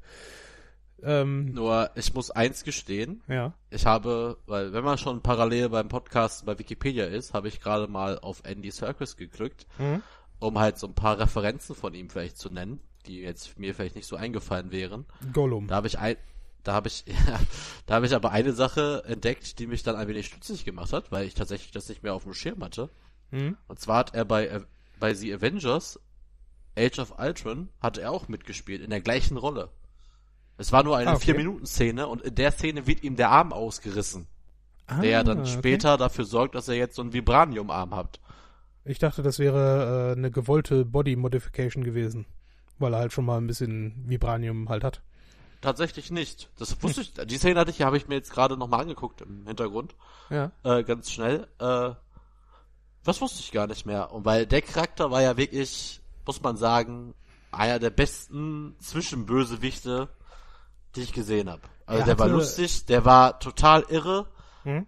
Ähm, 1.05 1.53
Nur, 1.53 1.91
ich 1.93 2.13
muss 2.15 2.31
eins 2.31 2.63
gestehen. 2.63 3.21
Ja. 3.27 3.53
Ich 3.69 3.85
habe, 3.85 4.37
weil 4.47 4.73
wenn 4.73 4.83
man 4.83 4.97
schon 4.97 5.21
parallel 5.21 5.69
beim 5.69 5.87
Podcast 5.87 6.45
bei 6.47 6.57
Wikipedia 6.57 7.05
ist, 7.05 7.35
habe 7.35 7.47
ich 7.47 7.61
gerade 7.61 7.87
mal 7.87 8.17
auf 8.17 8.41
Andy 8.43 8.71
Serkis 8.71 9.15
geklickt, 9.15 9.67
mhm. 9.77 10.01
um 10.39 10.57
halt 10.57 10.79
so 10.79 10.87
ein 10.87 10.95
paar 10.95 11.19
Referenzen 11.19 11.75
von 11.75 11.93
ihm 11.93 12.09
vielleicht 12.09 12.39
zu 12.39 12.49
nennen, 12.49 12.79
die 13.05 13.19
jetzt 13.19 13.59
mir 13.59 13.75
vielleicht 13.75 13.95
nicht 13.95 14.07
so 14.07 14.15
eingefallen 14.15 14.71
wären. 14.71 15.05
Gollum. 15.31 15.67
Da 15.67 15.75
habe 15.75 15.85
ich 15.85 15.99
ein, 15.99 16.17
da 16.63 16.73
habe 16.73 16.87
ich, 16.87 17.05
ja, 17.27 17.39
da 17.85 17.93
habe 17.93 18.07
ich 18.07 18.15
aber 18.15 18.31
eine 18.31 18.53
Sache 18.53 19.03
entdeckt, 19.05 19.59
die 19.59 19.67
mich 19.67 19.83
dann 19.83 19.95
ein 19.95 20.07
wenig 20.07 20.25
stutzig 20.25 20.65
gemacht 20.65 20.91
hat, 20.91 21.11
weil 21.11 21.27
ich 21.27 21.35
tatsächlich 21.35 21.71
das 21.71 21.87
nicht 21.87 22.01
mehr 22.01 22.15
auf 22.15 22.23
dem 22.23 22.33
Schirm 22.33 22.63
hatte. 22.63 22.89
Mhm. 23.29 23.57
Und 23.67 23.79
zwar 23.79 23.99
hat 23.99 24.15
er 24.15 24.25
bei, 24.25 24.61
bei 24.99 25.13
The 25.13 25.35
Avengers 25.35 25.99
Age 26.75 26.97
of 26.97 27.19
Ultron 27.19 27.69
hat 27.79 27.99
er 27.99 28.11
auch 28.11 28.27
mitgespielt 28.27 28.81
in 28.81 28.89
der 28.89 29.01
gleichen 29.01 29.37
Rolle. 29.37 29.69
Es 30.57 30.71
war 30.71 30.83
nur 30.83 30.97
eine 30.97 31.11
ah, 31.11 31.15
okay. 31.15 31.25
Vier-Minuten-Szene 31.25 32.07
und 32.07 32.21
in 32.21 32.35
der 32.35 32.51
Szene 32.51 32.87
wird 32.87 33.03
ihm 33.03 33.15
der 33.15 33.29
Arm 33.29 33.51
ausgerissen. 33.51 34.27
Ah, 34.87 35.01
der 35.01 35.23
dann 35.23 35.41
okay. 35.41 35.49
später 35.49 35.97
dafür 35.97 36.25
sorgt, 36.25 36.55
dass 36.55 36.67
er 36.67 36.75
jetzt 36.75 36.95
so 36.95 37.01
einen 37.01 37.13
Vibranium-Arm 37.13 37.95
hat. 37.95 38.19
Ich 38.83 38.99
dachte, 38.99 39.23
das 39.23 39.39
wäre 39.39 40.11
äh, 40.11 40.17
eine 40.17 40.29
gewollte 40.29 40.85
Body-Modification 40.85 41.83
gewesen, 41.83 42.25
weil 42.77 42.93
er 42.93 42.99
halt 42.99 43.13
schon 43.13 43.25
mal 43.25 43.37
ein 43.37 43.47
bisschen 43.47 44.03
Vibranium 44.07 44.69
halt 44.69 44.83
hat. 44.83 45.01
Tatsächlich 45.61 46.11
nicht. 46.11 46.49
Das 46.59 46.81
wusste 46.83 47.01
ich. 47.01 47.13
Die 47.13 47.37
Szene 47.37 47.59
hatte 47.59 47.71
ich, 47.71 47.81
habe 47.81 47.97
ich 47.97 48.07
mir 48.07 48.15
jetzt 48.15 48.31
gerade 48.31 48.55
nochmal 48.55 48.81
angeguckt 48.81 49.21
im 49.21 49.47
Hintergrund. 49.47 49.95
Ja. 50.29 50.51
Äh, 50.63 50.83
ganz 50.83 51.09
schnell. 51.09 51.47
Äh, 51.59 51.95
das 53.03 53.21
wusste 53.21 53.39
ich 53.39 53.51
gar 53.51 53.65
nicht 53.65 53.87
mehr. 53.87 54.11
Und 54.11 54.25
weil 54.25 54.45
der 54.45 54.61
Charakter 54.61 55.09
war 55.09 55.23
ja 55.23 55.37
wirklich, 55.37 56.01
muss 56.27 56.43
man 56.43 56.55
sagen, 56.57 57.15
einer 57.51 57.79
der 57.79 57.89
besten 57.89 58.75
Zwischenbösewichte 58.79 60.09
die 60.95 61.01
ich 61.01 61.13
gesehen 61.13 61.49
habe. 61.49 61.61
Also 61.85 62.01
er 62.01 62.05
der 62.05 62.19
war 62.19 62.27
lustig, 62.27 62.85
der 62.85 63.05
war 63.05 63.39
total 63.39 63.83
irre. 63.89 64.27
Hm? 64.63 64.85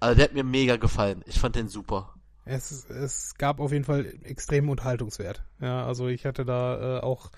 Also 0.00 0.16
der 0.16 0.24
hat 0.24 0.34
mir 0.34 0.44
mega 0.44 0.76
gefallen. 0.76 1.22
Ich 1.26 1.38
fand 1.38 1.56
den 1.56 1.68
super. 1.68 2.14
Es, 2.44 2.88
es 2.88 3.34
gab 3.34 3.60
auf 3.60 3.72
jeden 3.72 3.84
Fall 3.84 4.06
extremen 4.22 4.70
Unterhaltungswert. 4.70 5.44
Ja, 5.60 5.86
also 5.86 6.08
ich 6.08 6.24
hatte 6.24 6.46
da 6.46 6.98
äh, 6.98 7.00
auch 7.00 7.30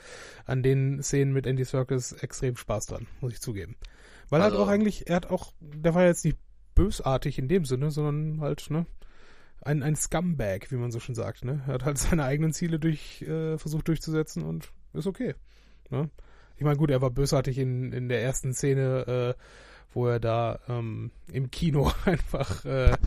an 0.47 0.63
den 0.63 1.03
Szenen 1.03 1.33
mit 1.33 1.47
Andy 1.47 1.65
Serkis 1.65 2.13
extrem 2.13 2.57
Spaß 2.57 2.87
dran, 2.87 3.09
muss 3.21 3.33
ich 3.33 3.41
zugeben. 3.41 3.77
Weil 4.29 4.41
also, 4.41 4.59
halt 4.59 4.69
auch 4.69 4.71
eigentlich, 4.71 5.09
er 5.09 5.17
hat 5.17 5.31
auch, 5.31 5.53
der 5.59 5.95
war 5.95 6.05
jetzt 6.05 6.25
nicht 6.25 6.39
bösartig 6.77 7.39
in 7.39 7.49
dem 7.49 7.65
Sinne, 7.65 7.91
sondern 7.91 8.41
halt, 8.41 8.71
ne, 8.71 8.87
ein, 9.63 9.83
ein 9.83 9.97
Scumbag, 9.97 10.71
wie 10.71 10.77
man 10.77 10.93
so 10.93 11.01
schon 11.01 11.17
sagt, 11.17 11.45
ne. 11.45 11.65
Er 11.67 11.75
hat 11.75 11.85
halt 11.85 11.99
seine 11.99 12.25
eigenen 12.25 12.53
Ziele 12.53 12.79
durch, 12.79 13.23
äh, 13.23 13.59
versucht 13.59 13.89
durchzusetzen 13.89 14.45
und 14.45 14.71
ist 14.93 15.09
okay. 15.09 15.35
Ne? 15.91 16.09
Ich 16.61 16.65
meine, 16.65 16.77
gut, 16.77 16.91
er 16.91 17.01
war 17.01 17.09
bösartig 17.09 17.57
in, 17.57 17.91
in 17.91 18.11
der 18.11 18.23
ersten 18.23 18.53
Szene, 18.53 19.35
äh, 19.39 19.43
wo 19.95 20.09
er 20.09 20.21
da 20.21 20.61
ähm, 20.69 21.11
im 21.33 21.51
Kino 21.51 21.91
einfach 22.05 22.67
äh, 22.67 22.99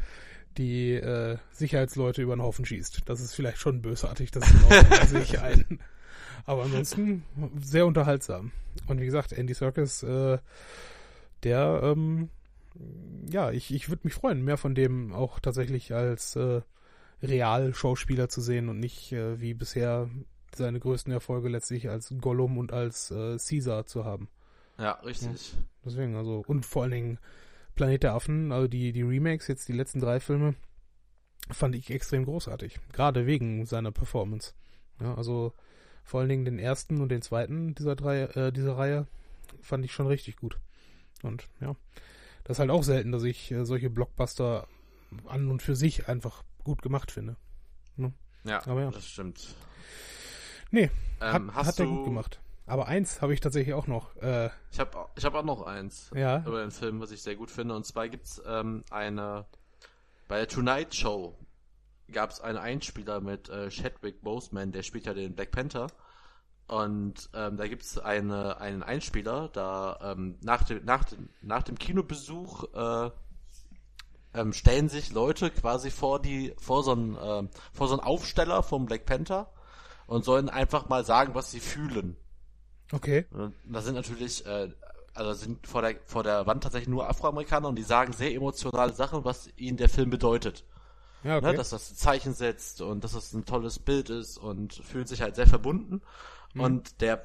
die 0.57 0.93
äh, 0.93 1.37
Sicherheitsleute 1.51 2.23
über 2.23 2.35
den 2.35 2.41
Haufen 2.41 2.65
schießt. 2.65 3.03
Das 3.05 3.21
ist 3.21 3.35
vielleicht 3.35 3.59
schon 3.59 3.83
bösartig, 3.83 4.31
das 4.31 4.43
sehe 5.07 5.21
ich 5.21 5.39
ein. 5.39 5.79
Aber 6.47 6.63
ansonsten 6.63 7.25
sehr 7.61 7.85
unterhaltsam. 7.85 8.51
Und 8.87 8.99
wie 8.99 9.05
gesagt, 9.05 9.31
Andy 9.31 9.53
Serkis, 9.53 10.01
äh, 10.01 10.39
der, 11.43 11.79
ähm, 11.83 12.29
ja, 13.29 13.51
ich, 13.51 13.71
ich 13.71 13.87
würde 13.87 14.01
mich 14.05 14.15
freuen, 14.15 14.41
mehr 14.41 14.57
von 14.57 14.73
dem 14.73 15.13
auch 15.13 15.39
tatsächlich 15.39 15.93
als 15.93 16.35
äh, 16.37 16.61
Real-Schauspieler 17.21 18.29
zu 18.29 18.41
sehen 18.41 18.67
und 18.67 18.79
nicht 18.79 19.11
äh, 19.11 19.39
wie 19.39 19.53
bisher 19.53 20.09
seine 20.55 20.79
größten 20.79 21.11
Erfolge 21.11 21.49
letztlich 21.49 21.89
als 21.89 22.13
Gollum 22.19 22.57
und 22.57 22.73
als 22.73 23.11
äh, 23.11 23.37
Caesar 23.37 23.85
zu 23.85 24.05
haben. 24.05 24.29
Ja, 24.77 24.93
richtig. 25.01 25.53
Ja, 25.53 25.59
deswegen, 25.85 26.15
also, 26.15 26.43
und 26.47 26.65
vor 26.65 26.83
allen 26.83 26.91
Dingen 26.91 27.19
Planet 27.75 28.03
der 28.03 28.13
Affen, 28.13 28.51
also 28.51 28.67
die, 28.67 28.91
die 28.91 29.01
Remakes, 29.01 29.47
jetzt 29.47 29.67
die 29.67 29.73
letzten 29.73 29.99
drei 29.99 30.19
Filme, 30.19 30.55
fand 31.49 31.75
ich 31.75 31.89
extrem 31.89 32.25
großartig. 32.25 32.79
Gerade 32.91 33.25
wegen 33.25 33.65
seiner 33.65 33.91
Performance. 33.91 34.53
Ja, 34.99 35.15
also 35.15 35.53
vor 36.03 36.19
allen 36.19 36.29
Dingen 36.29 36.45
den 36.45 36.59
ersten 36.59 37.01
und 37.01 37.09
den 37.09 37.21
zweiten 37.21 37.75
dieser 37.75 37.95
drei, 37.95 38.23
äh, 38.23 38.51
dieser 38.51 38.77
Reihe 38.77 39.07
fand 39.61 39.85
ich 39.85 39.91
schon 39.91 40.07
richtig 40.07 40.37
gut. 40.37 40.57
Und 41.21 41.47
ja, 41.61 41.75
das 42.43 42.55
ist 42.55 42.59
halt 42.59 42.69
auch 42.69 42.83
selten, 42.83 43.11
dass 43.11 43.23
ich 43.23 43.51
äh, 43.51 43.65
solche 43.65 43.89
Blockbuster 43.89 44.67
an 45.25 45.49
und 45.49 45.61
für 45.61 45.75
sich 45.75 46.07
einfach 46.07 46.43
gut 46.63 46.81
gemacht 46.81 47.11
finde. 47.11 47.37
Ja, 48.45 48.65
Aber 48.65 48.81
ja. 48.81 48.91
das 48.91 49.07
stimmt. 49.07 49.55
Nee, 50.73 50.89
Ähm, 51.21 51.53
hat, 51.53 51.67
hat 51.67 51.79
er 51.79 51.85
gut 51.85 52.05
gemacht. 52.05 52.39
Aber 52.65 52.87
eins 52.87 53.21
habe 53.21 53.31
ich 53.33 53.39
tatsächlich 53.39 53.75
auch 53.75 53.85
noch. 53.85 54.15
Äh, 54.15 54.49
Ich 54.71 54.79
habe 54.79 55.05
ich 55.15 55.23
hab 55.23 55.35
auch 55.35 55.43
noch 55.43 55.61
eins 55.67 56.09
ja, 56.15 56.39
über 56.39 56.61
den 56.61 56.71
Film, 56.71 56.99
was 56.99 57.11
ich 57.11 57.21
sehr 57.21 57.35
gut 57.35 57.51
finde. 57.51 57.75
Und 57.75 57.85
zwar 57.85 58.09
gibt's 58.09 58.41
ähm, 58.47 58.83
eine, 58.89 59.45
bei 60.27 60.37
der 60.37 60.47
Tonight 60.47 60.95
Show 60.95 61.37
gab 62.11 62.31
es 62.31 62.41
einen 62.41 62.57
Einspieler 62.57 63.21
mit 63.21 63.49
äh, 63.49 63.69
Chadwick 63.69 64.21
Boseman, 64.23 64.71
der 64.71 64.81
spielt 64.81 65.05
ja 65.05 65.13
den 65.13 65.35
Black 65.35 65.51
Panther. 65.51 65.87
Und 66.67 67.29
ähm, 67.35 67.57
da 67.57 67.67
gibt's 67.67 67.99
eine, 67.99 68.59
einen 68.59 68.81
Einspieler, 68.81 69.49
da 69.49 69.99
ähm, 70.01 70.37
nach, 70.41 70.63
dem, 70.63 70.83
nach, 70.85 71.03
dem, 71.03 71.29
nach 71.41 71.61
dem 71.61 71.77
Kinobesuch 71.77 72.63
äh, 72.73 73.11
ähm, 74.33 74.53
stellen 74.53 74.89
sich 74.89 75.11
Leute 75.13 75.51
quasi 75.51 75.91
vor 75.91 76.19
die 76.19 76.53
vor 76.57 76.83
so 76.83 76.93
einen 76.93 77.15
ähm, 77.21 77.49
vor 77.73 77.87
so 77.87 77.93
einen 77.93 78.03
Aufsteller 78.03 78.63
vom 78.63 78.87
Black 78.87 79.05
Panther 79.05 79.51
und 80.13 80.23
sollen 80.23 80.47
einfach 80.47 80.89
mal 80.89 81.03
sagen, 81.03 81.33
was 81.33 81.49
sie 81.49 81.59
fühlen. 81.59 82.15
okay. 82.91 83.25
Und 83.31 83.55
da 83.65 83.81
sind 83.81 83.95
natürlich, 83.95 84.45
äh, 84.45 84.69
also 85.15 85.33
sind 85.33 85.65
vor 85.65 85.81
der, 85.81 85.95
vor 86.05 86.21
der 86.21 86.45
Wand 86.45 86.61
tatsächlich 86.63 86.89
nur 86.89 87.09
Afroamerikaner 87.09 87.67
und 87.67 87.75
die 87.77 87.83
sagen 87.83 88.13
sehr 88.13 88.31
emotionale 88.31 88.93
Sachen, 88.93 89.25
was 89.25 89.49
ihnen 89.57 89.77
der 89.77 89.89
Film 89.89 90.11
bedeutet. 90.11 90.65
Ja, 91.23 91.37
okay. 91.37 91.47
Ne, 91.47 91.53
dass 91.55 91.71
das 91.71 91.89
ein 91.89 91.95
Zeichen 91.95 92.33
setzt 92.33 92.81
und 92.81 93.03
dass 93.03 93.13
das 93.13 93.33
ein 93.33 93.45
tolles 93.45 93.79
Bild 93.79 94.11
ist 94.11 94.37
und 94.37 94.75
fühlen 94.75 95.07
sich 95.07 95.21
halt 95.21 95.35
sehr 95.35 95.47
verbunden. 95.47 96.01
Mhm. 96.53 96.61
Und 96.61 97.01
der, 97.01 97.23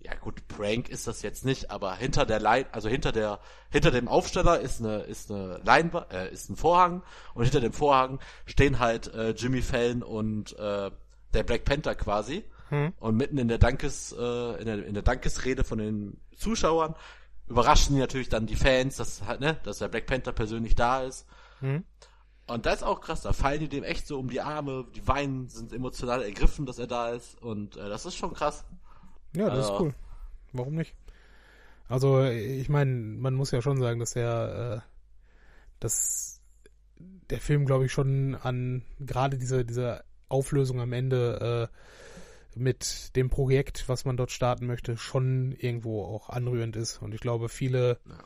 ja 0.00 0.14
gut, 0.14 0.48
Prank 0.48 0.88
ist 0.88 1.06
das 1.06 1.20
jetzt 1.20 1.44
nicht, 1.44 1.70
aber 1.70 1.96
hinter 1.96 2.24
der 2.24 2.40
Lein, 2.40 2.64
also 2.72 2.88
hinter 2.88 3.12
der, 3.12 3.40
hinter 3.70 3.90
dem 3.90 4.08
Aufsteller 4.08 4.60
ist 4.60 4.80
eine, 4.80 5.00
ist 5.00 5.30
eine 5.30 5.60
Leinwand, 5.64 6.10
äh, 6.12 6.32
ist 6.32 6.48
ein 6.48 6.56
Vorhang 6.56 7.02
und 7.34 7.44
hinter 7.44 7.60
dem 7.60 7.74
Vorhang 7.74 8.20
stehen 8.46 8.78
halt 8.78 9.12
äh, 9.12 9.32
Jimmy 9.32 9.60
Fallon 9.60 10.02
und 10.02 10.58
äh, 10.58 10.90
der 11.34 11.42
Black 11.42 11.64
Panther 11.64 11.94
quasi. 11.94 12.44
Hm. 12.68 12.92
Und 12.98 13.16
mitten 13.16 13.38
in 13.38 13.48
der 13.48 13.58
Dankes, 13.58 14.12
äh, 14.12 14.60
in 14.60 14.66
der, 14.66 14.84
in 14.86 14.94
der 14.94 15.02
Dankesrede 15.04 15.62
von 15.64 15.78
den 15.78 16.20
Zuschauern 16.36 16.94
überraschen 17.48 17.94
die 17.94 18.00
natürlich 18.00 18.28
dann 18.28 18.46
die 18.46 18.56
Fans, 18.56 18.96
dass 18.96 19.22
halt, 19.24 19.40
ne, 19.40 19.56
dass 19.62 19.78
der 19.78 19.86
Black 19.88 20.06
Panther 20.06 20.32
persönlich 20.32 20.74
da 20.74 21.02
ist. 21.02 21.26
Hm. 21.60 21.84
Und 22.48 22.66
das 22.66 22.76
ist 22.76 22.82
auch 22.82 23.00
krass, 23.00 23.22
da 23.22 23.32
fallen 23.32 23.60
die 23.60 23.68
dem 23.68 23.84
echt 23.84 24.06
so 24.06 24.18
um 24.18 24.28
die 24.30 24.40
Arme, 24.40 24.86
die 24.94 25.06
weinen, 25.06 25.48
sind 25.48 25.72
emotional 25.72 26.22
ergriffen, 26.22 26.66
dass 26.66 26.78
er 26.78 26.86
da 26.86 27.10
ist. 27.10 27.40
Und 27.40 27.76
äh, 27.76 27.88
das 27.88 28.04
ist 28.06 28.16
schon 28.16 28.34
krass. 28.34 28.64
Ja, 29.36 29.48
das 29.50 29.66
ist 29.66 29.70
Also- 29.70 29.84
cool. 29.84 29.94
Warum 30.52 30.74
nicht? 30.74 30.94
Also, 31.88 32.24
ich 32.24 32.68
meine, 32.68 32.90
man 32.90 33.34
muss 33.34 33.52
ja 33.52 33.62
schon 33.62 33.78
sagen, 33.78 34.00
dass 34.00 34.16
er, 34.16 34.74
äh, 34.74 34.80
dass 35.78 36.40
der 37.30 37.40
Film, 37.40 37.64
glaube 37.64 37.86
ich, 37.86 37.92
schon 37.92 38.34
an 38.34 38.82
gerade 38.98 39.38
diese, 39.38 39.64
diese 39.64 40.02
Auflösung 40.28 40.80
am 40.80 40.92
Ende 40.92 41.70
äh, 41.72 42.58
mit 42.58 43.14
dem 43.16 43.28
Projekt, 43.30 43.88
was 43.88 44.04
man 44.04 44.16
dort 44.16 44.30
starten 44.30 44.66
möchte, 44.66 44.96
schon 44.96 45.52
irgendwo 45.52 46.04
auch 46.04 46.30
anrührend 46.30 46.76
ist. 46.76 47.02
Und 47.02 47.14
ich 47.14 47.20
glaube, 47.20 47.48
viele, 47.48 47.98
Ja. 48.08 48.18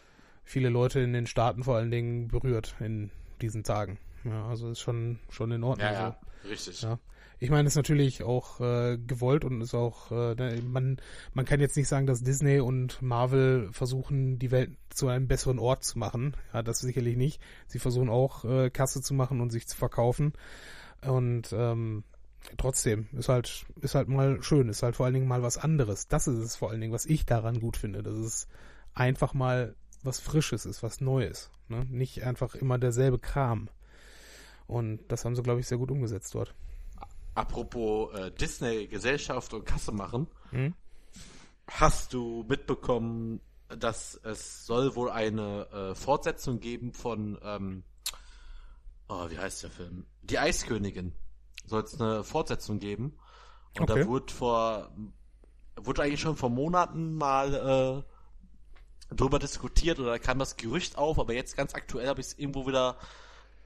viele 0.44 0.68
Leute 0.68 1.00
in 1.00 1.12
den 1.12 1.26
Staaten 1.26 1.64
vor 1.64 1.76
allen 1.76 1.90
Dingen 1.90 2.28
berührt 2.28 2.76
in 2.80 3.10
diesen 3.42 3.64
Tagen. 3.64 3.98
Ja, 4.24 4.46
also 4.46 4.70
ist 4.70 4.80
schon, 4.80 5.18
schon 5.30 5.50
in 5.50 5.64
Ordnung. 5.64 5.88
so. 6.44 6.48
richtig. 6.48 6.82
Ja. 6.82 6.98
Ich 7.42 7.48
meine, 7.48 7.66
es 7.66 7.72
ist 7.72 7.76
natürlich 7.78 8.22
auch 8.22 8.60
äh, 8.60 8.98
gewollt 8.98 9.46
und 9.46 9.62
ist 9.62 9.74
auch, 9.74 10.10
äh, 10.10 10.34
ne, 10.34 10.60
man, 10.62 10.98
man 11.32 11.46
kann 11.46 11.58
jetzt 11.58 11.74
nicht 11.74 11.88
sagen, 11.88 12.06
dass 12.06 12.22
Disney 12.22 12.60
und 12.60 13.00
Marvel 13.00 13.70
versuchen, 13.72 14.38
die 14.38 14.50
Welt 14.50 14.72
zu 14.90 15.08
einem 15.08 15.26
besseren 15.26 15.58
Ort 15.58 15.82
zu 15.82 15.98
machen. 15.98 16.36
Ja, 16.52 16.62
das 16.62 16.80
sicherlich 16.80 17.16
nicht. 17.16 17.40
Sie 17.66 17.78
versuchen 17.78 18.10
auch, 18.10 18.44
äh, 18.44 18.68
Kasse 18.68 19.00
zu 19.00 19.14
machen 19.14 19.40
und 19.40 19.48
sich 19.50 19.66
zu 19.66 19.74
verkaufen. 19.74 20.34
Und 21.02 21.52
ähm, 21.52 22.04
trotzdem 22.56 23.08
ist 23.12 23.28
halt, 23.28 23.66
ist 23.80 23.94
halt 23.94 24.08
mal 24.08 24.42
schön, 24.42 24.68
ist 24.68 24.82
halt 24.82 24.96
vor 24.96 25.06
allen 25.06 25.14
Dingen 25.14 25.28
mal 25.28 25.42
was 25.42 25.58
anderes. 25.58 26.08
Das 26.08 26.26
ist 26.26 26.38
es 26.38 26.56
vor 26.56 26.70
allen 26.70 26.80
Dingen, 26.80 26.92
was 26.92 27.06
ich 27.06 27.26
daran 27.26 27.60
gut 27.60 27.76
finde, 27.76 28.02
dass 28.02 28.14
es 28.14 28.48
einfach 28.94 29.34
mal 29.34 29.74
was 30.02 30.20
Frisches 30.20 30.66
ist, 30.66 30.82
was 30.82 31.00
Neues. 31.00 31.50
Ne? 31.68 31.86
Nicht 31.90 32.24
einfach 32.24 32.54
immer 32.54 32.78
derselbe 32.78 33.18
Kram. 33.18 33.68
Und 34.66 35.00
das 35.08 35.24
haben 35.24 35.34
sie, 35.34 35.42
glaube 35.42 35.60
ich, 35.60 35.66
sehr 35.66 35.78
gut 35.78 35.90
umgesetzt 35.90 36.34
dort. 36.34 36.54
Apropos 37.34 38.12
äh, 38.14 38.30
Disney, 38.30 38.86
Gesellschaft 38.86 39.52
und 39.54 39.64
Kasse 39.64 39.92
machen. 39.92 40.26
Hm? 40.50 40.74
Hast 41.66 42.12
du 42.12 42.44
mitbekommen, 42.48 43.40
dass 43.68 44.20
es 44.24 44.66
soll 44.66 44.96
wohl 44.96 45.10
eine 45.10 45.66
äh, 45.72 45.94
Fortsetzung 45.94 46.60
geben 46.60 46.92
von, 46.92 47.38
ähm, 47.42 47.84
oh, 49.10 49.30
wie 49.30 49.38
heißt 49.38 49.62
der 49.62 49.70
Film? 49.70 50.06
Die 50.22 50.38
Eiskönigin. 50.38 51.12
Soll 51.66 51.82
es 51.82 52.00
eine 52.00 52.24
Fortsetzung 52.24 52.78
geben. 52.78 53.16
Und 53.78 53.90
Okay. 53.90 54.00
da 54.02 54.06
wurde 54.08 54.32
vor, 54.32 54.90
wurde 55.76 56.02
eigentlich 56.02 56.20
schon 56.20 56.36
vor 56.36 56.50
Monaten 56.50 57.14
mal 57.14 58.04
äh, 59.12 59.14
drüber 59.14 59.38
diskutiert 59.38 59.98
oder 60.00 60.18
kam 60.18 60.38
das 60.38 60.56
Gerücht 60.56 60.96
auf, 60.98 61.18
aber 61.18 61.34
jetzt 61.34 61.56
ganz 61.56 61.74
aktuell 61.74 62.08
habe 62.08 62.20
ich 62.20 62.28
es 62.28 62.38
irgendwo 62.38 62.66
wieder 62.66 62.96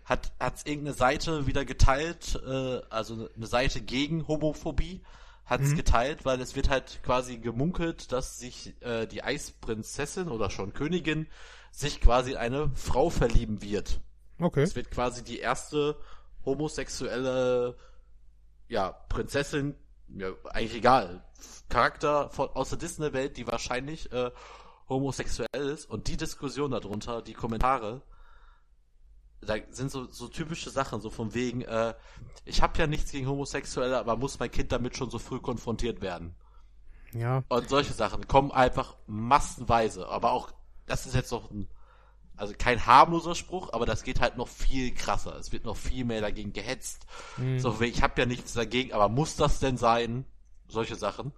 hat 0.04 0.32
hat's 0.38 0.64
irgendeine 0.66 0.94
Seite 0.94 1.46
wieder 1.46 1.64
geteilt, 1.64 2.38
äh, 2.46 2.82
also 2.90 3.28
eine 3.34 3.46
Seite 3.46 3.80
gegen 3.80 4.28
Homophobie 4.28 5.02
hat's 5.46 5.70
Mhm. 5.70 5.76
geteilt, 5.76 6.24
weil 6.26 6.40
es 6.42 6.54
wird 6.56 6.68
halt 6.68 7.00
quasi 7.02 7.38
gemunkelt, 7.38 8.12
dass 8.12 8.38
sich 8.38 8.74
äh, 8.82 9.06
die 9.06 9.22
Eisprinzessin 9.22 10.28
oder 10.28 10.50
schon 10.50 10.74
Königin 10.74 11.26
sich 11.70 12.02
quasi 12.02 12.32
in 12.32 12.36
eine 12.36 12.70
Frau 12.74 13.08
verlieben 13.08 13.62
wird. 13.62 14.00
Okay. 14.38 14.62
Es 14.62 14.74
wird 14.76 14.90
quasi 14.90 15.22
die 15.22 15.38
erste 15.38 15.96
homosexuelle 16.44 17.76
ja, 18.68 18.92
Prinzessin, 19.08 19.74
ja, 20.08 20.30
eigentlich 20.50 20.76
egal, 20.76 21.24
Charakter 21.68 22.30
von, 22.30 22.48
aus 22.50 22.70
der 22.70 22.78
Disney-Welt, 22.78 23.36
die 23.36 23.46
wahrscheinlich 23.46 24.10
äh, 24.12 24.30
homosexuell 24.88 25.48
ist 25.68 25.86
und 25.86 26.08
die 26.08 26.16
Diskussion 26.16 26.70
darunter, 26.70 27.22
die 27.22 27.34
Kommentare, 27.34 28.02
da 29.40 29.54
sind 29.70 29.90
so, 29.90 30.10
so 30.10 30.28
typische 30.28 30.70
Sachen, 30.70 31.00
so 31.00 31.10
von 31.10 31.34
wegen, 31.34 31.62
äh, 31.62 31.94
ich 32.44 32.62
habe 32.62 32.78
ja 32.78 32.86
nichts 32.86 33.12
gegen 33.12 33.28
Homosexuelle, 33.28 33.98
aber 33.98 34.16
muss 34.16 34.38
mein 34.38 34.50
Kind 34.50 34.72
damit 34.72 34.96
schon 34.96 35.10
so 35.10 35.18
früh 35.18 35.40
konfrontiert 35.40 36.00
werden? 36.00 36.34
Ja, 37.12 37.44
Und 37.48 37.68
solche 37.68 37.92
Sachen 37.92 38.26
kommen 38.26 38.50
einfach 38.50 38.96
massenweise, 39.06 40.08
aber 40.08 40.32
auch, 40.32 40.50
das 40.86 41.06
ist 41.06 41.14
jetzt 41.14 41.30
noch 41.30 41.50
ein, 41.50 41.68
also 42.36 42.54
kein 42.56 42.84
harmloser 42.86 43.34
Spruch, 43.34 43.72
aber 43.72 43.86
das 43.86 44.02
geht 44.02 44.20
halt 44.20 44.36
noch 44.36 44.48
viel 44.48 44.92
krasser. 44.92 45.36
Es 45.36 45.52
wird 45.52 45.64
noch 45.64 45.76
viel 45.76 46.04
mehr 46.04 46.20
dagegen 46.20 46.52
gehetzt. 46.52 47.06
Mhm. 47.36 47.58
So, 47.58 47.80
ich 47.80 48.02
habe 48.02 48.20
ja 48.20 48.26
nichts 48.26 48.54
dagegen, 48.54 48.92
aber 48.92 49.08
muss 49.08 49.36
das 49.36 49.60
denn 49.60 49.76
sein? 49.76 50.24
Solche 50.66 50.96
Sachen, 50.96 51.32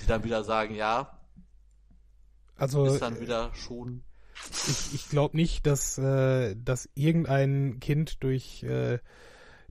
die 0.00 0.06
dann 0.06 0.24
wieder 0.24 0.42
sagen, 0.44 0.74
ja, 0.74 1.18
also 2.56 2.84
ist 2.84 3.02
dann 3.02 3.20
wieder 3.20 3.52
schon. 3.54 4.02
ich, 4.68 4.94
ich 4.94 5.08
glaube 5.08 5.36
nicht, 5.36 5.66
dass, 5.66 5.98
äh, 5.98 6.54
dass 6.56 6.88
irgendein 6.94 7.80
Kind 7.80 8.22
durch, 8.22 8.62
äh, 8.62 8.98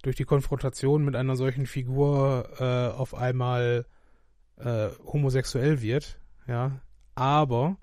durch 0.01 0.15
die 0.15 0.25
Konfrontation 0.25 1.03
mit 1.03 1.15
einer 1.15 1.35
solchen 1.35 1.65
Figur 1.65 2.49
äh, 2.59 2.95
auf 2.95 3.13
einmal 3.13 3.85
äh, 4.57 4.89
homosexuell 5.05 5.81
wird. 5.81 6.19
Ja, 6.47 6.81
aber 7.15 7.77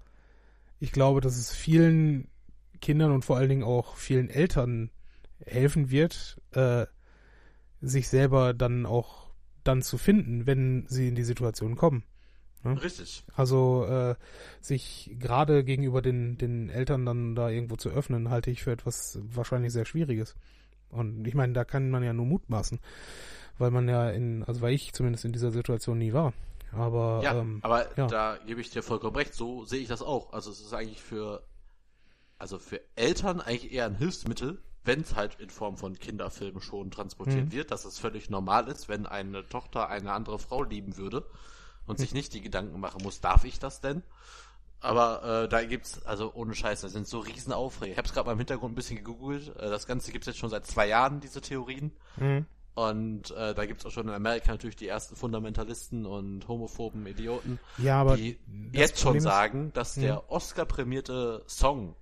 ich 0.79 0.93
glaube, 0.93 1.21
dass 1.21 1.37
es 1.37 1.53
vielen 1.55 2.29
Kindern 2.79 3.13
und 3.13 3.25
vor 3.25 3.37
allen 3.37 3.49
Dingen 3.49 3.65
auch 3.65 3.97
vielen 3.97 4.31
Eltern 4.31 4.91
helfen 5.45 5.91
wird, 5.91 6.41
äh, 6.53 6.87
sich 7.81 8.09
selber 8.09 8.55
dann 8.55 8.87
auch 8.87 9.29
dann 9.65 9.83
zu 9.83 9.99
finden, 9.99 10.47
wenn 10.47 10.87
sie 10.89 11.09
in 11.09 11.15
die 11.15 11.25
Situation 11.25 11.77
kommen. 11.77 12.05
Richtig. 12.65 13.25
Also 13.35 13.87
äh, 13.87 14.17
sich 14.61 15.15
gerade 15.19 15.65
gegenüber 15.65 16.03
den, 16.03 16.39
den 16.39 16.71
Eltern 16.71 17.07
dann 17.07 17.35
da 17.35 17.49
irgendwo 17.49 17.77
zu 17.77 17.89
öffnen, 17.89 18.31
halte 18.31 18.51
ich 18.51 18.63
für 18.63 18.73
etwas 18.73 19.19
wahrscheinlich 19.23 19.73
sehr 19.73 19.85
Schwieriges. 19.85 20.35
Und 20.91 21.27
ich 21.27 21.35
meine, 21.35 21.53
da 21.53 21.65
kann 21.65 21.91
man 21.91 22.03
ja 22.03 22.13
nur 22.13 22.27
mutmaßen, 22.27 22.81
weil 23.59 23.71
man 23.71 23.89
ja 23.89 24.11
in, 24.11 24.43
also 24.45 24.61
weil 24.61 24.75
ich 24.75 24.93
zumindest 24.93 25.25
in 25.25 25.33
dieser 25.33 25.51
Situation 25.51 25.99
nie 25.99 26.13
war. 26.13 26.33
Aber 26.73 27.21
Ja, 27.23 27.39
ähm, 27.39 27.61
aber 27.63 27.87
ja. 27.97 28.07
da 28.07 28.39
gebe 28.47 28.61
ich 28.61 28.71
dir 28.71 28.83
vollkommen 28.83 29.17
recht. 29.17 29.35
So 29.35 29.65
sehe 29.65 29.81
ich 29.81 29.89
das 29.89 30.03
auch. 30.03 30.33
Also 30.33 30.51
es 30.51 30.61
ist 30.61 30.75
eigentlich 30.75 31.03
für, 31.03 31.43
also 32.39 32.59
für 32.59 32.81
Eltern 32.97 33.41
eigentlich 33.41 33.73
eher 33.73 33.87
ein 33.87 33.97
Hilfsmittel, 33.97 34.63
wenn 34.85 35.01
es 35.01 35.15
halt 35.17 35.39
in 35.41 35.51
Form 35.51 35.77
von 35.77 35.99
Kinderfilmen 35.99 36.63
schon 36.63 36.91
transportiert 36.91 37.47
Mhm. 37.47 37.53
wird, 37.53 37.71
dass 37.71 37.85
es 37.85 37.99
völlig 37.99 38.31
normal 38.31 38.69
ist, 38.69 38.89
wenn 38.89 39.07
eine 39.07 39.47
Tochter 39.49 39.89
eine 39.89 40.13
andere 40.13 40.39
Frau 40.39 40.63
lieben 40.63 40.97
würde 40.97 41.25
und 41.87 41.99
Mhm. 41.99 42.03
sich 42.03 42.15
nicht 42.15 42.33
die 42.35 42.41
Gedanken 42.41 42.81
machen 42.81 43.03
muss, 43.03 43.21
darf 43.21 43.45
ich 43.45 43.59
das 43.59 43.81
denn? 43.81 44.03
Aber 44.81 45.43
äh, 45.45 45.49
da 45.49 45.65
gibt's, 45.65 46.07
also 46.07 46.33
ohne 46.35 46.55
Scheiß, 46.55 46.83
da 46.83 46.89
sind 46.89 47.09
so 47.09 47.19
riesen 47.19 47.53
Aufreger. 47.53 47.91
Ich 47.93 47.99
habe 47.99 48.07
es 48.07 48.15
gerade 48.15 48.27
mal 48.27 48.33
im 48.33 48.39
Hintergrund 48.39 48.73
ein 48.73 48.77
bisschen 48.77 48.97
gegoogelt. 48.99 49.49
Äh, 49.57 49.69
das 49.71 49.87
Ganze 49.89 50.13
gibt's 50.13 50.29
jetzt 50.29 50.39
schon 50.39 50.51
seit 50.51 50.67
zwei 50.67 50.87
Jahren, 50.87 51.19
diese 51.21 51.41
Theorien. 51.41 51.91
mh, 52.17 52.45
Und 52.77 53.33
äh, 53.33 53.55
da 53.55 53.67
gibt's 53.67 53.85
auch 53.85 53.91
schon 53.91 54.07
in 54.07 54.15
Amerika 54.15 54.53
natürlich 54.53 54.77
die 54.77 54.87
ersten 54.87 55.17
Fundamentalisten 55.17 56.07
und 56.07 56.47
homophoben 56.47 57.05
Idioten, 57.09 57.59
ja, 57.77 58.01
aber 58.01 58.17
die 58.17 58.39
jetzt 58.73 58.99
schon 59.01 59.15
Problem 59.15 59.19
ist- 59.19 59.25
sagen, 59.25 59.73
dass 59.75 59.97
Mhm. 59.97 60.03
der 60.03 60.31
Oscar-prämierte 60.31 61.43
Song, 61.49 61.97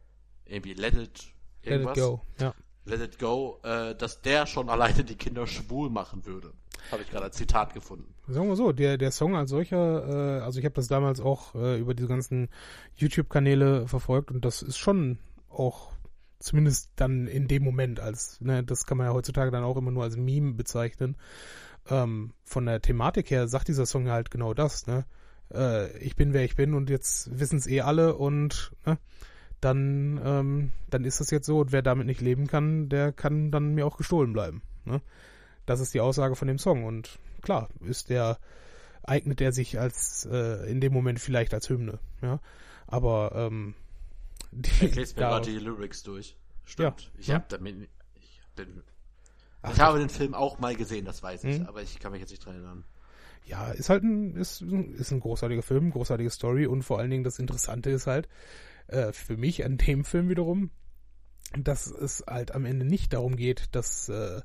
irgendwie 0.46 0.74
Let 0.74 0.94
It 0.94 0.98
let 0.98 1.08
it 1.08 1.32
irgendwas, 1.62 1.98
go. 1.98 2.20
Ja. 2.40 2.54
Let 2.84 3.00
It 3.00 3.18
Go, 3.18 3.58
äh, 3.64 3.94
dass 3.94 4.22
der 4.22 4.46
schon 4.46 4.68
alleine 4.68 5.04
die 5.04 5.16
Kinder 5.16 5.46
schwul 5.46 5.90
machen 5.90 6.24
würde. 6.24 6.52
Habe 6.90 7.02
ich 7.02 7.10
gerade 7.10 7.24
als 7.24 7.36
Zitat 7.36 7.74
gefunden. 7.74 8.14
Sagen 8.28 8.48
wir 8.48 8.56
so, 8.56 8.72
der, 8.72 8.96
der 8.96 9.10
Song 9.10 9.34
als 9.34 9.50
solcher, 9.50 10.38
äh, 10.38 10.40
also 10.42 10.58
ich 10.58 10.64
habe 10.64 10.74
das 10.74 10.86
damals 10.88 11.20
auch 11.20 11.54
äh, 11.54 11.78
über 11.78 11.94
diese 11.94 12.08
ganzen 12.08 12.48
YouTube-Kanäle 12.96 13.88
verfolgt 13.88 14.30
und 14.30 14.44
das 14.44 14.62
ist 14.62 14.78
schon 14.78 15.18
auch 15.48 15.92
zumindest 16.38 16.90
dann 16.96 17.26
in 17.26 17.48
dem 17.48 17.64
Moment 17.64 17.98
als, 17.98 18.40
ne, 18.40 18.62
das 18.62 18.86
kann 18.86 18.98
man 18.98 19.08
ja 19.08 19.12
heutzutage 19.12 19.50
dann 19.50 19.64
auch 19.64 19.76
immer 19.76 19.90
nur 19.90 20.04
als 20.04 20.16
Meme 20.16 20.52
bezeichnen. 20.52 21.16
Ähm, 21.88 22.32
von 22.44 22.66
der 22.66 22.82
Thematik 22.82 23.30
her 23.30 23.48
sagt 23.48 23.68
dieser 23.68 23.86
Song 23.86 24.08
halt 24.08 24.30
genau 24.30 24.54
das, 24.54 24.86
ne? 24.86 25.06
Äh, 25.52 25.96
ich 25.98 26.16
bin 26.16 26.32
wer 26.32 26.44
ich 26.44 26.56
bin 26.56 26.74
und 26.74 26.90
jetzt 26.90 27.38
wissen 27.38 27.58
es 27.58 27.66
eh 27.66 27.80
alle 27.80 28.16
und 28.16 28.72
ne, 28.84 28.98
dann, 29.60 30.20
ähm, 30.24 30.72
dann 30.90 31.04
ist 31.04 31.20
das 31.20 31.30
jetzt 31.30 31.46
so 31.46 31.60
und 31.60 31.72
wer 31.72 31.82
damit 31.82 32.06
nicht 32.06 32.20
leben 32.20 32.46
kann, 32.46 32.88
der 32.88 33.12
kann 33.12 33.50
dann 33.50 33.74
mir 33.74 33.86
auch 33.86 33.96
gestohlen 33.96 34.32
bleiben. 34.32 34.62
Ne? 34.84 35.00
Das 35.64 35.80
ist 35.80 35.94
die 35.94 36.00
Aussage 36.00 36.36
von 36.36 36.48
dem 36.48 36.58
Song 36.58 36.84
und 36.84 37.18
klar, 37.42 37.68
ist 37.80 38.10
der, 38.10 38.38
eignet 39.06 39.40
er 39.40 39.52
sich 39.52 39.78
als 39.78 40.26
äh, 40.30 40.70
in 40.70 40.80
dem 40.80 40.92
Moment 40.92 41.20
vielleicht 41.20 41.54
als 41.54 41.68
Hymne, 41.68 41.98
ja. 42.22 42.40
Aber 42.86 43.32
ähm, 43.34 43.74
die, 44.52 44.70
ich 44.84 44.94
lese 44.94 45.14
mir 45.14 45.20
gerade 45.26 45.50
die 45.50 45.58
Lyrics 45.58 46.02
durch. 46.02 46.36
Stimmt. 46.64 47.02
Ja, 47.02 47.20
ich 47.20 47.26
ja. 47.28 47.34
habe 47.36 47.46
damit. 47.48 47.88
Ich, 48.14 48.40
bin, 48.54 48.82
Ach, 49.62 49.72
ich 49.72 49.80
habe 49.80 49.98
den 49.98 50.08
Film 50.08 50.34
auch 50.34 50.58
mal 50.58 50.74
gesehen, 50.76 51.04
das 51.04 51.22
weiß 51.22 51.44
ich, 51.44 51.60
mhm. 51.60 51.66
aber 51.66 51.82
ich 51.82 51.98
kann 51.98 52.12
mich 52.12 52.20
jetzt 52.20 52.30
nicht 52.30 52.44
dran 52.44 52.54
erinnern. 52.54 52.84
Ja, 53.44 53.70
ist 53.70 53.90
halt 53.90 54.02
ein, 54.02 54.34
ist, 54.34 54.60
ist 54.60 55.12
ein 55.12 55.20
großartiger 55.20 55.62
Film, 55.62 55.90
großartige 55.90 56.30
Story 56.30 56.66
und 56.66 56.82
vor 56.82 56.98
allen 56.98 57.10
Dingen 57.10 57.22
das 57.22 57.38
Interessante 57.38 57.90
ist 57.90 58.08
halt, 58.08 58.28
äh, 58.88 59.12
für 59.12 59.36
mich 59.36 59.64
an 59.64 59.76
dem 59.76 60.04
Film 60.04 60.28
wiederum, 60.28 60.70
dass 61.56 61.86
es 61.86 62.24
halt 62.26 62.52
am 62.52 62.64
Ende 62.64 62.84
nicht 62.84 63.12
darum 63.12 63.36
geht, 63.36 63.74
dass, 63.74 64.08
äh, 64.08 64.42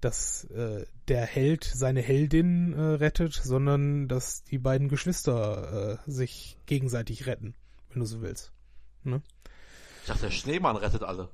dass 0.00 0.44
äh, 0.44 0.86
der 1.08 1.26
Held 1.26 1.64
seine 1.64 2.00
Heldin 2.00 2.72
äh, 2.72 2.80
rettet, 2.80 3.34
sondern 3.34 4.08
dass 4.08 4.44
die 4.44 4.58
beiden 4.58 4.88
Geschwister 4.88 6.00
äh, 6.06 6.10
sich 6.10 6.58
gegenseitig 6.66 7.26
retten, 7.26 7.54
wenn 7.90 8.00
du 8.00 8.06
so 8.06 8.22
willst. 8.22 8.52
Ne? 9.02 9.22
Ich 10.02 10.08
dachte, 10.08 10.22
der 10.22 10.30
Schneemann 10.30 10.76
rettet 10.76 11.02
alle. 11.02 11.30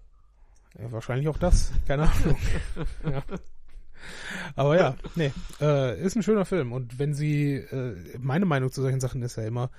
Ja, 0.79 0.93
wahrscheinlich 0.93 1.29
auch 1.29 1.39
das, 1.39 1.73
keine 1.87 2.11
Ahnung. 2.11 2.37
ja. 3.05 3.23
Aber 4.55 4.77
ja, 4.77 4.97
nee, 5.15 5.33
äh, 5.61 6.01
ist 6.01 6.17
ein 6.17 6.23
schöner 6.23 6.45
Film. 6.45 6.73
Und 6.73 6.99
wenn 6.99 7.15
sie, 7.15 7.55
äh, 7.55 7.97
meine 8.19 8.47
Meinung 8.47 8.71
zu 8.71 8.83
solchen 8.83 9.01
Sachen 9.01 9.23
ist 9.23 9.37
ja 9.37 9.45
immer, 9.45 9.71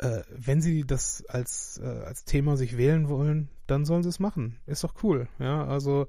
äh, 0.00 0.22
wenn 0.30 0.62
sie 0.62 0.84
das 0.84 1.24
als, 1.28 1.78
äh, 1.82 1.86
als 1.86 2.24
Thema 2.24 2.56
sich 2.56 2.78
wählen 2.78 3.08
wollen, 3.08 3.48
dann 3.66 3.84
sollen 3.84 4.02
sie 4.02 4.08
es 4.08 4.18
machen. 4.18 4.56
Ist 4.66 4.82
doch 4.82 4.94
cool. 5.02 5.28
Ja, 5.38 5.66
also 5.66 6.06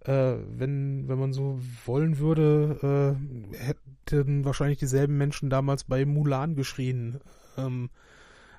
äh, 0.00 0.34
wenn, 0.50 1.08
wenn 1.08 1.18
man 1.18 1.32
so 1.32 1.60
wollen 1.86 2.18
würde, 2.18 3.16
äh, 3.54 3.56
hätten 3.56 4.44
wahrscheinlich 4.44 4.78
dieselben 4.78 5.16
Menschen 5.16 5.50
damals 5.50 5.84
bei 5.84 6.04
Mulan 6.04 6.56
geschrien, 6.56 7.20
ähm, 7.56 7.90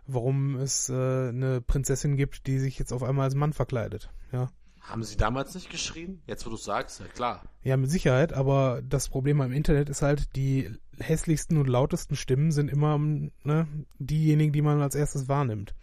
warum 0.07 0.55
es 0.55 0.89
äh, 0.89 0.93
eine 0.93 1.61
Prinzessin 1.61 2.15
gibt, 2.15 2.47
die 2.47 2.59
sich 2.59 2.79
jetzt 2.79 2.93
auf 2.93 3.03
einmal 3.03 3.25
als 3.25 3.35
Mann 3.35 3.53
verkleidet. 3.53 4.09
Ja. 4.31 4.49
Haben 4.81 5.03
sie 5.03 5.17
damals 5.17 5.53
nicht 5.55 5.69
geschrien? 5.69 6.21
Jetzt, 6.25 6.45
wo 6.45 6.49
du 6.49 6.57
sagst, 6.57 6.99
ja 6.99 7.07
klar. 7.07 7.43
Ja, 7.63 7.77
mit 7.77 7.91
Sicherheit, 7.91 8.33
aber 8.33 8.81
das 8.87 9.09
Problem 9.09 9.41
am 9.41 9.51
Internet 9.51 9.89
ist 9.89 10.01
halt, 10.01 10.35
die 10.35 10.71
hässlichsten 10.99 11.57
und 11.57 11.67
lautesten 11.67 12.15
Stimmen 12.15 12.51
sind 12.51 12.69
immer 12.69 12.97
ne, 12.97 13.67
diejenigen, 13.99 14.53
die 14.53 14.61
man 14.61 14.81
als 14.81 14.95
erstes 14.95 15.27
wahrnimmt. 15.27 15.75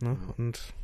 Ne? 0.00 0.10
Mhm. 0.10 0.30
Und 0.36 0.74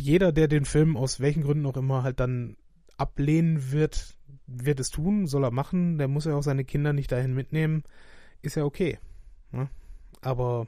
jeder, 0.00 0.32
der 0.32 0.48
den 0.48 0.64
Film 0.64 0.96
aus 0.96 1.20
welchen 1.20 1.42
Gründen 1.42 1.66
auch 1.66 1.76
immer 1.76 2.02
halt 2.02 2.20
dann 2.20 2.56
ablehnen 2.96 3.72
wird, 3.72 4.14
wird 4.46 4.80
es 4.80 4.90
tun, 4.90 5.26
soll 5.26 5.44
er 5.44 5.50
machen. 5.50 5.98
Der 5.98 6.08
muss 6.08 6.24
ja 6.24 6.34
auch 6.34 6.42
seine 6.42 6.64
Kinder 6.64 6.92
nicht 6.92 7.12
dahin 7.12 7.34
mitnehmen. 7.34 7.82
Ist 8.42 8.56
ja 8.56 8.64
okay. 8.64 8.98
Ne? 9.50 9.68
Aber 10.20 10.66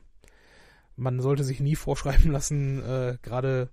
man 0.97 1.20
sollte 1.20 1.45
sich 1.45 1.61
nie 1.61 1.76
vorschreiben 1.76 2.30
lassen, 2.32 2.82
äh, 2.82 3.18
gerade 3.22 3.70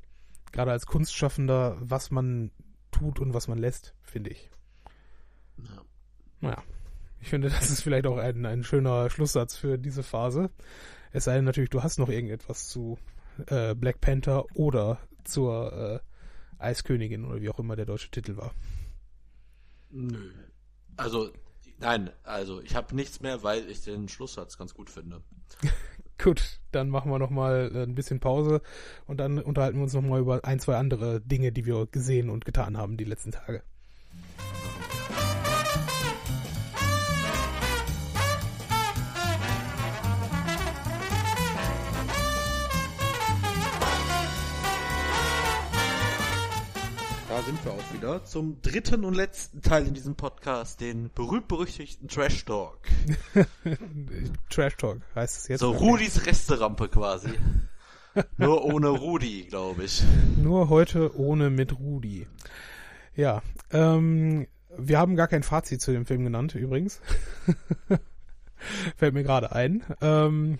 gerade 0.51 0.71
als 0.71 0.85
Kunstschaffender, 0.85 1.77
was 1.79 2.11
man 2.11 2.51
tut 2.91 3.19
und 3.19 3.33
was 3.33 3.47
man 3.47 3.57
lässt, 3.57 3.95
finde 4.01 4.31
ich. 4.31 4.49
Ja. 5.57 5.81
Naja. 6.41 6.63
Ich 7.19 7.29
finde, 7.29 7.49
das 7.49 7.69
ist 7.69 7.81
vielleicht 7.81 8.07
auch 8.07 8.17
ein, 8.17 8.45
ein 8.45 8.63
schöner 8.63 9.09
Schlusssatz 9.09 9.55
für 9.55 9.77
diese 9.77 10.01
Phase. 10.03 10.49
Es 11.11 11.25
sei 11.25 11.35
denn 11.35 11.45
natürlich, 11.45 11.69
du 11.69 11.83
hast 11.83 11.99
noch 11.99 12.09
irgendetwas 12.09 12.67
zu 12.67 12.97
äh, 13.47 13.75
Black 13.75 14.01
Panther 14.01 14.45
oder 14.55 14.97
zur 15.23 16.01
äh, 16.59 16.63
Eiskönigin 16.63 17.25
oder 17.25 17.41
wie 17.41 17.49
auch 17.49 17.59
immer 17.59 17.75
der 17.75 17.85
deutsche 17.85 18.09
Titel 18.09 18.37
war. 18.37 18.53
Nö. 19.91 20.31
Also, 20.97 21.31
nein, 21.79 22.09
also 22.23 22.61
ich 22.61 22.75
habe 22.75 22.95
nichts 22.95 23.21
mehr, 23.21 23.43
weil 23.43 23.69
ich 23.69 23.83
den 23.83 24.09
Schlusssatz 24.09 24.57
ganz 24.57 24.73
gut 24.73 24.89
finde. 24.89 25.21
Gut, 26.23 26.59
dann 26.71 26.89
machen 26.89 27.11
wir 27.11 27.17
noch 27.17 27.31
mal 27.31 27.71
äh, 27.73 27.83
ein 27.83 27.95
bisschen 27.95 28.19
Pause 28.19 28.61
und 29.07 29.19
dann 29.19 29.39
unterhalten 29.39 29.77
wir 29.77 29.83
uns 29.83 29.93
noch 29.93 30.01
mal 30.01 30.19
über 30.19 30.45
ein, 30.45 30.59
zwei 30.59 30.75
andere 30.75 31.19
Dinge, 31.21 31.51
die 31.51 31.65
wir 31.65 31.87
gesehen 31.87 32.29
und 32.29 32.45
getan 32.45 32.77
haben 32.77 32.97
die 32.97 33.05
letzten 33.05 33.31
Tage. 33.31 33.63
Sind 47.43 47.65
wir 47.65 47.71
auch 47.71 47.93
wieder 47.93 48.23
zum 48.23 48.61
dritten 48.61 49.03
und 49.03 49.15
letzten 49.15 49.61
Teil 49.61 49.87
in 49.87 49.93
diesem 49.93 50.15
Podcast, 50.15 50.79
den 50.79 51.09
berühmt-berüchtigten 51.13 52.07
Trash 52.07 52.45
Talk. 52.45 52.79
Trash 54.49 54.77
Talk 54.77 55.01
heißt 55.15 55.37
es 55.37 55.47
jetzt. 55.47 55.59
So 55.61 55.71
Rudis 55.71 56.25
Resterampe 56.25 56.87
quasi. 56.87 57.29
Nur 58.37 58.63
ohne 58.63 58.89
Rudi, 58.89 59.45
glaube 59.45 59.85
ich. 59.85 60.03
Nur 60.37 60.69
heute 60.69 61.17
ohne 61.17 61.49
mit 61.49 61.79
Rudi. 61.79 62.27
Ja, 63.15 63.41
ähm, 63.71 64.47
wir 64.77 64.99
haben 64.99 65.15
gar 65.15 65.27
kein 65.27 65.43
Fazit 65.43 65.81
zu 65.81 65.91
dem 65.91 66.05
Film 66.05 66.23
genannt, 66.23 66.53
übrigens. 66.53 67.01
Fällt 68.97 69.15
mir 69.15 69.23
gerade 69.23 69.51
ein. 69.51 69.83
Ähm, 70.01 70.59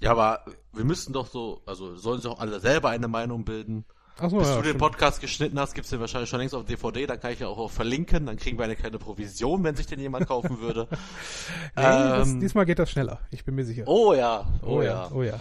ja, 0.00 0.10
aber 0.10 0.44
wir 0.72 0.84
müssten 0.84 1.12
doch 1.12 1.28
so, 1.28 1.62
also 1.66 1.94
sollen 1.94 2.20
sich 2.20 2.30
auch 2.30 2.40
alle 2.40 2.58
selber 2.58 2.90
eine 2.90 3.08
Meinung 3.08 3.44
bilden. 3.44 3.84
Ach 4.18 4.30
so, 4.30 4.38
Bis 4.38 4.48
ja, 4.48 4.56
du 4.56 4.62
den 4.62 4.78
Podcast 4.78 5.20
geschnitten 5.20 5.58
hast, 5.60 5.74
gibt's 5.74 5.90
den 5.90 6.00
wahrscheinlich 6.00 6.30
schon 6.30 6.38
längst 6.38 6.54
auf 6.54 6.64
DVD, 6.64 7.06
dann 7.06 7.20
kann 7.20 7.32
ich 7.32 7.40
ja 7.40 7.48
auch 7.48 7.70
verlinken, 7.70 8.24
dann 8.24 8.38
kriegen 8.38 8.56
wir 8.56 8.64
eine 8.64 8.74
kleine 8.76 8.98
Provision, 8.98 9.62
wenn 9.62 9.76
sich 9.76 9.86
den 9.86 10.00
jemand 10.00 10.26
kaufen 10.26 10.58
würde. 10.60 10.88
nee, 11.76 11.82
ähm, 11.82 12.18
das, 12.18 12.38
diesmal 12.38 12.64
geht 12.64 12.78
das 12.78 12.90
schneller, 12.90 13.20
ich 13.30 13.44
bin 13.44 13.54
mir 13.54 13.66
sicher. 13.66 13.84
Oh 13.86 14.14
ja, 14.14 14.46
oh, 14.62 14.76
oh 14.76 14.82
ja. 14.82 14.88
ja. 14.88 15.10
Oh 15.12 15.22
ja. 15.22 15.40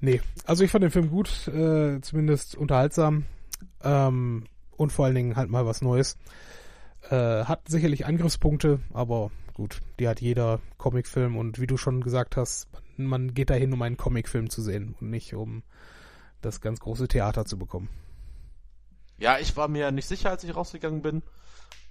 Nee, 0.00 0.20
also 0.44 0.62
ich 0.62 0.70
fand 0.70 0.84
den 0.84 0.90
Film 0.90 1.08
gut, 1.08 1.48
äh, 1.48 2.00
zumindest 2.02 2.54
unterhaltsam 2.54 3.24
ähm, 3.82 4.44
und 4.76 4.92
vor 4.92 5.06
allen 5.06 5.14
Dingen 5.14 5.36
halt 5.36 5.48
mal 5.48 5.64
was 5.64 5.80
Neues. 5.80 6.18
Äh, 7.08 7.44
hat 7.44 7.66
sicherlich 7.66 8.04
Angriffspunkte, 8.04 8.80
aber 8.92 9.30
gut, 9.54 9.80
die 10.00 10.08
hat 10.08 10.20
jeder 10.20 10.60
Comicfilm 10.76 11.38
und 11.38 11.60
wie 11.60 11.66
du 11.66 11.78
schon 11.78 12.02
gesagt 12.02 12.36
hast, 12.36 12.68
man, 12.98 13.06
man 13.06 13.34
geht 13.34 13.48
dahin, 13.48 13.72
um 13.72 13.80
einen 13.80 13.96
Comicfilm 13.96 14.50
zu 14.50 14.60
sehen 14.60 14.96
und 15.00 15.08
nicht 15.08 15.32
um 15.32 15.62
das 16.40 16.60
ganz 16.60 16.80
große 16.80 17.08
Theater 17.08 17.44
zu 17.44 17.58
bekommen. 17.58 17.88
Ja, 19.18 19.38
ich 19.38 19.56
war 19.56 19.68
mir 19.68 19.90
nicht 19.92 20.06
sicher, 20.08 20.30
als 20.30 20.44
ich 20.44 20.54
rausgegangen 20.54 21.02
bin, 21.02 21.22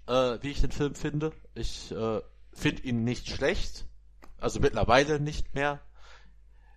äh, 0.07 0.37
wie 0.41 0.51
ich 0.51 0.61
den 0.61 0.71
Film 0.71 0.95
finde. 0.95 1.31
Ich 1.55 1.91
äh, 1.91 2.21
finde 2.53 2.81
ihn 2.83 3.03
nicht 3.03 3.27
schlecht. 3.27 3.87
Also 4.39 4.59
mittlerweile 4.59 5.19
nicht 5.19 5.55
mehr. 5.55 5.81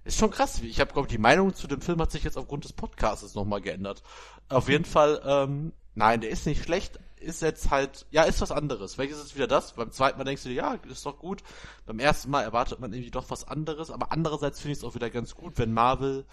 Ist 0.04 0.18
schon 0.18 0.30
krass. 0.30 0.60
Ich 0.62 0.80
habe, 0.80 0.92
glaube 0.92 1.08
die 1.08 1.18
Meinung 1.18 1.54
zu 1.54 1.66
dem 1.66 1.82
Film 1.82 2.00
hat 2.00 2.10
sich 2.10 2.24
jetzt 2.24 2.38
aufgrund 2.38 2.64
des 2.64 2.72
Podcasts 2.72 3.34
nochmal 3.34 3.60
geändert. 3.60 4.02
Auf 4.48 4.68
jeden 4.68 4.86
Fall, 4.86 5.20
ähm, 5.24 5.72
nein, 5.94 6.22
der 6.22 6.30
ist 6.30 6.46
nicht 6.46 6.62
schlecht. 6.64 6.98
Ist 7.16 7.42
jetzt 7.42 7.70
halt, 7.70 8.06
ja, 8.10 8.22
ist 8.22 8.40
was 8.40 8.52
anderes. 8.52 8.94
Vielleicht 8.94 9.12
ist 9.12 9.34
wieder 9.34 9.48
das. 9.48 9.72
Beim 9.72 9.90
zweiten 9.90 10.16
Mal 10.16 10.24
denkst 10.24 10.44
du 10.44 10.48
dir, 10.48 10.54
ja, 10.54 10.74
ist 10.88 11.04
doch 11.04 11.18
gut. 11.18 11.42
Beim 11.84 11.98
ersten 11.98 12.30
Mal 12.30 12.42
erwartet 12.42 12.80
man 12.80 12.92
irgendwie 12.92 13.10
doch 13.10 13.28
was 13.28 13.46
anderes. 13.46 13.90
Aber 13.90 14.12
andererseits 14.12 14.60
finde 14.60 14.72
ich 14.72 14.78
es 14.78 14.84
auch 14.84 14.94
wieder 14.94 15.10
ganz 15.10 15.34
gut, 15.34 15.58
wenn 15.58 15.74
Marvel 15.74 16.24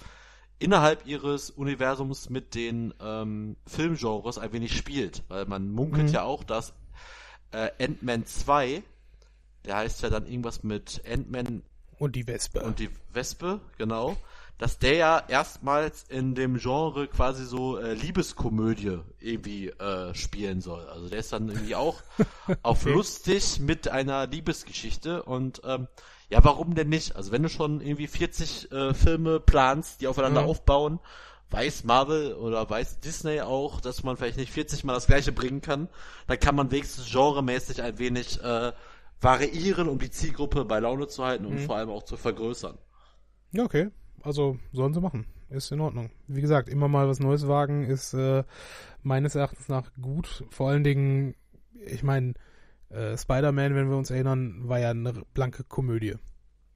innerhalb 0.59 1.05
ihres 1.05 1.49
Universums 1.49 2.29
mit 2.29 2.55
den 2.55 2.93
ähm, 3.01 3.57
Filmgenres 3.67 4.37
ein 4.37 4.53
wenig 4.53 4.75
spielt. 4.75 5.23
Weil 5.27 5.45
man 5.45 5.71
munkelt 5.71 6.07
mhm. 6.07 6.13
ja 6.13 6.23
auch, 6.23 6.43
dass 6.43 6.73
äh, 7.51 7.69
Ant-Man 7.79 8.25
2, 8.25 8.83
der 9.65 9.77
heißt 9.77 10.01
ja 10.03 10.09
dann 10.09 10.25
irgendwas 10.25 10.63
mit 10.63 11.01
Ant-Man 11.09 11.63
und 11.97 12.15
die 12.15 12.27
Wespe. 12.27 12.61
Und 12.61 12.79
die 12.79 12.89
Wespe, 13.13 13.61
genau. 13.77 14.17
Dass 14.57 14.79
der 14.79 14.93
ja 14.95 15.23
erstmals 15.27 16.03
in 16.03 16.33
dem 16.33 16.57
Genre 16.57 17.07
quasi 17.07 17.45
so 17.45 17.77
äh, 17.77 17.93
Liebeskomödie 17.93 18.99
irgendwie 19.19 19.67
äh, 19.69 20.13
spielen 20.13 20.61
soll. 20.61 20.87
Also 20.87 21.09
der 21.09 21.19
ist 21.19 21.33
dann 21.33 21.49
irgendwie 21.49 21.75
auch 21.75 22.01
auf 22.63 22.85
lustig 22.85 23.59
mit 23.59 23.89
einer 23.89 24.27
Liebesgeschichte 24.27 25.23
und 25.23 25.61
ähm, 25.65 25.87
ja, 26.29 26.43
warum 26.43 26.73
denn 26.73 26.89
nicht? 26.89 27.15
Also 27.15 27.31
wenn 27.31 27.43
du 27.43 27.49
schon 27.49 27.81
irgendwie 27.81 28.07
40 28.07 28.71
äh, 28.71 28.93
Filme 28.93 29.39
planst, 29.39 30.01
die 30.01 30.07
aufeinander 30.07 30.43
mhm. 30.43 30.49
aufbauen, 30.49 30.99
weiß 31.51 31.83
Marvel 31.83 32.33
oder 32.33 32.69
weiß 32.69 32.99
Disney 32.99 33.41
auch, 33.41 33.79
dass 33.81 34.03
man 34.03 34.17
vielleicht 34.17 34.37
nicht 34.37 34.51
40 34.51 34.83
Mal 34.83 34.93
das 34.93 35.07
gleiche 35.07 35.31
bringen 35.31 35.61
kann. 35.61 35.89
Dann 36.27 36.39
kann 36.39 36.55
man 36.55 36.71
wenigstens 36.71 37.11
genremäßig 37.11 37.81
ein 37.81 37.99
wenig 37.99 38.41
äh, 38.41 38.71
variieren, 39.21 39.87
um 39.87 39.99
die 39.99 40.09
Zielgruppe 40.09 40.65
bei 40.65 40.79
Laune 40.79 41.07
zu 41.07 41.23
halten 41.23 41.45
und 41.45 41.55
Mhm. 41.55 41.65
vor 41.65 41.75
allem 41.77 41.89
auch 41.89 42.03
zu 42.03 42.17
vergrößern. 42.17 42.77
Ja, 43.51 43.63
okay. 43.63 43.91
Also 44.26 44.57
sollen 44.73 44.93
sie 44.93 45.01
machen. 45.01 45.26
Ist 45.49 45.71
in 45.71 45.80
Ordnung. 45.80 46.09
Wie 46.28 46.41
gesagt, 46.41 46.67
immer 46.67 46.88
mal 46.88 47.07
was 47.07 47.19
Neues 47.19 47.47
wagen 47.47 47.86
ist 47.86 48.13
äh, 48.13 48.43
meines 49.03 49.36
Erachtens 49.36 49.69
nach 49.69 49.91
gut. 50.01 50.43
Vor 50.49 50.69
allen 50.69 50.84
Dingen, 50.84 51.36
ich 51.73 52.01
meine, 52.01 52.34
äh, 52.89 53.15
Spider-Man, 53.15 53.76
wenn 53.76 53.89
wir 53.89 53.97
uns 53.97 54.09
erinnern, 54.09 54.67
war 54.67 54.80
ja 54.80 54.89
eine 54.89 55.13
blanke 55.34 55.63
Komödie. 55.63 56.15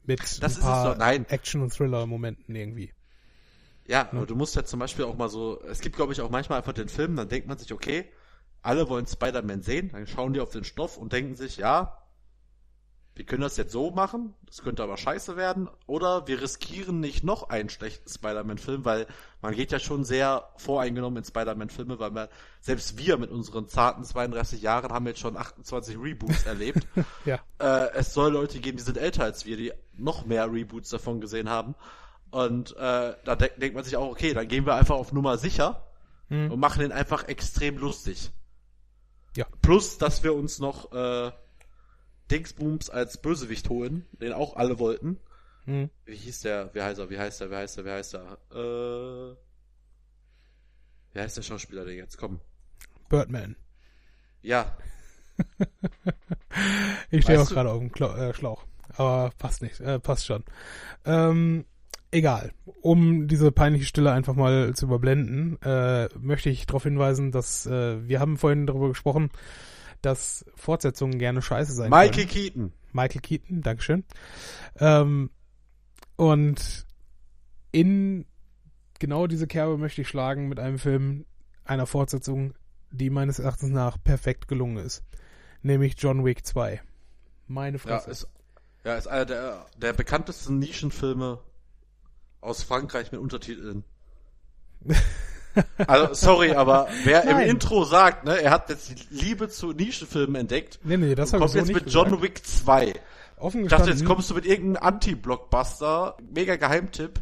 Mit 0.04 0.42
Das 0.42 0.58
ein 0.58 0.62
paar. 0.62 1.02
Action- 1.02 1.62
und 1.62 1.74
Thriller-Momenten 1.74 2.56
irgendwie. 2.56 2.94
Ja, 3.88 4.08
aber 4.12 4.28
du 4.28 4.36
musst 4.36 4.56
ja 4.56 4.64
zum 4.64 4.80
Beispiel 4.80 5.06
auch 5.06 5.18
mal 5.18 5.30
so, 5.30 5.60
es 5.64 5.82
gibt 5.82 5.96
glaube 5.96 6.14
ich 6.14 6.22
auch 6.22 6.30
manchmal 6.30 6.60
einfach 6.60 6.74
den 6.74 6.90
Film, 6.90 7.16
dann 7.16 7.28
denkt 7.28 7.48
man 7.48 7.58
sich, 7.58 7.74
okay, 7.74 8.06
alle 8.62 8.88
wollen 8.88 9.08
Spider-Man 9.08 9.64
sehen, 9.64 9.90
dann 9.92 10.06
schauen 10.06 10.34
die 10.34 10.40
auf 10.42 10.52
den 10.52 10.64
Stoff 10.64 10.98
und 10.98 11.12
denken 11.12 11.36
sich, 11.36 11.58
ja, 11.58 11.99
wir 13.20 13.26
können 13.26 13.42
das 13.42 13.58
jetzt 13.58 13.74
so 13.74 13.92
machen, 13.92 14.34
das 14.46 14.62
könnte 14.64 14.82
aber 14.82 14.96
scheiße 14.96 15.36
werden, 15.36 15.70
oder 15.88 16.26
wir 16.28 16.42
riskieren 16.42 17.02
nicht 17.02 17.24
noch 17.26 17.50
einen 17.50 17.68
schlechten 17.68 18.10
Spider-Man-Film, 18.10 18.86
weil 18.86 19.08
man 19.42 19.54
geht 19.54 19.74
ja 19.74 19.80
schon 19.80 20.06
sehr 20.06 20.50
voreingenommen 20.56 21.18
in 21.18 21.26
Spider-Man-Filme, 21.26 22.00
weil 22.00 22.12
wir, 22.12 22.30
selbst 22.62 22.98
wir 22.98 23.18
mit 23.18 23.30
unseren 23.30 23.68
zarten 23.68 24.06
32 24.06 24.62
Jahren 24.62 24.94
haben 24.94 25.06
jetzt 25.06 25.20
schon 25.20 25.36
28 25.36 25.98
Reboots 25.98 26.46
erlebt. 26.46 26.88
Ja. 27.26 27.40
Äh, 27.60 27.92
es 27.96 28.14
soll 28.14 28.32
Leute 28.32 28.60
geben, 28.60 28.78
die 28.78 28.84
sind 28.84 28.98
älter 28.98 29.26
als 29.26 29.46
wir, 29.46 29.58
die 29.58 29.74
noch 29.98 30.26
mehr 30.26 30.52
Reboots 30.52 30.90
davon 30.90 31.20
gesehen 31.20 31.50
haben. 31.50 31.76
Und 32.32 32.72
äh, 32.78 33.14
da 33.26 33.36
de 33.36 33.52
denkt 33.58 33.76
man 33.76 33.84
sich 33.84 33.98
auch, 33.98 34.10
okay, 34.10 34.34
dann 34.34 34.48
gehen 34.48 34.66
wir 34.66 34.76
einfach 34.76 34.96
auf 34.96 35.12
Nummer 35.12 35.38
sicher 35.38 35.84
Hm. 36.30 36.52
und 36.52 36.60
machen 36.60 36.80
den 36.80 36.92
einfach 36.92 37.28
extrem 37.28 37.78
lustig. 37.78 38.32
Ja. 39.36 39.46
Plus, 39.62 39.98
dass 39.98 40.24
wir 40.24 40.34
uns 40.34 40.60
noch 40.60 40.92
äh, 40.92 41.32
Dingsbooms 42.32 42.90
als 42.90 43.22
Bösewicht 43.22 43.70
holen, 43.70 44.06
den 44.22 44.34
auch 44.34 44.56
alle 44.56 44.80
wollten. 44.80 45.20
Hm. 45.66 45.90
Wie 46.06 46.16
hieß 46.16 46.42
der? 46.42 46.74
Wie 46.74 46.82
heißt 46.82 47.00
er? 47.00 47.10
Wie 47.10 47.20
heißt 47.20 47.42
er? 47.42 47.52
Wie 47.52 47.56
heißt 47.56 47.78
er? 47.78 47.86
Wie 47.86 47.92
heißt 47.92 48.16
er? 48.16 48.38
Äh, 48.52 49.36
wie 51.14 51.20
heißt 51.20 51.38
der 51.38 51.44
Schauspieler 51.44 51.86
denn 51.86 51.98
jetzt? 51.98 52.18
Komm. 52.18 52.40
Birdman. 53.10 53.56
Ja, 54.42 54.78
Ich 57.12 57.24
stehe 57.24 57.42
auch 57.42 57.50
gerade 57.50 57.72
auf 57.72 57.80
dem 57.80 57.92
Klo 57.92 58.08
äh, 58.08 58.34
Schlauch. 58.34 58.66
Aber 58.96 59.32
passt 59.38 59.62
nicht, 59.62 59.80
äh, 59.80 60.00
passt 60.00 60.26
schon. 60.26 60.44
Ähm, 61.06 61.66
egal. 62.12 62.52
Um 62.82 63.28
diese 63.28 63.52
peinliche 63.52 63.86
Stille 63.86 64.12
einfach 64.12 64.36
mal 64.36 64.74
zu 64.74 64.86
überblenden, 64.86 65.62
äh, 65.62 66.10
möchte 66.20 66.50
ich 66.50 66.66
darauf 66.66 66.84
hinweisen, 66.84 67.32
dass 67.32 67.66
äh, 67.66 68.08
wir 68.08 68.20
haben 68.20 68.38
vorhin 68.38 68.68
darüber 68.68 68.90
gesprochen, 68.90 69.30
dass 70.02 70.46
Fortsetzungen 70.56 71.20
gerne 71.20 71.42
scheiße 71.42 71.74
sein 71.74 71.90
Michael 71.90 72.12
können. 72.12 72.28
Keaton. 72.28 72.74
Michael 72.92 73.22
Keaton, 73.22 73.62
Dankeschön. 73.62 74.04
Ähm, 74.80 75.30
und 76.16 76.86
in 77.72 78.26
genau 79.00 79.28
diese 79.28 79.48
Kerbe 79.48 79.78
möchte 79.78 80.02
ich 80.02 80.08
schlagen 80.08 80.50
mit 80.50 80.60
einem 80.60 80.80
Film 80.80 81.26
einer 81.66 81.86
Fortsetzung, 81.86 82.54
die 82.92 83.10
meines 83.10 83.40
Erachtens 83.40 83.70
nach 83.70 83.98
perfekt 84.04 84.48
gelungen 84.48 84.78
ist. 84.78 85.04
Nämlich 85.62 85.96
John 85.98 86.26
Wick 86.26 86.46
2. 86.46 86.82
Meine 87.48 87.78
Ja, 87.78 87.82
Fresse. 87.84 88.10
ist, 88.12 88.28
ja, 88.84 88.96
ist 88.96 89.08
einer 89.08 89.26
der, 89.26 89.66
der 89.78 89.94
bekanntesten 89.94 90.60
Nischenfilme 90.60 91.40
aus 92.42 92.64
Frankreich 92.64 93.12
mit 93.12 93.22
Untertiteln. 93.22 93.84
Also, 95.88 96.14
sorry, 96.14 96.52
aber 96.52 96.88
wer 97.04 97.24
im 97.24 97.32
Nein. 97.38 97.50
Intro 97.50 97.84
sagt, 97.84 98.24
ne, 98.26 98.42
er 98.42 98.52
hat 98.52 98.70
jetzt 98.70 98.90
die 98.90 98.96
Liebe 99.16 99.50
zu 99.50 99.72
Nischenfilmen 99.74 100.36
entdeckt, 100.36 100.80
nee, 100.84 100.96
nee, 100.98 101.16
das 101.16 101.34
habe 101.34 101.38
ich 101.38 101.42
kommt 101.42 101.52
so 101.52 101.58
jetzt 101.58 101.68
nicht 101.68 101.86
mit 101.86 101.94
John 101.94 102.06
gesagt. 102.06 102.24
Wick 102.24 102.46
2. 102.46 102.94
Offen 103.38 103.64
Ich 103.64 103.70
dachte, 103.70 103.90
jetzt 103.90 104.06
kommst 104.06 104.30
du 104.30 104.36
mit 104.36 104.46
irgendeinem 104.46 104.84
Anti-Blockbuster, 104.88 106.18
mega 106.34 106.56
Geheimtipp, 106.58 107.20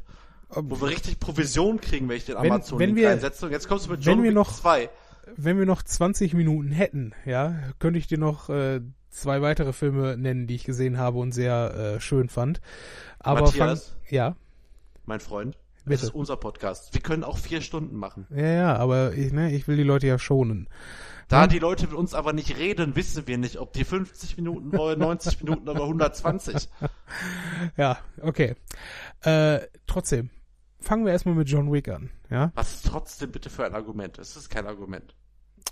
wo 0.49 0.81
wir 0.81 0.87
richtig 0.89 1.19
Provision 1.19 1.79
kriegen, 1.79 2.09
wenn 2.09 2.17
ich 2.17 2.25
den 2.25 2.35
Wenn- 2.35 2.51
Amazon 2.51 2.79
wenn 2.79 2.95
wir- 2.95 3.11
einsetze. 3.11 3.45
Und 3.45 3.51
jetzt 3.51 3.67
kommst 3.67 3.85
du 3.85 3.91
mit 3.91 4.03
John 4.03 4.23
Wick 4.23 4.33
noch- 4.33 4.51
2. 4.53 4.89
wenn 5.35 5.57
wir 5.59 5.65
noch 5.65 5.83
20 5.83 6.33
Minuten 6.33 6.71
hätten, 6.71 7.13
ja, 7.25 7.55
könnte 7.79 7.99
ich 7.99 8.07
dir 8.07 8.17
noch 8.17 8.49
äh, 8.49 8.81
zwei 9.09 9.41
weitere 9.41 9.73
Filme 9.73 10.17
nennen, 10.17 10.47
die 10.47 10.55
ich 10.55 10.63
gesehen 10.63 10.97
habe 10.97 11.19
und 11.19 11.33
sehr 11.33 11.95
äh, 11.97 12.01
schön 12.01 12.29
fand. 12.29 12.61
Aber 13.19 13.41
Matthias? 13.41 13.89
fang, 13.89 13.97
ja, 14.09 14.35
Mein 15.05 15.19
Freund. 15.19 15.57
Bitte. 15.87 16.01
Das 16.01 16.09
ist 16.09 16.15
unser 16.15 16.37
Podcast. 16.37 16.93
Wir 16.93 17.01
können 17.01 17.23
auch 17.23 17.37
vier 17.37 17.61
Stunden 17.61 17.95
machen. 17.95 18.27
ja, 18.29 18.45
ja, 18.47 18.75
aber 18.75 19.13
ich, 19.13 19.31
ne, 19.31 19.51
ich 19.53 19.67
will 19.67 19.77
die 19.77 19.83
Leute 19.83 20.07
ja 20.07 20.19
schonen. 20.19 20.67
Da 21.27 21.43
Hm? 21.43 21.49
die 21.49 21.59
Leute 21.59 21.87
mit 21.87 21.95
uns 21.95 22.13
aber 22.13 22.31
nicht 22.33 22.57
reden, 22.57 22.95
wissen 22.95 23.27
wir 23.27 23.37
nicht, 23.37 23.57
ob 23.57 23.73
die 23.73 23.83
50 23.83 24.37
Minuten 24.37 24.71
wollen, 24.77 24.99
90 24.99 25.43
Minuten 25.43 25.67
oder 25.67 25.83
120. 25.83 26.69
Ja, 27.77 27.97
okay. 28.21 28.55
Äh, 29.21 29.59
trotzdem, 29.87 30.29
fangen 30.79 31.05
wir 31.05 31.11
erstmal 31.11 31.35
mit 31.35 31.49
John 31.49 31.71
Wick 31.71 31.89
an. 31.89 32.09
Ja, 32.29 32.51
Was 32.55 32.75
ist 32.75 32.85
trotzdem 32.87 33.31
bitte 33.31 33.49
für 33.49 33.65
ein 33.65 33.73
Argument? 33.75 34.17
Es 34.19 34.35
ist 34.37 34.49
kein 34.49 34.67
Argument. 34.67 35.15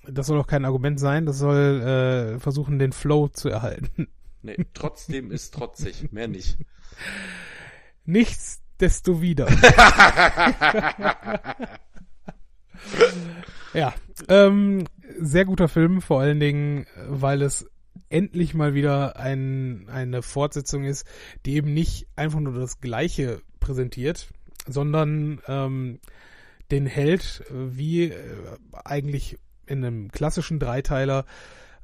das 0.07 0.27
soll 0.27 0.39
auch 0.39 0.47
kein 0.47 0.65
Argument 0.65 0.99
sein. 0.99 1.25
Das 1.25 1.37
soll 1.39 2.35
äh, 2.35 2.39
versuchen, 2.39 2.79
den 2.79 2.91
Flow 2.93 3.27
zu 3.27 3.49
erhalten. 3.49 4.07
Nee, 4.41 4.65
trotzdem 4.73 5.31
ist 5.31 5.53
trotzig, 5.53 6.11
mehr 6.11 6.27
nicht. 6.27 6.57
Nichtsdestowider. 8.79 9.47
ja, 13.73 13.93
ähm, 14.27 14.85
sehr 15.17 15.45
guter 15.45 15.69
Film, 15.69 16.01
vor 16.01 16.19
allen 16.19 16.39
Dingen, 16.41 16.85
weil 17.07 17.41
es 17.41 17.69
endlich 18.09 18.53
mal 18.53 18.73
wieder 18.73 19.17
ein, 19.17 19.87
eine 19.89 20.21
Fortsetzung 20.21 20.83
ist, 20.83 21.07
die 21.45 21.55
eben 21.55 21.73
nicht 21.73 22.07
einfach 22.17 22.41
nur 22.41 22.53
das 22.53 22.81
Gleiche 22.81 23.41
präsentiert, 23.61 24.27
sondern 24.67 25.41
ähm, 25.47 25.99
den 26.69 26.85
Held 26.85 27.43
wie 27.49 28.09
äh, 28.09 28.35
eigentlich 28.83 29.39
in 29.67 29.85
einem 29.85 30.11
klassischen 30.11 30.59
Dreiteiler 30.59 31.25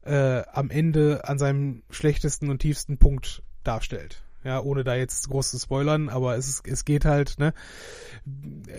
äh, 0.04 0.44
am 0.52 0.70
Ende 0.70 1.22
an 1.24 1.40
seinem 1.40 1.84
schlechtesten 1.90 2.50
und 2.50 2.60
tiefsten 2.60 2.98
Punkt 2.98 3.44
darstellt. 3.64 4.24
Ja, 4.44 4.60
ohne 4.62 4.84
da 4.84 4.96
jetzt 4.96 5.30
groß 5.30 5.52
zu 5.52 5.60
spoilern, 5.60 6.10
aber 6.10 6.36
es, 6.36 6.64
es 6.66 6.84
geht 6.84 7.06
halt, 7.06 7.38
ne? 7.38 7.54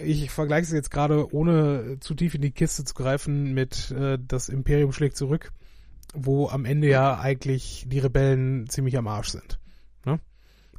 Ich 0.04 0.30
vergleiche 0.30 0.64
es 0.64 0.72
jetzt 0.72 0.90
gerade, 0.90 1.32
ohne 1.32 1.98
zu 2.00 2.14
tief 2.14 2.34
in 2.34 2.42
die 2.42 2.50
Kiste 2.50 2.84
zu 2.84 2.94
greifen, 2.94 3.54
mit 3.54 3.92
äh, 3.92 4.18
Das 4.20 4.48
Imperium 4.48 4.92
schlägt 4.92 5.16
zurück, 5.16 5.52
wo 6.14 6.48
am 6.48 6.64
Ende 6.64 6.88
ja 6.88 7.18
eigentlich 7.18 7.86
die 7.88 8.00
Rebellen 8.00 8.68
ziemlich 8.68 8.96
am 8.98 9.06
Arsch 9.06 9.28
sind. 9.28 9.60
Ne? 10.04 10.18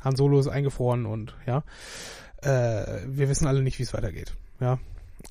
Han 0.02 0.16
Solo 0.18 0.40
ist 0.40 0.48
eingefroren 0.48 1.06
und 1.06 1.36
ja, 1.46 1.64
äh, 2.42 3.04
wir 3.08 3.30
wissen 3.30 3.48
alle 3.48 3.62
nicht, 3.62 3.80
wie 3.80 3.84
es 3.84 3.94
weitergeht. 3.94 4.36
Ja. 4.60 4.80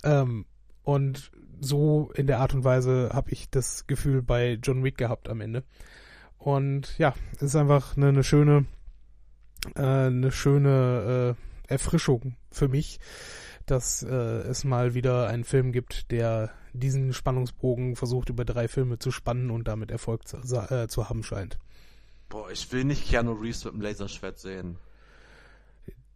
Ähm, 0.03 0.47
und 0.83 1.31
so 1.61 2.11
in 2.15 2.27
der 2.27 2.41
Art 2.41 2.55
und 2.55 2.65
Weise 2.65 3.11
habe 3.13 3.31
ich 3.31 3.49
das 3.51 3.87
Gefühl 3.87 4.23
bei 4.23 4.59
John 4.63 4.83
Wick 4.83 4.97
gehabt 4.97 5.29
am 5.29 5.41
Ende. 5.41 5.63
Und 6.39 6.99
ja, 6.99 7.15
es 7.37 7.43
ist 7.43 7.57
einfach 7.57 7.97
eine, 7.97 8.09
eine 8.09 8.25
schöne, 8.25 8.67
äh, 9.75 9.81
eine 9.81 10.33
schöne 10.33 11.37
äh, 11.69 11.73
Erfrischung 11.73 12.37
für 12.51 12.69
mich, 12.69 13.01
dass 13.67 14.03
äh, 14.03 14.15
es 14.15 14.65
mal 14.65 14.95
wieder 14.95 15.29
einen 15.29 15.45
Film 15.45 15.73
gibt, 15.73 16.11
der 16.11 16.51
diesen 16.73 17.13
Spannungsbogen 17.13 17.97
versucht 17.97 18.29
über 18.29 18.45
drei 18.45 18.69
Filme 18.69 18.99
zu 18.99 19.11
spannen 19.11 19.51
und 19.51 19.69
damit 19.69 19.91
Erfolg 19.91 20.27
zu, 20.27 20.39
äh, 20.39 20.89
zu 20.89 21.09
haben 21.09 21.23
scheint. 21.23 21.59
Boah, 22.29 22.51
ich 22.51 22.73
will 22.73 22.85
nicht 22.85 23.09
Keanu 23.09 23.33
Reeves 23.33 23.65
mit 23.65 23.75
dem 23.75 23.81
Laserschwert 23.83 24.39
sehen. 24.39 24.77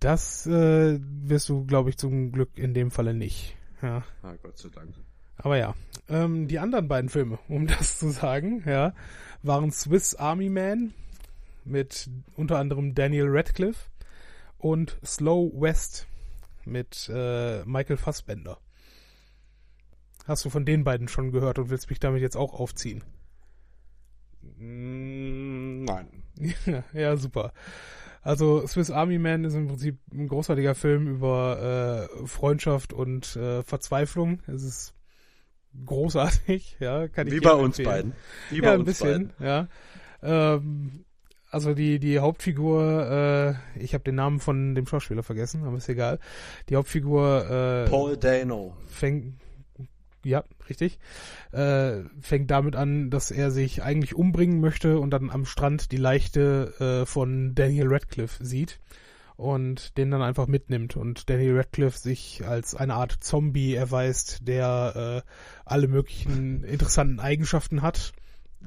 Das 0.00 0.46
äh, 0.46 0.98
wirst 1.00 1.48
du, 1.48 1.64
glaube 1.66 1.90
ich, 1.90 1.98
zum 1.98 2.32
Glück 2.32 2.50
in 2.56 2.74
dem 2.74 2.90
Falle 2.90 3.14
nicht. 3.14 3.56
Ja. 3.82 4.02
Ah, 4.22 4.34
Gott 4.42 4.58
sei 4.58 4.68
Dank. 4.70 4.94
Aber 5.36 5.58
ja, 5.58 5.74
ähm, 6.08 6.48
die 6.48 6.58
anderen 6.58 6.88
beiden 6.88 7.10
Filme, 7.10 7.38
um 7.48 7.66
das 7.78 7.98
zu 7.98 8.10
sagen, 8.10 8.62
ja, 8.66 8.94
waren 9.42 9.70
Swiss 9.70 10.14
Army 10.14 10.48
Man 10.48 10.94
mit 11.66 12.08
unter 12.34 12.58
anderem 12.58 12.94
Daniel 12.94 13.26
Radcliffe 13.28 13.90
und 14.58 14.98
Slow 15.04 15.52
West 15.60 16.06
mit 16.64 17.10
äh, 17.12 17.64
Michael 17.64 17.96
Fassbender. 17.96 18.58
Hast 20.26 20.44
du 20.44 20.50
von 20.50 20.64
den 20.64 20.82
beiden 20.84 21.08
schon 21.08 21.30
gehört 21.30 21.58
und 21.58 21.70
willst 21.70 21.88
mich 21.88 22.00
damit 22.00 22.20
jetzt 22.20 22.36
auch 22.36 22.54
aufziehen? 22.54 23.04
Mm, 24.58 25.84
nein. 25.84 26.22
Ja, 26.92 27.16
super. 27.16 27.52
Also 28.22 28.66
Swiss 28.66 28.90
Army 28.90 29.18
Man 29.18 29.44
ist 29.44 29.54
im 29.54 29.68
Prinzip 29.68 30.00
ein 30.12 30.26
großartiger 30.26 30.74
Film 30.74 31.06
über 31.06 32.08
äh, 32.20 32.26
Freundschaft 32.26 32.92
und 32.92 33.36
äh, 33.36 33.62
Verzweiflung. 33.62 34.40
Es 34.48 34.64
ist 34.64 34.94
großartig, 35.84 36.76
ja, 36.80 37.06
kann 37.06 37.28
ich 37.28 37.34
Wie 37.34 37.40
bei 37.40 37.52
uns 37.52 37.80
beiden. 37.80 38.14
Wie 38.50 38.56
ja, 38.56 38.62
bei 38.62 38.72
ein 38.72 38.80
uns 38.80 38.86
bisschen, 38.86 39.28
beiden. 39.38 39.46
ja. 39.46 39.68
Ähm, 40.22 41.04
also 41.50 41.74
die, 41.74 41.98
die 41.98 42.18
Hauptfigur, 42.18 43.58
äh, 43.76 43.80
ich 43.82 43.94
habe 43.94 44.04
den 44.04 44.16
Namen 44.16 44.40
von 44.40 44.74
dem 44.74 44.86
Schauspieler 44.86 45.22
vergessen, 45.22 45.64
aber 45.64 45.76
ist 45.76 45.88
egal. 45.88 46.18
Die 46.68 46.76
Hauptfigur 46.76 47.84
äh, 47.86 47.88
Paul 47.88 48.16
Dano. 48.16 48.76
fängt, 48.86 49.34
ja, 50.24 50.44
richtig, 50.68 50.98
äh, 51.52 52.00
fängt 52.20 52.50
damit 52.50 52.74
an, 52.74 53.10
dass 53.10 53.30
er 53.30 53.50
sich 53.50 53.82
eigentlich 53.82 54.14
umbringen 54.14 54.60
möchte 54.60 54.98
und 54.98 55.10
dann 55.10 55.30
am 55.30 55.44
Strand 55.44 55.92
die 55.92 55.98
Leichte 55.98 57.02
äh, 57.02 57.06
von 57.06 57.54
Daniel 57.54 57.86
Radcliffe 57.88 58.44
sieht 58.44 58.80
und 59.36 59.96
den 59.98 60.10
dann 60.10 60.22
einfach 60.22 60.46
mitnimmt 60.46 60.96
und 60.96 61.30
Daniel 61.30 61.58
Radcliffe 61.58 61.98
sich 61.98 62.44
als 62.46 62.74
eine 62.74 62.94
Art 62.94 63.18
Zombie 63.20 63.74
erweist, 63.74 64.48
der 64.48 65.22
äh, 65.24 65.30
alle 65.64 65.88
möglichen 65.88 66.64
interessanten 66.64 67.20
Eigenschaften 67.20 67.82
hat, 67.82 68.12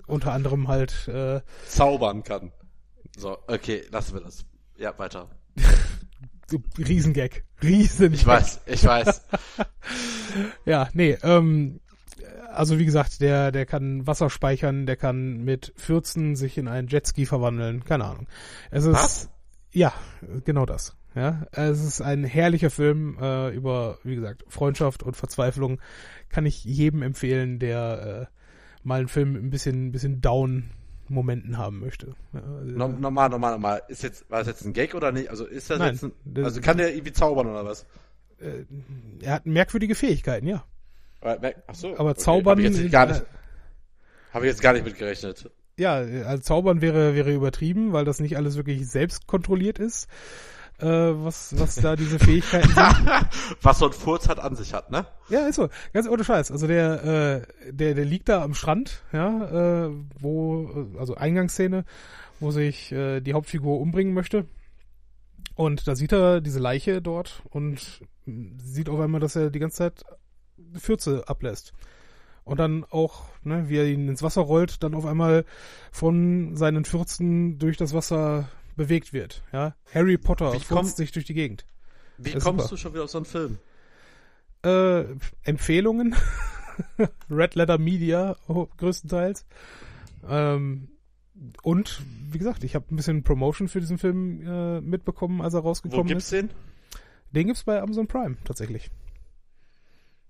unter 0.07 0.31
anderem 0.31 0.67
halt 0.67 1.07
äh, 1.07 1.41
Zaubern 1.67 2.23
kann. 2.23 2.51
So, 3.19 3.37
okay, 3.47 3.83
lassen 3.91 4.13
wir 4.13 4.21
das. 4.21 4.45
Ja, 4.77 4.97
weiter. 4.97 5.27
Riesengag, 6.77 7.43
Riesengag. 7.61 8.17
Ich 8.17 8.25
weiß, 8.25 8.61
ich 8.65 8.83
weiß. 8.83 9.21
Ja, 10.63 10.89
nee, 10.93 11.17
ähm, 11.23 11.79
also 12.53 12.77
wie 12.77 12.85
gesagt, 12.85 13.19
der, 13.19 13.51
der 13.51 13.65
kann 13.65 14.05
Wasser 14.05 14.29
speichern, 14.29 14.85
der 14.85 14.95
kann 14.95 15.43
mit 15.43 15.73
14 15.75 16.35
sich 16.35 16.59
in 16.59 16.67
einen 16.67 16.87
Jetski 16.87 17.25
verwandeln, 17.25 17.83
keine 17.83 18.05
Ahnung. 18.05 18.27
Es 18.69 18.85
ist, 18.85 18.93
Was? 18.93 19.29
ja, 19.71 19.91
genau 20.45 20.67
das. 20.67 20.95
Ja, 21.15 21.47
es 21.51 21.83
ist 21.83 22.01
ein 22.01 22.23
herrlicher 22.23 22.69
Film 22.69 23.17
äh, 23.19 23.49
über, 23.49 23.97
wie 24.03 24.15
gesagt, 24.15 24.45
Freundschaft 24.47 25.01
und 25.01 25.17
Verzweiflung. 25.17 25.81
Kann 26.29 26.45
ich 26.45 26.63
jedem 26.63 27.01
empfehlen, 27.01 27.57
der 27.57 28.29
äh, 28.29 28.87
mal 28.87 28.99
einen 28.99 29.07
Film 29.07 29.35
ein 29.35 29.49
bisschen, 29.49 29.87
ein 29.87 29.91
bisschen 29.91 30.21
down 30.21 30.69
Momenten 31.09 31.57
haben 31.57 31.79
möchte. 31.79 32.15
Also, 32.33 32.71
No, 32.77 32.87
normal, 32.87 33.29
normal, 33.29 33.51
normal. 33.53 33.81
Ist 33.87 34.03
jetzt, 34.03 34.29
war 34.29 34.39
das 34.39 34.47
jetzt 34.47 34.65
ein 34.65 34.73
Gag 34.73 34.95
oder 34.95 35.11
nicht? 35.11 35.29
Also 35.29 35.45
ist 35.45 35.69
das 35.69 35.79
Nein, 35.79 35.93
jetzt 35.93 36.03
ein, 36.03 36.43
also 36.43 36.61
kann 36.61 36.77
der 36.77 36.93
irgendwie 36.93 37.13
zaubern 37.13 37.47
oder 37.47 37.65
was? 37.65 37.85
äh, 38.39 38.65
er 39.21 39.33
hat 39.33 39.45
merkwürdige 39.45 39.95
Fähigkeiten, 39.95 40.47
ja. 40.47 40.63
Ach 41.21 41.75
so. 41.75 41.97
Aber 41.97 42.15
zaubern, 42.15 42.57
Habe 42.59 42.61
ich 42.67 42.77
jetzt 42.77 42.91
gar 42.91 43.05
nicht, 43.07 43.21
äh, 43.21 43.25
habe 44.33 44.45
ich 44.45 44.51
jetzt 44.51 44.61
gar 44.61 44.73
nicht 44.73 44.85
mitgerechnet. 44.85 45.51
Ja, 45.77 45.95
also 45.95 46.43
zaubern 46.43 46.81
wäre, 46.81 47.15
wäre 47.15 47.33
übertrieben, 47.33 47.93
weil 47.93 48.05
das 48.05 48.19
nicht 48.19 48.37
alles 48.37 48.55
wirklich 48.55 48.87
selbst 48.87 49.27
kontrolliert 49.27 49.79
ist, 49.79 50.07
äh, 50.81 51.23
was, 51.23 51.57
was 51.59 51.75
da 51.75 51.95
diese 51.95 52.19
Fähigkeiten 52.19 52.69
sind. 52.69 52.77
Was 53.61 53.79
so 53.79 53.87
ein 53.87 53.93
Furz 53.93 54.29
hat 54.29 54.39
an 54.39 54.55
sich 54.55 54.73
hat, 54.73 54.91
ne? 54.91 55.05
Ja, 55.29 55.47
ist 55.47 55.55
so. 55.55 55.69
Ganz 55.93 56.07
ohne 56.07 56.23
Scheiß. 56.23 56.51
Also 56.51 56.67
der, 56.67 57.03
äh, 57.03 57.73
der, 57.73 57.93
der 57.95 58.05
liegt 58.05 58.29
da 58.29 58.41
am 58.43 58.53
Strand, 58.53 59.03
ja, 59.11 59.85
äh, 59.85 59.91
wo, 60.19 60.87
äh, 60.95 60.99
also 60.99 61.15
Eingangsszene, 61.15 61.85
wo 62.39 62.51
sich 62.51 62.91
äh, 62.91 63.21
die 63.21 63.33
Hauptfigur 63.33 63.79
umbringen 63.79 64.13
möchte. 64.13 64.45
Und 65.55 65.87
da 65.87 65.95
sieht 65.95 66.13
er 66.13 66.39
diese 66.39 66.59
Leiche 66.59 67.01
dort 67.01 67.43
und 67.49 68.01
sieht 68.57 68.87
auf 68.89 68.99
einmal, 68.99 69.19
dass 69.19 69.35
er 69.35 69.49
die 69.49 69.59
ganze 69.59 69.77
Zeit 69.77 70.05
Fürze 70.77 71.23
ablässt. 71.27 71.73
Und 72.45 72.59
dann 72.59 72.85
auch, 72.89 73.25
ne, 73.43 73.69
wie 73.69 73.77
er 73.77 73.85
ihn 73.85 74.07
ins 74.07 74.23
Wasser 74.23 74.41
rollt, 74.41 74.81
dann 74.83 74.95
auf 74.95 75.05
einmal 75.05 75.45
von 75.91 76.55
seinen 76.55 76.85
Fürzen 76.85 77.59
durch 77.59 77.77
das 77.77 77.93
Wasser 77.93 78.47
bewegt 78.79 79.11
wird. 79.11 79.43
Ja, 79.51 79.75
Harry 79.93 80.17
Potter 80.17 80.53
Wie 80.53 80.85
sich 80.95 81.11
durch 81.11 81.25
die 81.25 81.33
Gegend. 81.33 81.65
Wie 82.17 82.31
kommst 82.31 82.45
super. 82.45 82.67
du 82.69 82.77
schon 82.77 82.93
wieder 82.93 83.03
auf 83.03 83.09
so 83.09 83.17
einen 83.17 83.25
Film? 83.25 83.59
Äh, 84.63 85.03
Empfehlungen. 85.43 86.15
Red 87.29 87.55
Letter 87.55 87.77
Media 87.77 88.37
größtenteils. 88.77 89.45
Ähm, 90.25 90.87
und 91.61 92.01
wie 92.31 92.37
gesagt, 92.37 92.63
ich 92.63 92.73
habe 92.73 92.85
ein 92.89 92.95
bisschen 92.95 93.23
Promotion 93.23 93.67
für 93.67 93.81
diesen 93.81 93.97
Film 93.97 94.47
äh, 94.47 94.79
mitbekommen, 94.79 95.41
als 95.41 95.53
er 95.53 95.63
Wo 95.63 95.67
rausgekommen 95.67 96.07
gibt's 96.07 96.31
ist. 96.31 96.31
den? 96.31 96.49
Den 97.31 97.47
gibt's 97.47 97.63
bei 97.65 97.81
Amazon 97.81 98.07
Prime 98.07 98.37
tatsächlich. 98.45 98.89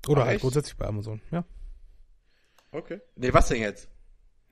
Oder 0.08 0.22
Ach, 0.22 0.26
halt 0.26 0.36
echt? 0.36 0.42
grundsätzlich 0.42 0.76
bei 0.76 0.88
Amazon, 0.88 1.22
ja. 1.30 1.46
Okay. 2.72 3.00
Nee, 3.16 3.32
was 3.32 3.48
denn 3.50 3.62
jetzt? 3.62 3.88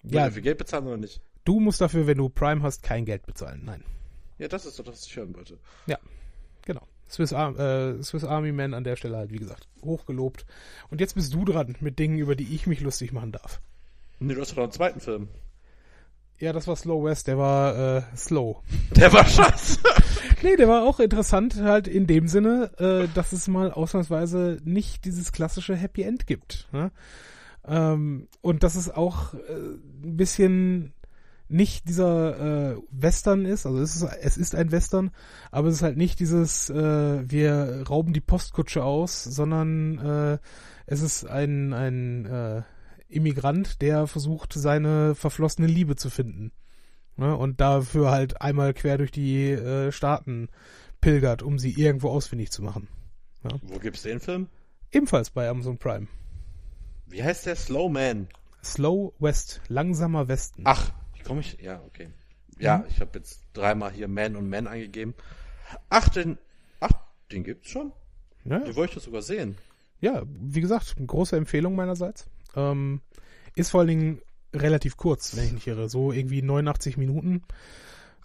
Ja, 0.04 0.26
Will 0.26 0.32
viel 0.34 0.44
Geld 0.44 0.60
bezahlen 0.60 0.86
oder 0.86 0.98
nicht? 0.98 1.20
Du 1.48 1.60
musst 1.60 1.82
dafür, 1.82 2.08
wenn 2.08 2.18
du 2.18 2.30
Prime 2.30 2.62
hast, 2.62 2.84
kein 2.84 3.06
Geld 3.06 3.26
bezahlen. 3.26 3.62
Nein. 3.66 3.84
Ja, 4.38 4.48
das 4.48 4.66
ist 4.66 4.78
doch 4.78 4.84
das, 4.84 4.96
was 4.96 5.08
ich 5.08 5.16
hören 5.16 5.36
wollte. 5.36 5.58
Genau. 6.68 6.86
Swiss, 7.10 7.32
Ar 7.32 7.58
äh, 7.58 8.04
Swiss 8.04 8.26
Army 8.26 8.52
Man 8.52 8.74
an 8.74 8.84
der 8.84 8.98
Stelle 8.98 9.16
halt, 9.16 9.32
wie 9.32 9.38
gesagt, 9.38 9.70
hochgelobt. 9.82 10.46
Und 10.90 11.00
jetzt 11.00 11.16
bist 11.16 11.34
du 11.34 11.46
dran 11.46 11.78
mit 11.80 11.98
Dingen, 11.98 12.18
über 12.18 12.36
die 12.36 12.54
ich 12.54 12.68
mich 12.68 12.82
lustig 12.82 13.14
machen 13.14 13.32
darf. 13.32 13.62
Nee, 14.20 14.34
du 14.34 14.42
hast 14.42 14.52
doch 14.52 14.58
noch 14.58 14.64
einen 14.64 14.74
zweiten 14.74 15.00
Film. 15.00 15.30
Ja, 16.40 16.52
das 16.52 16.68
war 16.68 16.76
Slow 16.76 17.06
West, 17.06 17.28
der 17.28 17.38
war 17.38 17.98
äh, 17.98 18.02
slow. 18.18 18.62
Der 18.96 19.12
war 19.14 19.26
scheiße. 19.26 19.80
Nee, 20.44 20.56
der 20.56 20.68
war 20.68 20.84
auch 20.84 21.00
interessant 21.00 21.56
halt 21.56 21.88
in 21.88 22.06
dem 22.06 22.28
Sinne, 22.28 22.70
äh, 22.78 23.08
dass 23.16 23.34
es 23.34 23.48
mal 23.48 23.72
ausnahmsweise 23.72 24.60
nicht 24.64 25.04
dieses 25.06 25.32
klassische 25.32 25.76
Happy 25.76 26.04
End 26.04 26.28
gibt. 26.28 26.68
Ne? 26.72 26.92
Ähm, 27.66 28.28
und 28.42 28.62
dass 28.62 28.76
es 28.76 28.92
auch 28.92 29.34
äh, 29.34 29.38
ein 30.04 30.16
bisschen 30.16 30.94
nicht 31.50 31.88
dieser 31.88 32.74
äh, 32.74 32.78
Western 32.92 33.46
ist, 33.46 33.66
also 33.66 33.80
es 33.80 33.96
ist, 33.96 34.04
es 34.04 34.38
ist 34.38 34.56
ein 34.56 34.72
Western, 34.72 35.12
aber 35.52 35.70
es 35.70 35.76
ist 35.76 35.82
halt 35.82 35.98
nicht 35.98 36.20
dieses, 36.20 36.70
äh, 36.70 37.30
wir 37.30 37.84
rauben 37.88 38.14
die 38.14 38.22
Postkutsche 38.22 38.84
aus, 38.84 39.24
sondern 39.24 39.98
äh, 40.00 40.38
es 40.86 41.02
ist 41.02 41.26
ein, 41.26 41.74
ein 41.74 42.26
äh, 42.26 42.64
Immigrant, 43.10 43.82
der 43.82 44.08
versucht, 44.08 44.54
seine 44.54 45.16
verflossene 45.16 45.68
Liebe 45.68 45.96
zu 45.96 46.10
finden. 46.10 46.52
Ne? 47.16 47.36
Und 47.36 47.62
dafür 47.62 48.12
halt 48.12 48.42
einmal 48.42 48.74
quer 48.74 48.98
durch 48.98 49.12
die 49.12 49.52
äh, 49.52 49.92
Staaten 49.92 50.50
pilgert, 51.00 51.44
um 51.44 51.60
sie 51.60 51.72
irgendwo 51.72 52.10
ausfindig 52.10 52.52
zu 52.52 52.62
machen. 52.62 52.88
Wo 53.62 53.80
gibt's 53.80 54.02
den 54.02 54.20
Film? 54.20 54.48
Ebenfalls 54.92 55.30
bei 55.30 55.48
Amazon 55.48 55.78
Prime. 55.78 56.08
Wie 57.08 57.24
heißt 57.24 57.46
der? 57.46 57.56
Slow 57.56 57.90
Man. 57.90 58.28
Slow 58.64 59.14
West, 59.20 59.62
langsamer 59.70 60.28
Westen. 60.28 60.64
Ach, 60.66 60.92
komme 61.28 61.42
ich? 61.42 61.60
Ja, 61.62 61.82
okay. 61.86 62.10
Ja, 62.60 62.80
Mhm. 62.80 62.86
ich 62.90 63.02
habe 63.02 63.12
jetzt 63.20 63.42
dreimal 63.54 63.92
hier 63.92 64.08
Man 64.08 64.36
und 64.36 64.50
Man 64.50 64.68
eingegeben. 64.68 65.14
Ach, 65.90 66.10
den, 66.10 66.38
ach, 66.80 66.92
den 67.32 67.44
gibt's 67.44 67.70
schon? 67.70 67.92
Ja, 68.46 68.60
Den 68.60 68.76
wollte 68.76 68.98
ich 68.98 69.04
sogar 69.04 69.22
sehen. 69.22 69.58
ja, 70.00 70.24
wie 70.26 70.62
gesagt, 70.62 70.96
große 71.06 71.36
Empfehlung 71.36 71.76
meinerseits. 71.76 72.28
Ähm, 72.56 73.02
ist 73.56 73.72
vor 73.72 73.82
allen 73.82 73.90
Dingen 73.90 74.22
relativ 74.54 74.96
kurz, 74.98 75.36
wenn 75.36 75.46
ich 75.46 75.52
nicht 75.54 75.68
irre. 75.68 75.90
So 75.90 76.12
irgendwie 76.12 76.42
89 76.42 76.98
Minuten. 76.98 77.44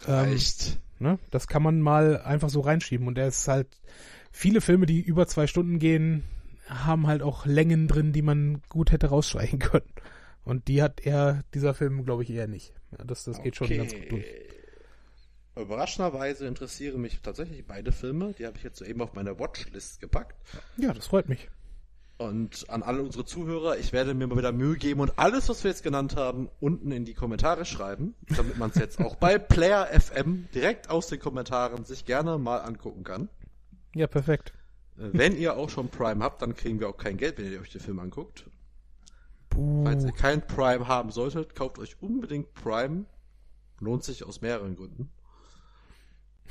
Ähm, 0.07 0.33
Echt? 0.33 0.79
Ne? 1.01 1.19
Das 1.31 1.49
kann 1.49 1.63
man 1.63 1.81
mal 1.81 2.21
einfach 2.23 2.49
so 2.49 2.61
reinschieben. 2.61 3.07
Und 3.09 3.19
er 3.19 3.27
ist 3.29 3.49
halt, 3.49 3.67
viele 4.31 4.61
Filme, 4.61 4.87
die 4.87 5.01
über 5.01 5.27
zwei 5.27 5.47
Stunden 5.49 5.79
gehen, 5.79 6.23
haben 6.69 7.07
halt 7.09 7.23
auch 7.23 7.45
Längen 7.45 7.89
drin, 7.89 8.13
die 8.13 8.23
man 8.23 8.63
gut 8.69 8.93
hätte 8.93 9.09
rausstreichen 9.09 9.59
können. 9.59 9.89
Und 10.45 10.69
die 10.69 10.83
hat 10.83 11.01
er, 11.07 11.43
dieser 11.55 11.75
Film, 11.75 12.05
glaube 12.05 12.23
ich, 12.25 12.31
eher 12.31 12.49
nicht. 12.49 12.75
Ja, 12.91 13.05
das, 13.05 13.25
das 13.25 13.43
geht 13.43 13.57
schon 13.57 13.67
Okay. 13.67 13.77
ganz 13.77 13.95
gut 13.95 14.11
durch. 14.13 14.25
Überraschenderweise 15.55 16.47
interessieren 16.47 17.01
mich 17.01 17.21
tatsächlich 17.21 17.67
beide 17.67 17.93
Filme. 17.93 18.35
Die 18.39 18.47
habe 18.47 18.57
ich 18.57 18.65
jetzt 18.65 18.79
soeben 18.79 19.03
auf 19.03 19.13
meine 19.13 19.39
Watchlist 19.39 20.01
gepackt. 20.01 20.35
Ja, 20.79 20.95
das 20.95 21.07
freut 21.09 21.29
mich. 21.29 21.49
Und 22.17 22.71
an 22.71 22.83
alle 22.83 23.03
unsere 23.03 23.25
Zuhörer, 23.25 23.77
ich 23.79 23.93
werde 23.93 24.15
mir 24.15 24.27
mal 24.27 24.39
wieder 24.39 24.53
Mühe 24.53 24.77
geben 24.77 25.01
und 25.01 25.19
alles, 25.19 25.49
was 25.49 25.65
wir 25.65 25.71
jetzt 25.71 25.83
genannt 25.83 26.17
haben, 26.17 26.49
unten 26.61 26.91
in 26.93 27.05
die 27.05 27.15
Kommentare 27.15 27.65
schreiben, 27.65 28.15
damit 28.37 28.59
man 28.59 28.71
es 28.71 28.77
jetzt 28.77 29.01
auch 29.01 29.17
bei 29.17 29.39
Player 29.39 29.87
FM 29.89 30.49
direkt 30.55 30.89
aus 30.89 31.09
den 31.09 31.19
Kommentaren 31.19 31.85
sich 31.85 32.05
gerne 32.05 32.39
mal 32.39 32.59
angucken 32.59 33.03
kann. 33.05 33.29
Ja, 33.95 34.07
perfekt. 34.07 34.53
Äh, 34.99 35.09
Wenn 35.13 35.37
ihr 35.37 35.57
auch 35.57 35.69
schon 35.69 35.89
Prime 35.89 36.23
habt, 36.23 36.41
dann 36.43 36.55
kriegen 36.55 36.81
wir 36.81 36.89
auch 36.89 36.97
kein 36.97 37.17
Geld, 37.17 37.39
wenn 37.39 37.51
ihr 37.53 37.61
euch 37.61 37.71
den 37.73 37.81
Film 37.81 37.99
anguckt. 37.99 38.47
Puh. 39.53 39.85
Falls 39.85 40.05
ihr 40.05 40.13
kein 40.13 40.47
Prime 40.47 40.89
haben 40.89 41.11
solltet, 41.11 41.55
kauft 41.55 41.79
euch 41.79 42.01
unbedingt 42.01 42.53
Prime. 42.55 43.05
Lohnt 43.81 44.05
sich 44.05 44.25
aus 44.25 44.41
mehreren 44.41 44.77
Gründen. 44.77 45.11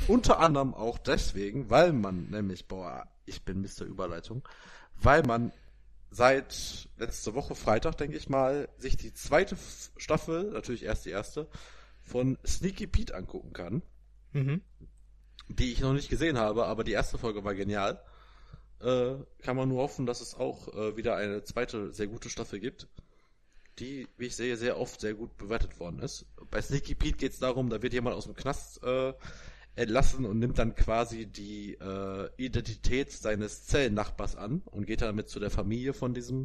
Unter 0.07 0.39
anderem 0.39 0.73
auch 0.73 0.97
deswegen, 0.97 1.69
weil 1.69 1.93
man 1.93 2.29
nämlich, 2.29 2.67
boah, 2.67 3.07
ich 3.25 3.43
bin 3.43 3.61
Mr. 3.61 3.85
Überleitung, 3.85 4.47
weil 5.01 5.23
man 5.23 5.51
seit 6.09 6.89
letzte 6.97 7.33
Woche 7.35 7.55
Freitag, 7.55 7.97
denke 7.97 8.17
ich 8.17 8.27
mal, 8.29 8.67
sich 8.77 8.97
die 8.97 9.13
zweite 9.13 9.55
Staffel, 9.97 10.51
natürlich 10.51 10.83
erst 10.83 11.05
die 11.05 11.11
erste, 11.11 11.47
von 12.03 12.37
Sneaky 12.45 12.87
Pete 12.87 13.15
angucken 13.15 13.53
kann, 13.53 13.81
Mhm. 14.33 14.61
die 15.49 15.71
ich 15.71 15.81
noch 15.81 15.93
nicht 15.93 16.09
gesehen 16.09 16.37
habe, 16.37 16.65
aber 16.65 16.83
die 16.83 16.91
erste 16.93 17.17
Folge 17.17 17.43
war 17.43 17.53
genial. 17.55 18.01
Äh, 18.83 19.23
kann 19.43 19.55
man 19.55 19.69
nur 19.69 19.81
hoffen, 19.81 20.05
dass 20.05 20.21
es 20.21 20.35
auch 20.35 20.67
äh, 20.73 20.97
wieder 20.97 21.15
eine 21.15 21.43
zweite 21.43 21.93
sehr 21.93 22.07
gute 22.07 22.29
Staffel 22.29 22.59
gibt, 22.59 22.87
die, 23.79 24.07
wie 24.17 24.27
ich 24.27 24.35
sehe, 24.35 24.57
sehr 24.57 24.79
oft 24.79 25.01
sehr 25.01 25.13
gut 25.13 25.37
bewertet 25.37 25.79
worden 25.79 25.99
ist. 25.99 26.25
Bei 26.49 26.61
Sneaky 26.61 26.95
Pete 26.95 27.17
geht 27.17 27.33
es 27.33 27.39
darum, 27.39 27.69
da 27.69 27.81
wird 27.81 27.93
jemand 27.93 28.15
aus 28.15 28.25
dem 28.25 28.35
Knast 28.35 28.83
äh, 28.83 29.13
entlassen 29.75 30.25
und 30.25 30.39
nimmt 30.39 30.57
dann 30.57 30.75
quasi 30.75 31.27
die 31.27 31.73
äh, 31.75 32.29
Identität 32.37 33.11
seines 33.11 33.65
Zellennachbars 33.65 34.35
an 34.35 34.61
und 34.65 34.85
geht 34.85 35.01
damit 35.01 35.29
zu 35.29 35.39
der 35.39 35.51
Familie 35.51 35.93
von 35.93 36.13
diesem 36.13 36.43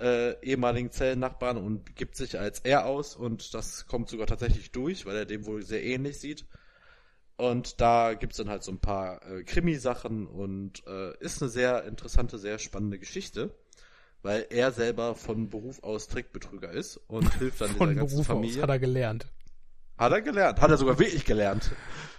äh, 0.00 0.38
ehemaligen 0.44 0.90
Zellennachbarn 0.90 1.56
und 1.56 1.96
gibt 1.96 2.16
sich 2.16 2.38
als 2.38 2.60
er 2.60 2.86
aus 2.86 3.16
und 3.16 3.54
das 3.54 3.86
kommt 3.86 4.08
sogar 4.08 4.26
tatsächlich 4.26 4.72
durch, 4.72 5.06
weil 5.06 5.16
er 5.16 5.24
dem 5.26 5.46
wohl 5.46 5.62
sehr 5.62 5.82
ähnlich 5.82 6.18
sieht. 6.18 6.44
Und 7.36 7.80
da 7.80 8.14
gibt's 8.14 8.38
dann 8.38 8.48
halt 8.48 8.62
so 8.62 8.72
ein 8.72 8.78
paar 8.78 9.22
äh, 9.30 9.42
Krimi-Sachen 9.42 10.26
und 10.26 10.86
äh, 10.86 11.16
ist 11.18 11.42
eine 11.42 11.50
sehr 11.50 11.84
interessante, 11.84 12.38
sehr 12.38 12.58
spannende 12.58 12.98
Geschichte, 12.98 13.54
weil 14.22 14.46
er 14.48 14.72
selber 14.72 15.14
von 15.14 15.50
Beruf 15.50 15.82
aus 15.82 16.08
Trickbetrüger 16.08 16.70
ist 16.70 16.96
und 17.08 17.34
hilft 17.34 17.60
dann 17.60 17.70
Von 17.76 17.90
dieser 17.90 18.00
ganzen 18.00 18.14
Beruf 18.14 18.26
Familie. 18.26 18.56
aus 18.56 18.62
hat 18.62 18.70
er 18.70 18.78
gelernt. 18.78 19.26
Hat 19.98 20.12
er 20.12 20.22
gelernt, 20.22 20.60
hat 20.60 20.70
er 20.70 20.78
sogar 20.78 20.98
wirklich 20.98 21.24
gelernt. 21.26 21.72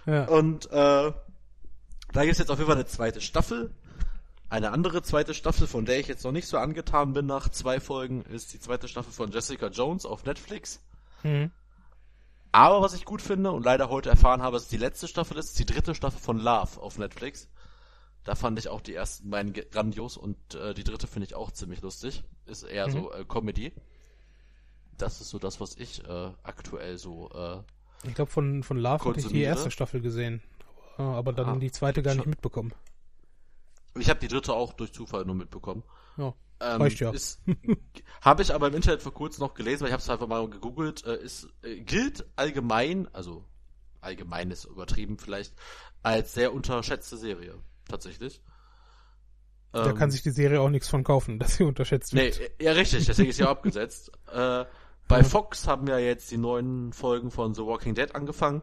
Ja. 0.06 0.24
Und 0.26 0.66
äh, 0.66 1.12
da 2.12 2.24
gibt's 2.24 2.38
jetzt 2.38 2.50
auf 2.50 2.58
jeden 2.58 2.68
Fall 2.68 2.76
eine 2.76 2.86
zweite 2.86 3.20
Staffel. 3.20 3.72
Eine 4.48 4.70
andere 4.70 5.02
zweite 5.02 5.34
Staffel, 5.34 5.66
von 5.66 5.84
der 5.84 5.98
ich 5.98 6.06
jetzt 6.06 6.24
noch 6.24 6.32
nicht 6.32 6.48
so 6.48 6.58
angetan 6.58 7.12
bin 7.12 7.26
nach 7.26 7.48
zwei 7.50 7.80
Folgen, 7.80 8.22
ist 8.22 8.52
die 8.54 8.60
zweite 8.60 8.88
Staffel 8.88 9.12
von 9.12 9.30
Jessica 9.30 9.66
Jones 9.66 10.06
auf 10.06 10.24
Netflix. 10.24 10.80
Mhm. 11.22 11.50
Aber 12.58 12.82
was 12.82 12.92
ich 12.94 13.04
gut 13.04 13.22
finde 13.22 13.52
und 13.52 13.64
leider 13.64 13.88
heute 13.88 14.08
erfahren 14.10 14.42
habe, 14.42 14.56
dass 14.56 14.64
es 14.64 14.68
die 14.68 14.78
letzte 14.78 15.06
Staffel 15.06 15.36
ist, 15.38 15.50
ist 15.50 15.58
die 15.60 15.64
dritte 15.66 15.94
Staffel 15.94 16.18
von 16.18 16.38
Love 16.38 16.80
auf 16.80 16.98
Netflix. 16.98 17.48
Da 18.24 18.34
fand 18.34 18.58
ich 18.58 18.68
auch 18.68 18.80
die 18.80 18.94
ersten 18.94 19.30
beiden 19.30 19.52
grandios 19.52 20.16
und 20.16 20.36
äh, 20.56 20.74
die 20.74 20.82
dritte 20.82 21.06
finde 21.06 21.26
ich 21.26 21.36
auch 21.36 21.52
ziemlich 21.52 21.82
lustig. 21.82 22.24
Ist 22.46 22.64
eher 22.64 22.88
Mhm. 22.88 22.92
so 22.92 23.12
äh, 23.12 23.24
Comedy. 23.24 23.72
Das 24.96 25.20
ist 25.20 25.30
so 25.30 25.38
das, 25.38 25.60
was 25.60 25.76
ich 25.76 26.04
äh, 26.04 26.30
aktuell 26.42 26.98
so 26.98 27.30
äh, 27.30 28.08
Ich 28.08 28.14
glaube, 28.16 28.30
von, 28.32 28.64
von 28.64 28.76
Love 28.78 29.04
hatte 29.04 29.20
ich 29.20 29.28
die 29.28 29.42
erste 29.42 29.70
Staffel 29.70 30.00
gesehen. 30.00 30.42
Aber 30.96 31.32
dann 31.32 31.48
Ah, 31.48 31.56
die 31.56 31.70
zweite 31.70 32.02
gar 32.02 32.16
nicht 32.16 32.26
mitbekommen. 32.26 32.74
Ich 33.96 34.10
habe 34.10 34.18
die 34.18 34.26
dritte 34.28 34.52
auch 34.52 34.72
durch 34.72 34.92
Zufall 34.92 35.24
nur 35.24 35.36
mitbekommen. 35.36 35.84
Ja. 36.16 36.34
Ähm, 36.60 36.82
Reicht 36.82 37.00
ja. 37.00 37.12
Habe 38.22 38.42
ich 38.42 38.52
aber 38.52 38.68
im 38.68 38.74
Internet 38.74 39.02
vor 39.02 39.14
kurzem 39.14 39.42
noch 39.42 39.54
gelesen, 39.54 39.82
weil 39.82 39.88
ich 39.88 39.92
habe 39.92 40.02
es 40.02 40.10
einfach 40.10 40.26
mal 40.26 40.48
gegoogelt. 40.50 41.04
Äh, 41.06 41.22
ist 41.22 41.48
äh, 41.62 41.80
gilt 41.80 42.26
allgemein, 42.36 43.08
also 43.14 43.44
allgemein 44.00 44.50
ist 44.50 44.64
übertrieben 44.64 45.18
vielleicht, 45.18 45.54
als 46.02 46.34
sehr 46.34 46.52
unterschätzte 46.52 47.16
Serie 47.16 47.54
tatsächlich. 47.88 48.42
Da 49.72 49.90
Ähm, 49.90 49.94
kann 49.94 50.10
sich 50.10 50.22
die 50.22 50.30
Serie 50.30 50.60
auch 50.60 50.70
nichts 50.70 50.88
von 50.88 51.04
kaufen, 51.04 51.38
dass 51.38 51.56
sie 51.56 51.64
unterschätzt 51.64 52.12
Nee, 52.12 52.32
wird. 52.38 52.40
äh, 52.60 52.64
ja 52.64 52.72
richtig, 52.72 53.06
deswegen 53.06 53.30
ist 53.30 53.36
sie 53.36 53.44
auch 53.44 53.50
abgesetzt. 53.50 54.10
Äh, 54.32 54.66
bei. 55.08 55.24
Fox 55.24 55.66
haben 55.66 55.86
ja 55.86 55.96
jetzt 55.98 56.30
die 56.30 56.36
neuen 56.36 56.92
Folgen 56.92 57.30
von 57.30 57.54
The 57.54 57.62
Walking 57.62 57.94
Dead 57.94 58.14
angefangen. 58.14 58.60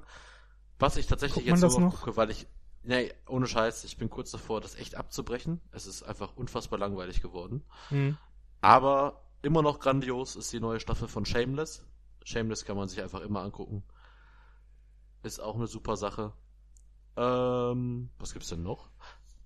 Was 0.78 0.96
ich 0.98 1.08
tatsächlich 1.08 1.46
Guckt 1.46 1.48
jetzt 1.48 1.62
noch 1.62 1.80
noch? 1.80 2.00
gucke, 2.02 2.18
weil 2.18 2.30
ich. 2.30 2.46
Nee, 2.88 3.12
ohne 3.28 3.48
Scheiß, 3.48 3.84
ich 3.84 3.98
bin 3.98 4.12
kurz 4.12 4.30
davor, 4.30 4.62
das 4.62 4.76
echt 4.76 4.96
abzubrechen. 4.96 5.60
Es 5.72 5.88
ist 5.88 6.04
einfach 6.04 6.36
unfassbar 6.36 6.78
langweilig 6.78 7.22
geworden. 7.22 7.64
Mhm. 7.90 8.18
Aber 8.62 9.24
immer 9.42 9.64
noch 9.64 9.80
grandios 9.80 10.36
ist 10.36 10.54
die 10.54 10.60
neue 10.60 10.80
Staffel 10.80 11.08
von 11.08 11.26
Shameless. 11.26 11.84
Shameless 12.24 12.64
kann 12.64 12.78
man 12.78 12.88
sich 12.88 13.02
einfach 13.02 13.22
immer 13.22 13.42
angucken. 13.42 13.84
Ist 15.24 15.40
auch 15.40 15.56
eine 15.56 15.66
super 15.66 15.98
Sache. 15.98 16.34
Ähm, 17.18 18.10
was 18.20 18.34
gibt's 18.34 18.50
denn 18.50 18.62
noch? 18.62 18.90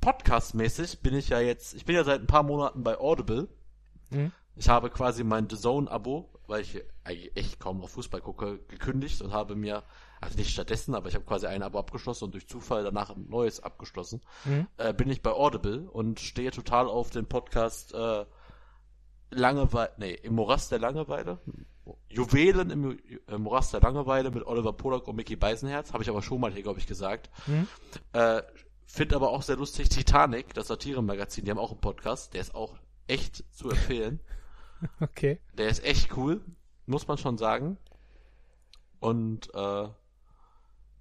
Podcast-mäßig 0.02 1.02
bin 1.02 1.14
ich 1.14 1.30
ja 1.30 1.40
jetzt, 1.40 1.74
ich 1.74 1.86
bin 1.86 1.96
ja 1.96 2.04
seit 2.04 2.22
ein 2.22 2.28
paar 2.28 2.44
Monaten 2.44 2.84
bei 2.84 2.98
Audible. 3.00 3.48
Mhm. 4.10 4.34
Ich 4.56 4.68
habe 4.68 4.90
quasi 4.90 5.24
mein 5.24 5.50
The 5.50 5.56
Zone-Abo, 5.56 6.30
weil 6.48 6.62
ich 6.62 6.84
eigentlich 7.06 7.38
echt 7.38 7.60
kaum 7.60 7.80
noch 7.80 7.90
Fußball 7.90 8.20
gucke, 8.20 8.60
gekündigt 8.68 9.22
und 9.22 9.32
habe 9.32 9.56
mir, 9.56 9.84
also 10.22 10.38
nicht 10.38 10.52
stattdessen, 10.52 10.96
aber 10.96 11.10
ich 11.10 11.16
habe 11.16 11.26
quasi 11.26 11.48
ein 11.48 11.64
Abo 11.64 11.80
abgeschlossen 11.80 12.26
und 12.26 12.34
durch 12.34 12.48
Zufall 12.48 12.84
danach 12.84 13.12
ein 13.12 13.28
neues 13.30 13.62
abgeschlossen. 13.62 14.22
Mhm. 14.46 14.68
Äh, 14.78 14.94
bin 14.94 15.10
ich 15.10 15.22
bei 15.22 15.32
Audible 15.32 15.90
und 15.90 16.20
stehe 16.20 16.52
total 16.52 16.88
auf 16.88 17.10
den 17.10 17.26
Podcast 17.26 17.94
äh, 17.94 18.26
Langeweile, 19.32 19.92
nee, 19.98 20.14
im 20.14 20.34
Morast 20.36 20.72
der 20.72 20.80
Langeweile. 20.80 21.40
Juwelen 22.10 22.70
im, 22.70 23.00
im 23.28 23.42
Morast 23.42 23.74
der 23.74 23.82
Langeweile 23.82 24.32
mit 24.32 24.46
Oliver 24.46 24.74
Polak 24.74 25.08
und 25.08 25.16
Mickey 25.16 25.36
Beisenherz, 25.36 25.94
habe 25.94 26.04
ich 26.04 26.10
aber 26.10 26.22
schon 26.22 26.40
mal 26.40 26.52
hier, 26.52 26.64
glaube 26.64 26.80
ich, 26.80 26.88
gesagt. 26.88 27.30
Mhm. 27.48 27.68
Äh, 28.14 28.42
Find 28.92 29.14
aber 29.14 29.30
auch 29.30 29.44
sehr 29.44 29.56
lustig 29.56 29.88
Titanic, 29.90 30.56
das 30.56 30.68
Satire-Magazin, 30.68 31.46
die 31.46 31.52
haben 31.52 31.60
auch 31.60 31.70
einen 31.70 31.80
Podcast, 31.80 32.34
der 32.34 32.42
ist 32.42 32.56
auch 32.56 32.76
echt 33.08 33.44
zu 33.54 33.70
empfehlen. 33.70 34.20
Okay. 35.02 35.42
Der 35.58 35.68
ist 35.68 35.84
echt 35.84 36.16
cool, 36.16 36.40
muss 36.86 37.06
man 37.06 37.18
schon 37.18 37.38
sagen. 37.38 37.78
Und 39.02 39.54
äh, 39.54 39.90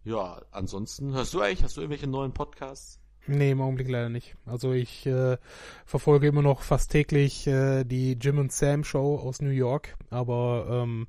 ja, 0.04 0.40
ansonsten, 0.50 1.12
hörst 1.12 1.34
du 1.34 1.40
eigentlich, 1.40 1.62
hast 1.62 1.76
du 1.76 1.80
irgendwelche 1.80 2.06
neuen 2.06 2.32
Podcasts? 2.32 3.00
Nee, 3.26 3.50
im 3.50 3.60
Augenblick 3.60 3.88
leider 3.88 4.08
nicht. 4.08 4.36
Also 4.46 4.72
ich 4.72 5.04
äh, 5.04 5.36
verfolge 5.84 6.28
immer 6.28 6.40
noch 6.40 6.62
fast 6.62 6.90
täglich 6.90 7.46
äh, 7.46 7.84
die 7.84 8.12
Jim 8.12 8.38
und 8.38 8.52
Sam 8.52 8.84
Show 8.84 9.16
aus 9.18 9.42
New 9.42 9.50
York, 9.50 9.96
aber 10.08 10.66
ähm, 10.70 11.06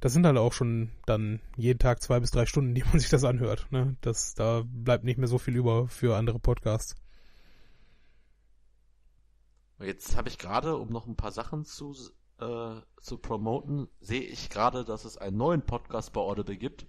das 0.00 0.12
sind 0.12 0.26
halt 0.26 0.36
auch 0.36 0.52
schon 0.52 0.90
dann 1.06 1.40
jeden 1.56 1.78
Tag 1.78 2.02
zwei 2.02 2.20
bis 2.20 2.30
drei 2.30 2.44
Stunden, 2.44 2.74
die 2.74 2.82
man 2.90 2.98
sich 2.98 3.08
das 3.08 3.24
anhört. 3.24 3.66
Ne? 3.70 3.96
Das, 4.02 4.34
da 4.34 4.62
bleibt 4.66 5.04
nicht 5.04 5.18
mehr 5.18 5.28
so 5.28 5.38
viel 5.38 5.56
über 5.56 5.88
für 5.88 6.16
andere 6.16 6.38
Podcasts. 6.38 6.96
Jetzt 9.80 10.16
habe 10.16 10.28
ich 10.28 10.38
gerade, 10.38 10.76
um 10.76 10.90
noch 10.90 11.06
ein 11.06 11.16
paar 11.16 11.32
Sachen 11.32 11.64
zu, 11.64 11.94
äh, 12.40 12.74
zu 13.00 13.16
promoten, 13.18 13.88
sehe 14.00 14.22
ich 14.22 14.50
gerade, 14.50 14.84
dass 14.84 15.04
es 15.04 15.16
einen 15.16 15.36
neuen 15.36 15.62
Podcast 15.62 16.12
bei 16.12 16.20
Audible 16.20 16.56
gibt 16.56 16.86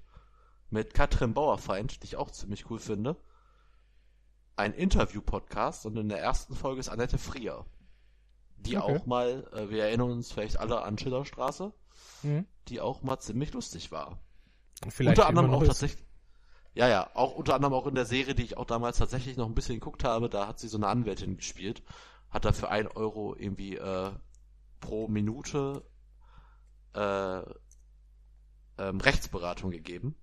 mit 0.69 0.93
Katrin 0.93 1.33
Bauerfeind, 1.33 2.01
die 2.03 2.07
ich 2.07 2.17
auch 2.17 2.31
ziemlich 2.31 2.69
cool 2.69 2.79
finde. 2.79 3.15
Ein 4.55 4.73
Interview-Podcast 4.73 5.85
und 5.85 5.97
in 5.97 6.09
der 6.09 6.19
ersten 6.21 6.55
Folge 6.55 6.79
ist 6.81 6.89
Annette 6.89 7.17
Frier, 7.17 7.65
die 8.57 8.77
Okay. 8.77 8.97
auch 8.99 9.05
mal, 9.05 9.47
äh, 9.53 9.69
wir 9.69 9.83
erinnern 9.85 10.11
uns 10.11 10.31
vielleicht 10.31 10.57
alle 10.59 10.81
an 10.83 10.97
Schillerstraße, 10.97 11.73
Mhm. 12.23 12.45
die 12.67 12.81
auch 12.81 13.01
mal 13.01 13.19
ziemlich 13.19 13.53
lustig 13.53 13.91
war. 13.91 14.19
Vielleicht 14.89 15.17
unter 15.17 15.29
anderem 15.29 15.51
auch 15.53 15.61
ist. 15.61 15.67
tatsächlich. 15.69 16.05
Ja, 16.73 16.87
ja, 16.87 17.09
auch 17.15 17.35
unter 17.35 17.55
anderem 17.55 17.73
auch 17.73 17.87
in 17.87 17.95
der 17.95 18.05
Serie, 18.05 18.35
die 18.35 18.43
ich 18.43 18.57
auch 18.57 18.65
damals 18.65 18.97
tatsächlich 18.97 19.37
noch 19.37 19.47
ein 19.47 19.55
bisschen 19.55 19.75
geguckt 19.75 20.03
habe, 20.03 20.29
da 20.29 20.47
hat 20.47 20.59
sie 20.59 20.67
so 20.67 20.77
eine 20.77 20.87
Anwältin 20.87 21.35
gespielt, 21.37 21.81
hat 22.29 22.45
dafür 22.45 22.69
ein 22.69 22.87
Euro 22.87 23.35
irgendwie 23.35 23.75
äh, 23.75 24.11
pro 24.79 25.07
Minute 25.07 25.83
äh, 26.93 27.39
ähm, 28.77 29.01
Rechtsberatung 29.01 29.71
gegeben. 29.71 30.15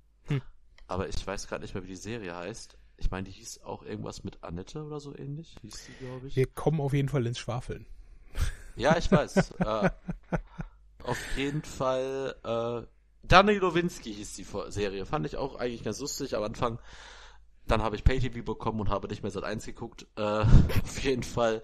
Aber 0.88 1.08
ich 1.08 1.26
weiß 1.26 1.48
gerade 1.48 1.62
nicht 1.62 1.74
mehr, 1.74 1.82
wie 1.82 1.88
die 1.88 1.96
Serie 1.96 2.34
heißt. 2.34 2.76
Ich 2.98 3.10
meine, 3.10 3.24
die 3.24 3.32
hieß 3.32 3.62
auch 3.62 3.82
irgendwas 3.82 4.24
mit 4.24 4.42
Annette 4.42 4.82
oder 4.82 5.00
so 5.00 5.14
ähnlich, 5.16 5.54
hieß 5.60 5.86
die, 5.86 6.04
glaube 6.04 6.28
ich. 6.28 6.36
Wir 6.36 6.46
kommen 6.46 6.80
auf 6.80 6.92
jeden 6.92 7.08
Fall 7.08 7.26
ins 7.26 7.38
Schwafeln. 7.38 7.86
Ja, 8.76 8.96
ich 8.96 9.10
weiß. 9.10 9.50
äh, 9.58 9.90
auf 11.02 11.18
jeden 11.36 11.62
Fall, 11.62 12.36
äh, 12.44 12.86
Danny 13.26 13.54
Lowinski 13.54 14.14
hieß 14.14 14.34
die 14.34 14.46
Serie. 14.68 15.04
Fand 15.06 15.26
ich 15.26 15.36
auch 15.36 15.56
eigentlich 15.56 15.82
ganz 15.82 16.00
lustig 16.00 16.36
am 16.36 16.42
Anfang. 16.42 16.78
Dann 17.66 17.82
habe 17.82 17.96
ich 17.96 18.04
Pay-TV 18.04 18.44
bekommen 18.44 18.80
und 18.80 18.90
habe 18.90 19.08
nicht 19.08 19.22
mehr 19.22 19.32
seit 19.32 19.44
eins 19.44 19.66
geguckt. 19.66 20.06
Äh, 20.16 20.22
auf 20.82 21.02
jeden 21.02 21.22
Fall. 21.22 21.62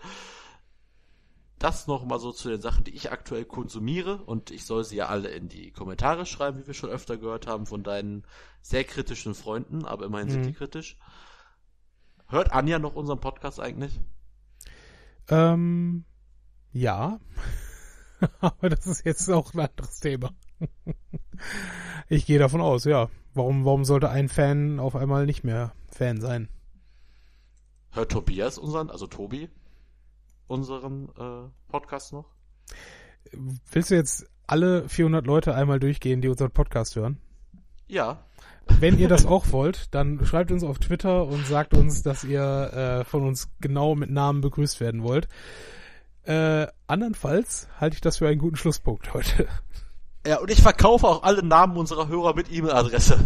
Das 1.62 1.86
noch 1.86 2.05
mal 2.05 2.18
so 2.18 2.32
zu 2.32 2.48
den 2.48 2.60
Sachen, 2.60 2.82
die 2.82 2.90
ich 2.90 3.12
aktuell 3.12 3.44
konsumiere. 3.44 4.16
Und 4.24 4.51
ich 4.51 4.66
soll 4.66 4.82
sie 4.82 4.97
ja 4.97 5.06
alle 5.06 5.28
in 5.28 5.48
die 5.48 5.70
Kommentare 5.70 6.26
schreiben, 6.26 6.59
wie 6.60 6.66
wir 6.66 6.74
schon 6.74 6.90
öfter 6.90 7.16
gehört 7.16 7.47
haben 7.47 7.66
von 7.66 7.84
deinen 7.84 8.24
sehr 8.62 8.82
kritischen 8.82 9.36
Freunden. 9.36 9.84
Aber 9.84 10.05
immerhin 10.06 10.28
sind 10.28 10.40
Mhm. 10.40 10.47
die 10.48 10.52
kritisch. 10.55 10.98
Hört 12.26 12.51
Anja 12.52 12.80
noch 12.80 12.97
unseren 12.97 13.20
Podcast 13.20 13.60
eigentlich? 13.60 14.01
Ähm, 15.28 16.05
ja. 16.72 17.20
Aber 18.40 18.68
das 18.68 18.86
ist 18.89 19.05
jetzt 19.05 19.28
auch 19.30 19.55
ein 19.55 19.60
anderes 19.60 20.01
Thema. 20.01 20.30
ich 22.09 22.26
gehe 22.26 22.40
davon 22.40 22.60
aus, 22.60 22.84
ja. 22.84 23.09
Warum, 23.34 23.64
warum 23.64 23.84
sollte 23.84 24.10
ein 24.10 24.28
Fan 24.28 24.80
auf 24.80 24.97
einmal 24.97 25.26
nicht 25.26 25.44
mehr 25.44 25.72
Fan 25.93 26.20
sein? 26.20 26.48
Hört 27.93 28.10
Tobias 28.10 28.59
unseren, 28.59 28.90
also 28.90 29.06
Tobi, 29.06 29.48
unseren 30.47 31.09
äh, 31.19 31.48
Podcast 31.69 32.12
noch? 32.12 32.27
Willst 33.70 33.90
du 33.90 33.94
jetzt 33.94 34.27
alle 34.47 34.89
400 34.89 35.27
Leute 35.27 35.55
einmal 35.55 35.81
durchgehen, 35.81 36.20
die 36.20 36.28
unseren 36.28 36.51
Podcast 36.51 36.97
hören? 36.97 37.19
Ja. 37.86 38.24
Wenn 38.66 38.98
ihr 38.98 39.09
das 39.09 39.27
auch 39.27 39.51
wollt, 39.52 39.94
dann 39.94 40.24
schreibt 40.24 40.52
uns 40.52 40.64
auf 40.64 40.78
Twitter 40.78 41.27
und 41.27 41.47
sagt 41.47 41.74
uns, 41.74 42.02
dass 42.02 42.24
ihr 42.24 42.43
äh, 42.43 43.05
von 43.05 43.27
uns 43.27 43.51
genau 43.60 43.94
mit 43.94 44.10
Namen 44.10 44.40
begrüßt 44.40 44.81
werden 44.81 45.02
wollt. 45.02 45.28
Äh, 46.24 46.69
andernfalls 46.86 47.69
halte 47.81 47.94
ich 47.94 48.01
das 48.01 48.19
für 48.19 48.28
einen 48.28 48.39
guten 48.39 48.56
Schlusspunkt 48.56 49.12
heute. 49.14 49.48
Ja, 50.26 50.38
und 50.38 50.50
ich 50.50 50.62
verkaufe 50.62 51.06
auch 51.08 51.24
alle 51.24 51.42
Namen 51.42 51.76
unserer 51.76 52.06
Hörer 52.06 52.34
mit 52.34 52.50
E-Mail-Adresse. 52.52 53.18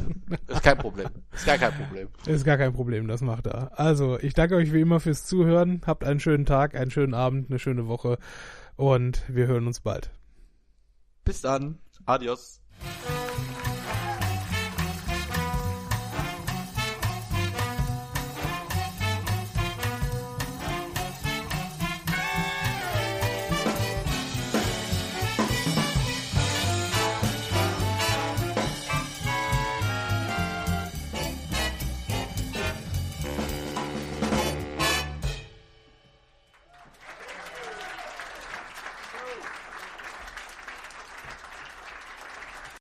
Ist 0.48 0.62
kein 0.62 0.78
Problem. 0.78 1.08
Ist 1.34 1.44
gar 1.44 1.58
kein 1.58 1.72
Problem. 1.72 2.08
Ist 2.26 2.44
gar 2.44 2.56
kein 2.56 2.72
Problem, 2.72 3.06
das 3.06 3.20
macht 3.20 3.46
er. 3.46 3.78
Also, 3.78 4.18
ich 4.18 4.32
danke 4.32 4.56
euch 4.56 4.72
wie 4.72 4.80
immer 4.80 4.98
fürs 4.98 5.26
Zuhören. 5.26 5.82
Habt 5.86 6.04
einen 6.04 6.20
schönen 6.20 6.46
Tag, 6.46 6.74
einen 6.74 6.90
schönen 6.90 7.12
Abend, 7.12 7.50
eine 7.50 7.58
schöne 7.58 7.86
Woche 7.86 8.18
und 8.76 9.22
wir 9.28 9.46
hören 9.46 9.66
uns 9.66 9.80
bald. 9.80 10.10
Bis 11.24 11.42
dann. 11.42 11.78
Adios. 12.06 12.60